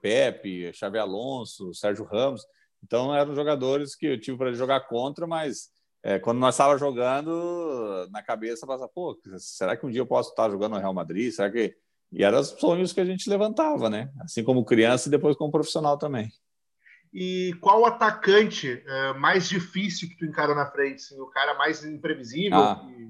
Pepe, 0.00 0.72
Xavi 0.72 0.98
Alonso, 0.98 1.72
Sérgio 1.72 2.04
Ramos. 2.04 2.44
Então 2.82 3.14
eram 3.14 3.34
jogadores 3.34 3.94
que 3.94 4.06
eu 4.06 4.20
tive 4.20 4.36
para 4.36 4.52
jogar 4.52 4.80
contra, 4.80 5.26
mas 5.26 5.70
é, 6.02 6.18
quando 6.18 6.38
nós 6.38 6.54
estávamos 6.54 6.80
jogando, 6.80 8.06
na 8.10 8.22
cabeça 8.22 8.66
passava, 8.66 8.90
pô, 8.94 9.18
será 9.38 9.74
que 9.74 9.86
um 9.86 9.90
dia 9.90 10.02
eu 10.02 10.06
posso 10.06 10.28
estar 10.30 10.50
jogando 10.50 10.72
no 10.72 10.78
Real 10.78 10.92
Madrid? 10.92 11.32
Será 11.32 11.50
que. 11.50 11.74
E 12.12 12.22
eram 12.22 12.38
os 12.38 12.48
sonhos 12.48 12.92
que 12.92 13.00
a 13.00 13.04
gente 13.04 13.28
levantava, 13.28 13.88
né? 13.88 14.12
Assim 14.20 14.44
como 14.44 14.64
criança 14.64 15.08
e 15.08 15.10
depois 15.10 15.34
como 15.34 15.50
profissional 15.50 15.96
também. 15.96 16.30
E 17.14 17.54
qual 17.60 17.82
o 17.82 17.86
atacante 17.86 18.82
é, 18.84 19.12
mais 19.12 19.48
difícil 19.48 20.08
que 20.08 20.16
tu 20.16 20.24
encara 20.24 20.52
na 20.52 20.66
frente? 20.66 20.96
Assim, 20.96 21.20
o 21.20 21.26
cara 21.26 21.54
mais 21.54 21.84
imprevisível? 21.84 22.58
Ah, 22.58 22.84
que... 22.84 23.08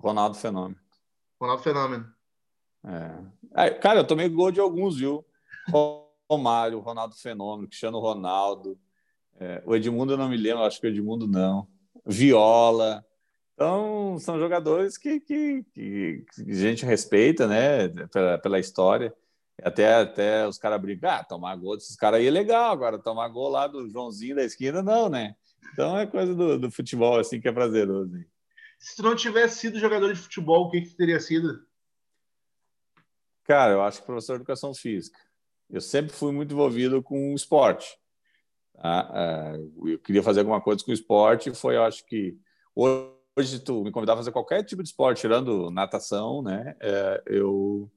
Ronaldo 0.00 0.38
Fenômeno. 0.38 0.80
Ronaldo 1.38 1.62
Fenômeno. 1.62 2.10
É. 3.54 3.66
é. 3.66 3.70
Cara, 3.70 4.00
eu 4.00 4.06
tomei 4.06 4.26
gol 4.30 4.50
de 4.50 4.58
alguns, 4.58 4.96
viu? 4.96 5.22
Romário, 6.30 6.80
Ronaldo 6.80 7.14
Fenômeno, 7.14 7.68
Cristiano 7.68 7.98
Ronaldo. 7.98 8.78
É, 9.38 9.62
o 9.66 9.76
Edmundo 9.76 10.14
eu 10.14 10.16
não 10.16 10.28
me 10.30 10.38
lembro, 10.38 10.64
acho 10.64 10.80
que 10.80 10.86
o 10.86 10.90
Edmundo 10.90 11.28
não. 11.28 11.68
Viola. 12.06 13.04
Então, 13.52 14.18
são 14.18 14.38
jogadores 14.38 14.96
que, 14.96 15.20
que, 15.20 15.62
que 15.74 16.24
a 16.38 16.54
gente 16.54 16.86
respeita, 16.86 17.46
né, 17.46 17.88
pela, 18.10 18.38
pela 18.38 18.58
história. 18.58 19.12
Até, 19.62 19.94
até 19.94 20.46
os 20.46 20.56
caras 20.56 20.80
brincam, 20.80 21.10
ah, 21.10 21.24
tomar 21.24 21.56
gol 21.56 21.76
desses 21.76 21.96
caras 21.96 22.20
aí 22.20 22.26
é 22.26 22.30
legal, 22.30 22.70
agora 22.70 22.98
tomar 22.98 23.28
gol 23.28 23.48
lá 23.48 23.66
do 23.66 23.88
Joãozinho 23.88 24.36
da 24.36 24.44
esquina, 24.44 24.82
não, 24.82 25.08
né? 25.08 25.34
Então 25.72 25.98
é 25.98 26.06
coisa 26.06 26.34
do, 26.34 26.58
do 26.58 26.70
futebol, 26.70 27.18
assim, 27.18 27.40
que 27.40 27.48
é 27.48 27.52
prazeroso. 27.52 28.12
Se 28.78 28.96
tu 28.96 29.02
não 29.02 29.16
tivesse 29.16 29.58
sido 29.58 29.78
jogador 29.78 30.12
de 30.12 30.20
futebol, 30.20 30.66
o 30.66 30.70
que, 30.70 30.82
que 30.82 30.94
teria 30.94 31.18
sido? 31.18 31.60
Cara, 33.44 33.72
eu 33.72 33.82
acho 33.82 34.00
que 34.00 34.06
professor 34.06 34.34
de 34.34 34.42
educação 34.42 34.72
física 34.72 35.18
eu 35.70 35.80
sempre 35.80 36.12
fui 36.12 36.32
muito 36.32 36.54
envolvido 36.54 37.02
com 37.02 37.32
o 37.32 37.34
esporte. 37.34 37.98
Tá? 38.74 39.10
É, 39.14 39.92
eu 39.92 39.98
queria 39.98 40.22
fazer 40.22 40.40
alguma 40.40 40.60
coisa 40.60 40.84
com 40.84 40.90
o 40.90 40.94
esporte, 40.94 41.52
foi, 41.52 41.76
eu 41.76 41.84
acho 41.84 42.04
que 42.06 42.36
hoje 42.74 43.58
tu 43.60 43.84
me 43.84 43.90
convidar 43.90 44.14
a 44.14 44.16
fazer 44.16 44.32
qualquer 44.32 44.64
tipo 44.64 44.82
de 44.82 44.88
esporte, 44.88 45.20
tirando 45.20 45.70
natação, 45.70 46.42
né? 46.42 46.74
É, 46.80 47.22
eu, 47.26 47.90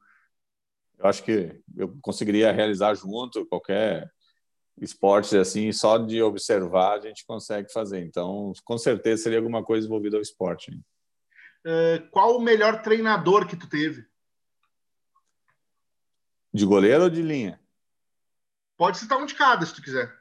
eu 1.01 1.09
acho 1.09 1.23
que 1.23 1.61
eu 1.75 1.97
conseguiria 2.01 2.51
realizar 2.51 2.93
junto 2.93 3.45
qualquer 3.47 4.11
esporte 4.77 5.37
assim, 5.37 5.71
só 5.71 5.97
de 5.97 6.21
observar 6.21 6.97
a 6.97 7.01
gente 7.01 7.25
consegue 7.25 7.71
fazer. 7.71 8.03
Então, 8.03 8.53
com 8.63 8.77
certeza 8.77 9.23
seria 9.23 9.39
alguma 9.39 9.63
coisa 9.63 9.85
envolvida 9.85 10.17
ao 10.17 10.21
esporte. 10.21 10.71
Uh, 11.65 12.09
qual 12.11 12.37
o 12.37 12.41
melhor 12.41 12.81
treinador 12.81 13.47
que 13.47 13.55
tu 13.55 13.69
teve? 13.69 14.05
De 16.53 16.65
goleiro 16.65 17.03
ou 17.03 17.09
de 17.09 17.21
linha? 17.21 17.59
Pode 18.77 18.97
citar 18.97 19.19
um 19.19 19.25
de 19.25 19.35
cada, 19.35 19.65
se 19.65 19.75
tu 19.75 19.81
quiser. 19.81 20.11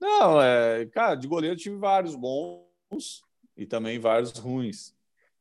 Não, 0.00 0.40
é, 0.40 0.86
cara, 0.86 1.14
de 1.14 1.26
goleiro 1.26 1.56
tive 1.56 1.76
vários 1.76 2.14
bons. 2.14 3.22
e 3.56 3.66
também 3.66 3.98
vários 3.98 4.32
ruins. 4.32 4.94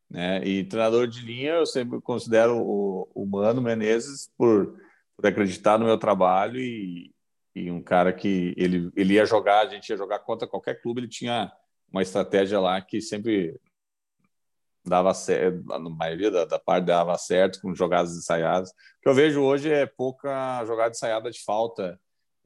Né? 0.09 0.43
E 0.45 0.63
treinador 0.63 1.07
de 1.07 1.21
linha, 1.21 1.53
eu 1.53 1.65
sempre 1.65 1.99
considero 2.01 2.57
o, 2.57 3.09
o 3.13 3.25
Mano 3.25 3.61
Menezes 3.61 4.31
por, 4.37 4.79
por 5.17 5.25
acreditar 5.25 5.79
no 5.79 5.85
meu 5.85 5.97
trabalho 5.97 6.59
e, 6.59 7.11
e 7.55 7.71
um 7.71 7.81
cara 7.81 8.13
que 8.13 8.53
ele, 8.55 8.91
ele 8.95 9.15
ia 9.15 9.25
jogar, 9.25 9.61
a 9.61 9.69
gente 9.69 9.89
ia 9.89 9.97
jogar 9.97 10.19
contra 10.19 10.47
qualquer 10.47 10.79
clube, 10.79 11.01
ele 11.01 11.07
tinha 11.07 11.51
uma 11.91 12.03
estratégia 12.03 12.59
lá 12.59 12.79
que 12.79 13.01
sempre 13.01 13.59
dava 14.85 15.13
certo, 15.13 15.65
na 15.65 15.79
maioria 15.79 16.29
da, 16.29 16.45
da, 16.45 16.59
parte 16.59 16.85
dava 16.85 17.17
certo 17.17 17.59
com 17.59 17.73
jogadas 17.73 18.15
ensaiadas. 18.15 18.69
O 18.69 18.73
que 19.01 19.09
eu 19.09 19.13
vejo 19.13 19.41
hoje 19.41 19.71
é 19.71 19.85
pouca 19.85 20.63
jogada 20.65 20.91
ensaiada 20.91 21.31
de 21.31 21.43
falta, 21.43 21.99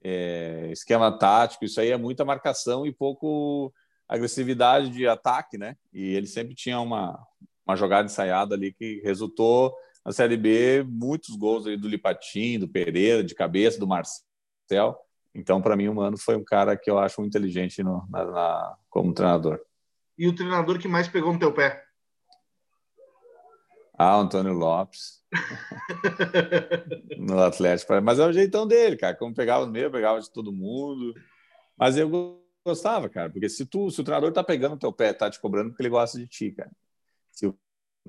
é, 0.03 0.69
esquema 0.71 1.11
tático, 1.11 1.65
isso 1.65 1.79
aí 1.79 1.91
é 1.91 1.97
muita 1.97 2.25
marcação 2.25 2.87
e 2.87 2.91
pouco 2.91 3.71
agressividade 4.07 4.89
de 4.89 5.07
ataque, 5.07 5.57
né? 5.57 5.75
E 5.93 6.15
ele 6.15 6.27
sempre 6.27 6.55
tinha 6.55 6.79
uma, 6.79 7.21
uma 7.65 7.75
jogada 7.75 8.05
ensaiada 8.05 8.55
ali 8.55 8.73
que 8.73 9.01
resultou 9.03 9.75
na 10.05 10.11
Série 10.11 10.37
B 10.37 10.83
muitos 10.83 11.35
gols 11.35 11.67
aí 11.67 11.77
do 11.77 11.87
Lipatim, 11.87 12.59
do 12.59 12.67
Pereira, 12.67 13.23
de 13.23 13.35
cabeça, 13.35 13.79
do 13.79 13.87
Marcel. 13.87 14.97
Então, 15.33 15.61
para 15.61 15.75
mim, 15.75 15.87
o 15.87 15.95
Mano 15.95 16.17
foi 16.17 16.35
um 16.35 16.43
cara 16.43 16.75
que 16.75 16.89
eu 16.89 16.99
acho 16.99 17.21
muito 17.21 17.31
inteligente 17.31 17.81
no, 17.83 18.05
na, 18.09 18.25
na, 18.25 18.77
como 18.89 19.13
treinador. 19.13 19.61
E 20.17 20.27
o 20.27 20.35
treinador 20.35 20.77
que 20.77 20.87
mais 20.87 21.07
pegou 21.07 21.31
no 21.31 21.39
teu 21.39 21.53
pé? 21.53 21.83
Ah, 23.97 24.17
Antônio 24.17 24.53
Lopes. 24.53 25.21
no 27.17 27.39
Atlético. 27.39 28.01
Mas 28.01 28.19
é 28.19 28.25
o 28.25 28.33
jeitão 28.33 28.67
dele, 28.67 28.97
cara. 28.97 29.15
Como 29.15 29.33
pegava 29.33 29.65
no 29.65 29.71
meio, 29.71 29.91
pegava 29.91 30.19
de 30.19 30.29
todo 30.31 30.51
mundo. 30.51 31.13
Mas 31.77 31.97
eu 31.97 32.09
gostava, 32.65 33.07
cara, 33.09 33.29
porque 33.29 33.47
se, 33.47 33.65
tu, 33.65 33.89
se 33.89 34.01
o 34.01 34.03
treinador 34.03 34.31
tá 34.31 34.43
pegando 34.43 34.75
o 34.75 34.79
teu 34.79 34.91
pé, 34.91 35.13
tá 35.13 35.29
te 35.29 35.39
cobrando 35.39 35.69
porque 35.69 35.81
ele 35.81 35.89
gosta 35.89 36.17
de 36.17 36.27
ti, 36.27 36.51
cara. 36.51 36.71
Se 37.31 37.47
o 37.47 37.55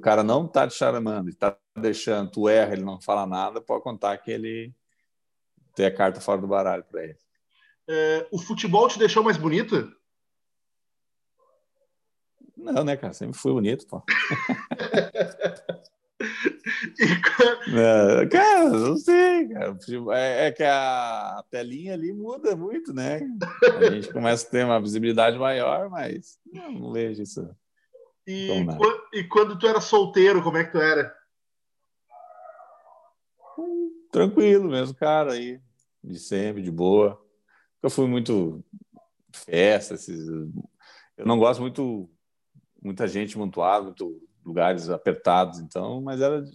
cara 0.00 0.22
não 0.22 0.46
tá 0.48 0.66
te 0.66 0.74
chamando 0.74 1.30
e 1.30 1.34
tá 1.34 1.56
deixando, 1.76 2.30
tu 2.30 2.48
erra, 2.48 2.72
ele 2.72 2.84
não 2.84 3.00
fala 3.00 3.26
nada, 3.26 3.60
pode 3.60 3.82
contar 3.82 4.16
que 4.18 4.30
ele 4.30 4.74
tem 5.74 5.86
a 5.86 5.94
carta 5.94 6.20
fora 6.20 6.40
do 6.40 6.46
baralho 6.46 6.84
para 6.84 7.04
ele. 7.04 7.18
É, 7.88 8.26
o 8.30 8.38
futebol 8.38 8.88
te 8.88 8.98
deixou 8.98 9.22
mais 9.22 9.36
bonito? 9.36 9.92
Não, 12.56 12.84
né, 12.84 12.96
cara? 12.96 13.12
Sempre 13.12 13.38
fui 13.38 13.52
bonito, 13.52 13.86
pô. 13.86 14.02
é, 17.74 18.26
cara, 18.26 18.70
não 18.70 18.96
sei, 18.96 19.48
cara. 19.48 19.76
É, 20.14 20.46
é, 20.46 20.52
que 20.52 20.62
a 20.62 21.44
telinha 21.50 21.94
ali 21.94 22.12
muda 22.12 22.54
muito, 22.54 22.92
né? 22.94 23.20
A 23.78 23.90
gente 23.90 24.12
começa 24.12 24.46
a 24.46 24.50
ter 24.50 24.64
uma 24.64 24.80
visibilidade 24.80 25.36
maior, 25.38 25.90
mas 25.90 26.38
não, 26.52 26.70
não 26.72 26.92
vejo 26.92 27.22
isso. 27.22 27.50
E, 28.26 28.48
e 29.12 29.24
quando 29.24 29.58
tu 29.58 29.66
era 29.66 29.80
solteiro, 29.80 30.42
como 30.42 30.56
é 30.56 30.64
que 30.64 30.70
tu 30.70 30.78
era? 30.78 31.12
Tranquilo 34.12 34.68
mesmo, 34.68 34.94
cara, 34.94 35.32
aí, 35.32 35.58
de 36.04 36.18
sempre, 36.18 36.62
de 36.62 36.70
boa. 36.70 37.18
Eu 37.82 37.88
fui 37.88 38.06
muito 38.06 38.62
festa, 39.34 39.94
esses... 39.94 40.28
eu 41.16 41.26
não 41.26 41.38
gosto 41.38 41.62
muito 41.62 42.10
muita 42.80 43.08
gente 43.08 43.38
montuada, 43.38 43.84
muito 43.84 44.20
lugares 44.44 44.90
apertados, 44.90 45.60
então, 45.60 46.02
mas 46.02 46.20
era 46.20 46.42
de, 46.42 46.54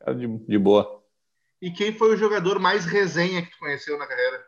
era 0.00 0.14
de, 0.14 0.26
de 0.26 0.58
boa. 0.58 1.04
E 1.60 1.70
quem 1.70 1.92
foi 1.92 2.14
o 2.14 2.16
jogador 2.16 2.58
mais 2.58 2.86
resenha 2.86 3.42
que 3.42 3.50
tu 3.50 3.58
conheceu 3.58 3.98
na 3.98 4.06
carreira? 4.06 4.42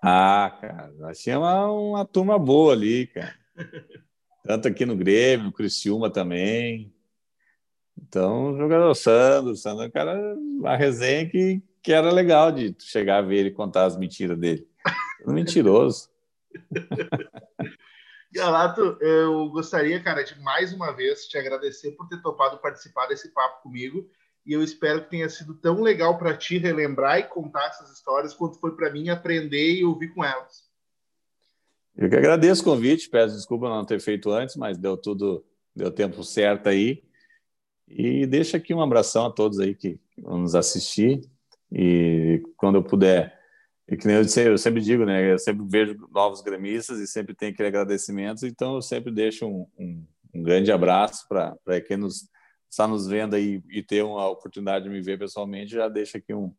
Ah, 0.00 0.56
cara, 0.60 0.92
nós 0.98 1.18
tinha 1.18 1.40
uma, 1.40 1.72
uma 1.72 2.04
turma 2.04 2.38
boa 2.38 2.72
ali, 2.72 3.08
cara. 3.08 3.36
Tanto 4.44 4.68
aqui 4.68 4.86
no 4.86 4.96
Grêmio, 4.96 5.46
no 5.46 5.52
Criciúma 5.52 6.08
também. 6.08 6.94
Então, 8.06 8.56
jogador 8.56 8.94
Sandro, 8.94 9.56
Sandro 9.56 9.84
é 9.84 9.86
um 9.88 9.90
cara, 9.90 10.34
uma 10.36 10.76
resenha 10.76 11.28
que, 11.28 11.60
que 11.82 11.92
era 11.92 12.12
legal 12.12 12.52
de 12.52 12.74
chegar 12.78 13.18
a 13.18 13.22
ver 13.22 13.38
ele 13.38 13.50
contar 13.50 13.86
as 13.86 13.96
mentiras 13.96 14.38
dele. 14.38 14.66
Mentiroso. 15.26 16.08
Galato, 18.30 18.98
eu 19.00 19.48
gostaria, 19.48 20.02
cara, 20.02 20.22
de 20.22 20.38
mais 20.40 20.72
uma 20.72 20.92
vez 20.92 21.26
te 21.26 21.38
agradecer 21.38 21.92
por 21.92 22.08
ter 22.08 22.20
topado 22.20 22.58
participar 22.58 23.06
desse 23.06 23.32
papo 23.32 23.62
comigo. 23.62 24.08
E 24.46 24.52
eu 24.52 24.62
espero 24.62 25.02
que 25.02 25.10
tenha 25.10 25.28
sido 25.28 25.54
tão 25.54 25.82
legal 25.82 26.18
para 26.18 26.36
ti 26.36 26.58
relembrar 26.58 27.18
e 27.18 27.24
contar 27.24 27.66
essas 27.66 27.90
histórias 27.90 28.34
quanto 28.34 28.58
foi 28.60 28.74
para 28.76 28.90
mim 28.90 29.08
aprender 29.08 29.74
e 29.74 29.84
ouvir 29.84 30.08
com 30.14 30.24
elas. 30.24 30.68
Eu 31.96 32.08
que 32.08 32.16
agradeço 32.16 32.62
o 32.62 32.64
convite, 32.64 33.10
peço 33.10 33.34
desculpa 33.34 33.68
não 33.68 33.84
ter 33.84 34.00
feito 34.00 34.30
antes, 34.30 34.56
mas 34.56 34.78
deu 34.78 34.96
tudo, 34.96 35.44
deu 35.74 35.90
tempo 35.90 36.22
certo 36.22 36.68
aí. 36.68 37.02
E 37.88 38.26
deixa 38.26 38.56
aqui 38.56 38.74
um 38.74 38.82
abração 38.82 39.26
a 39.26 39.30
todos 39.30 39.58
aí 39.58 39.74
que 39.74 40.00
vão 40.18 40.38
nos 40.38 40.54
assistir. 40.54 41.20
E 41.72 42.42
quando 42.56 42.76
eu 42.76 42.82
puder 42.82 43.38
e 43.88 43.96
que 43.96 44.06
nem 44.06 44.16
eu, 44.16 44.22
disse, 44.22 44.46
eu 44.46 44.58
sempre 44.58 44.82
digo, 44.82 45.06
né? 45.06 45.32
Eu 45.32 45.38
sempre 45.38 45.64
vejo 45.66 45.96
novos 46.10 46.42
gremistas 46.42 46.98
e 47.00 47.06
sempre 47.06 47.34
tem 47.34 47.48
aquele 47.48 47.68
agradecimento, 47.68 48.46
então 48.46 48.74
eu 48.74 48.82
sempre 48.82 49.10
deixo 49.10 49.46
um, 49.46 49.66
um, 49.78 50.06
um 50.34 50.42
grande 50.42 50.70
abraço 50.70 51.26
para 51.26 51.80
quem 51.80 51.96
nos, 51.96 52.28
está 52.70 52.86
nos 52.86 53.06
vendo 53.06 53.34
aí 53.34 53.62
e 53.70 53.82
ter 53.82 54.04
uma 54.04 54.28
oportunidade 54.28 54.84
de 54.84 54.90
me 54.90 55.00
ver 55.00 55.18
pessoalmente. 55.18 55.72
Já 55.72 55.88
deixo 55.88 56.18
aqui 56.18 56.34
um, 56.34 56.54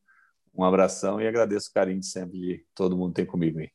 um 0.56 0.64
abração 0.64 1.22
e 1.22 1.28
agradeço 1.28 1.70
o 1.70 1.74
carinho 1.74 2.00
de 2.00 2.08
sempre 2.08 2.40
de 2.40 2.66
todo 2.74 2.98
mundo 2.98 3.14
tem 3.14 3.28
comigo 3.28 3.60
aí. 3.60 3.70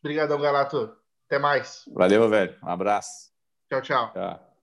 Obrigadão, 0.00 0.40
Galato. 0.40 0.96
Até 1.26 1.38
mais. 1.38 1.82
Valeu, 1.92 2.28
velho. 2.28 2.56
Um 2.62 2.68
abraço. 2.68 3.32
Tchau, 3.68 3.82
tchau. 3.82 4.12
Tchau. 4.12 4.53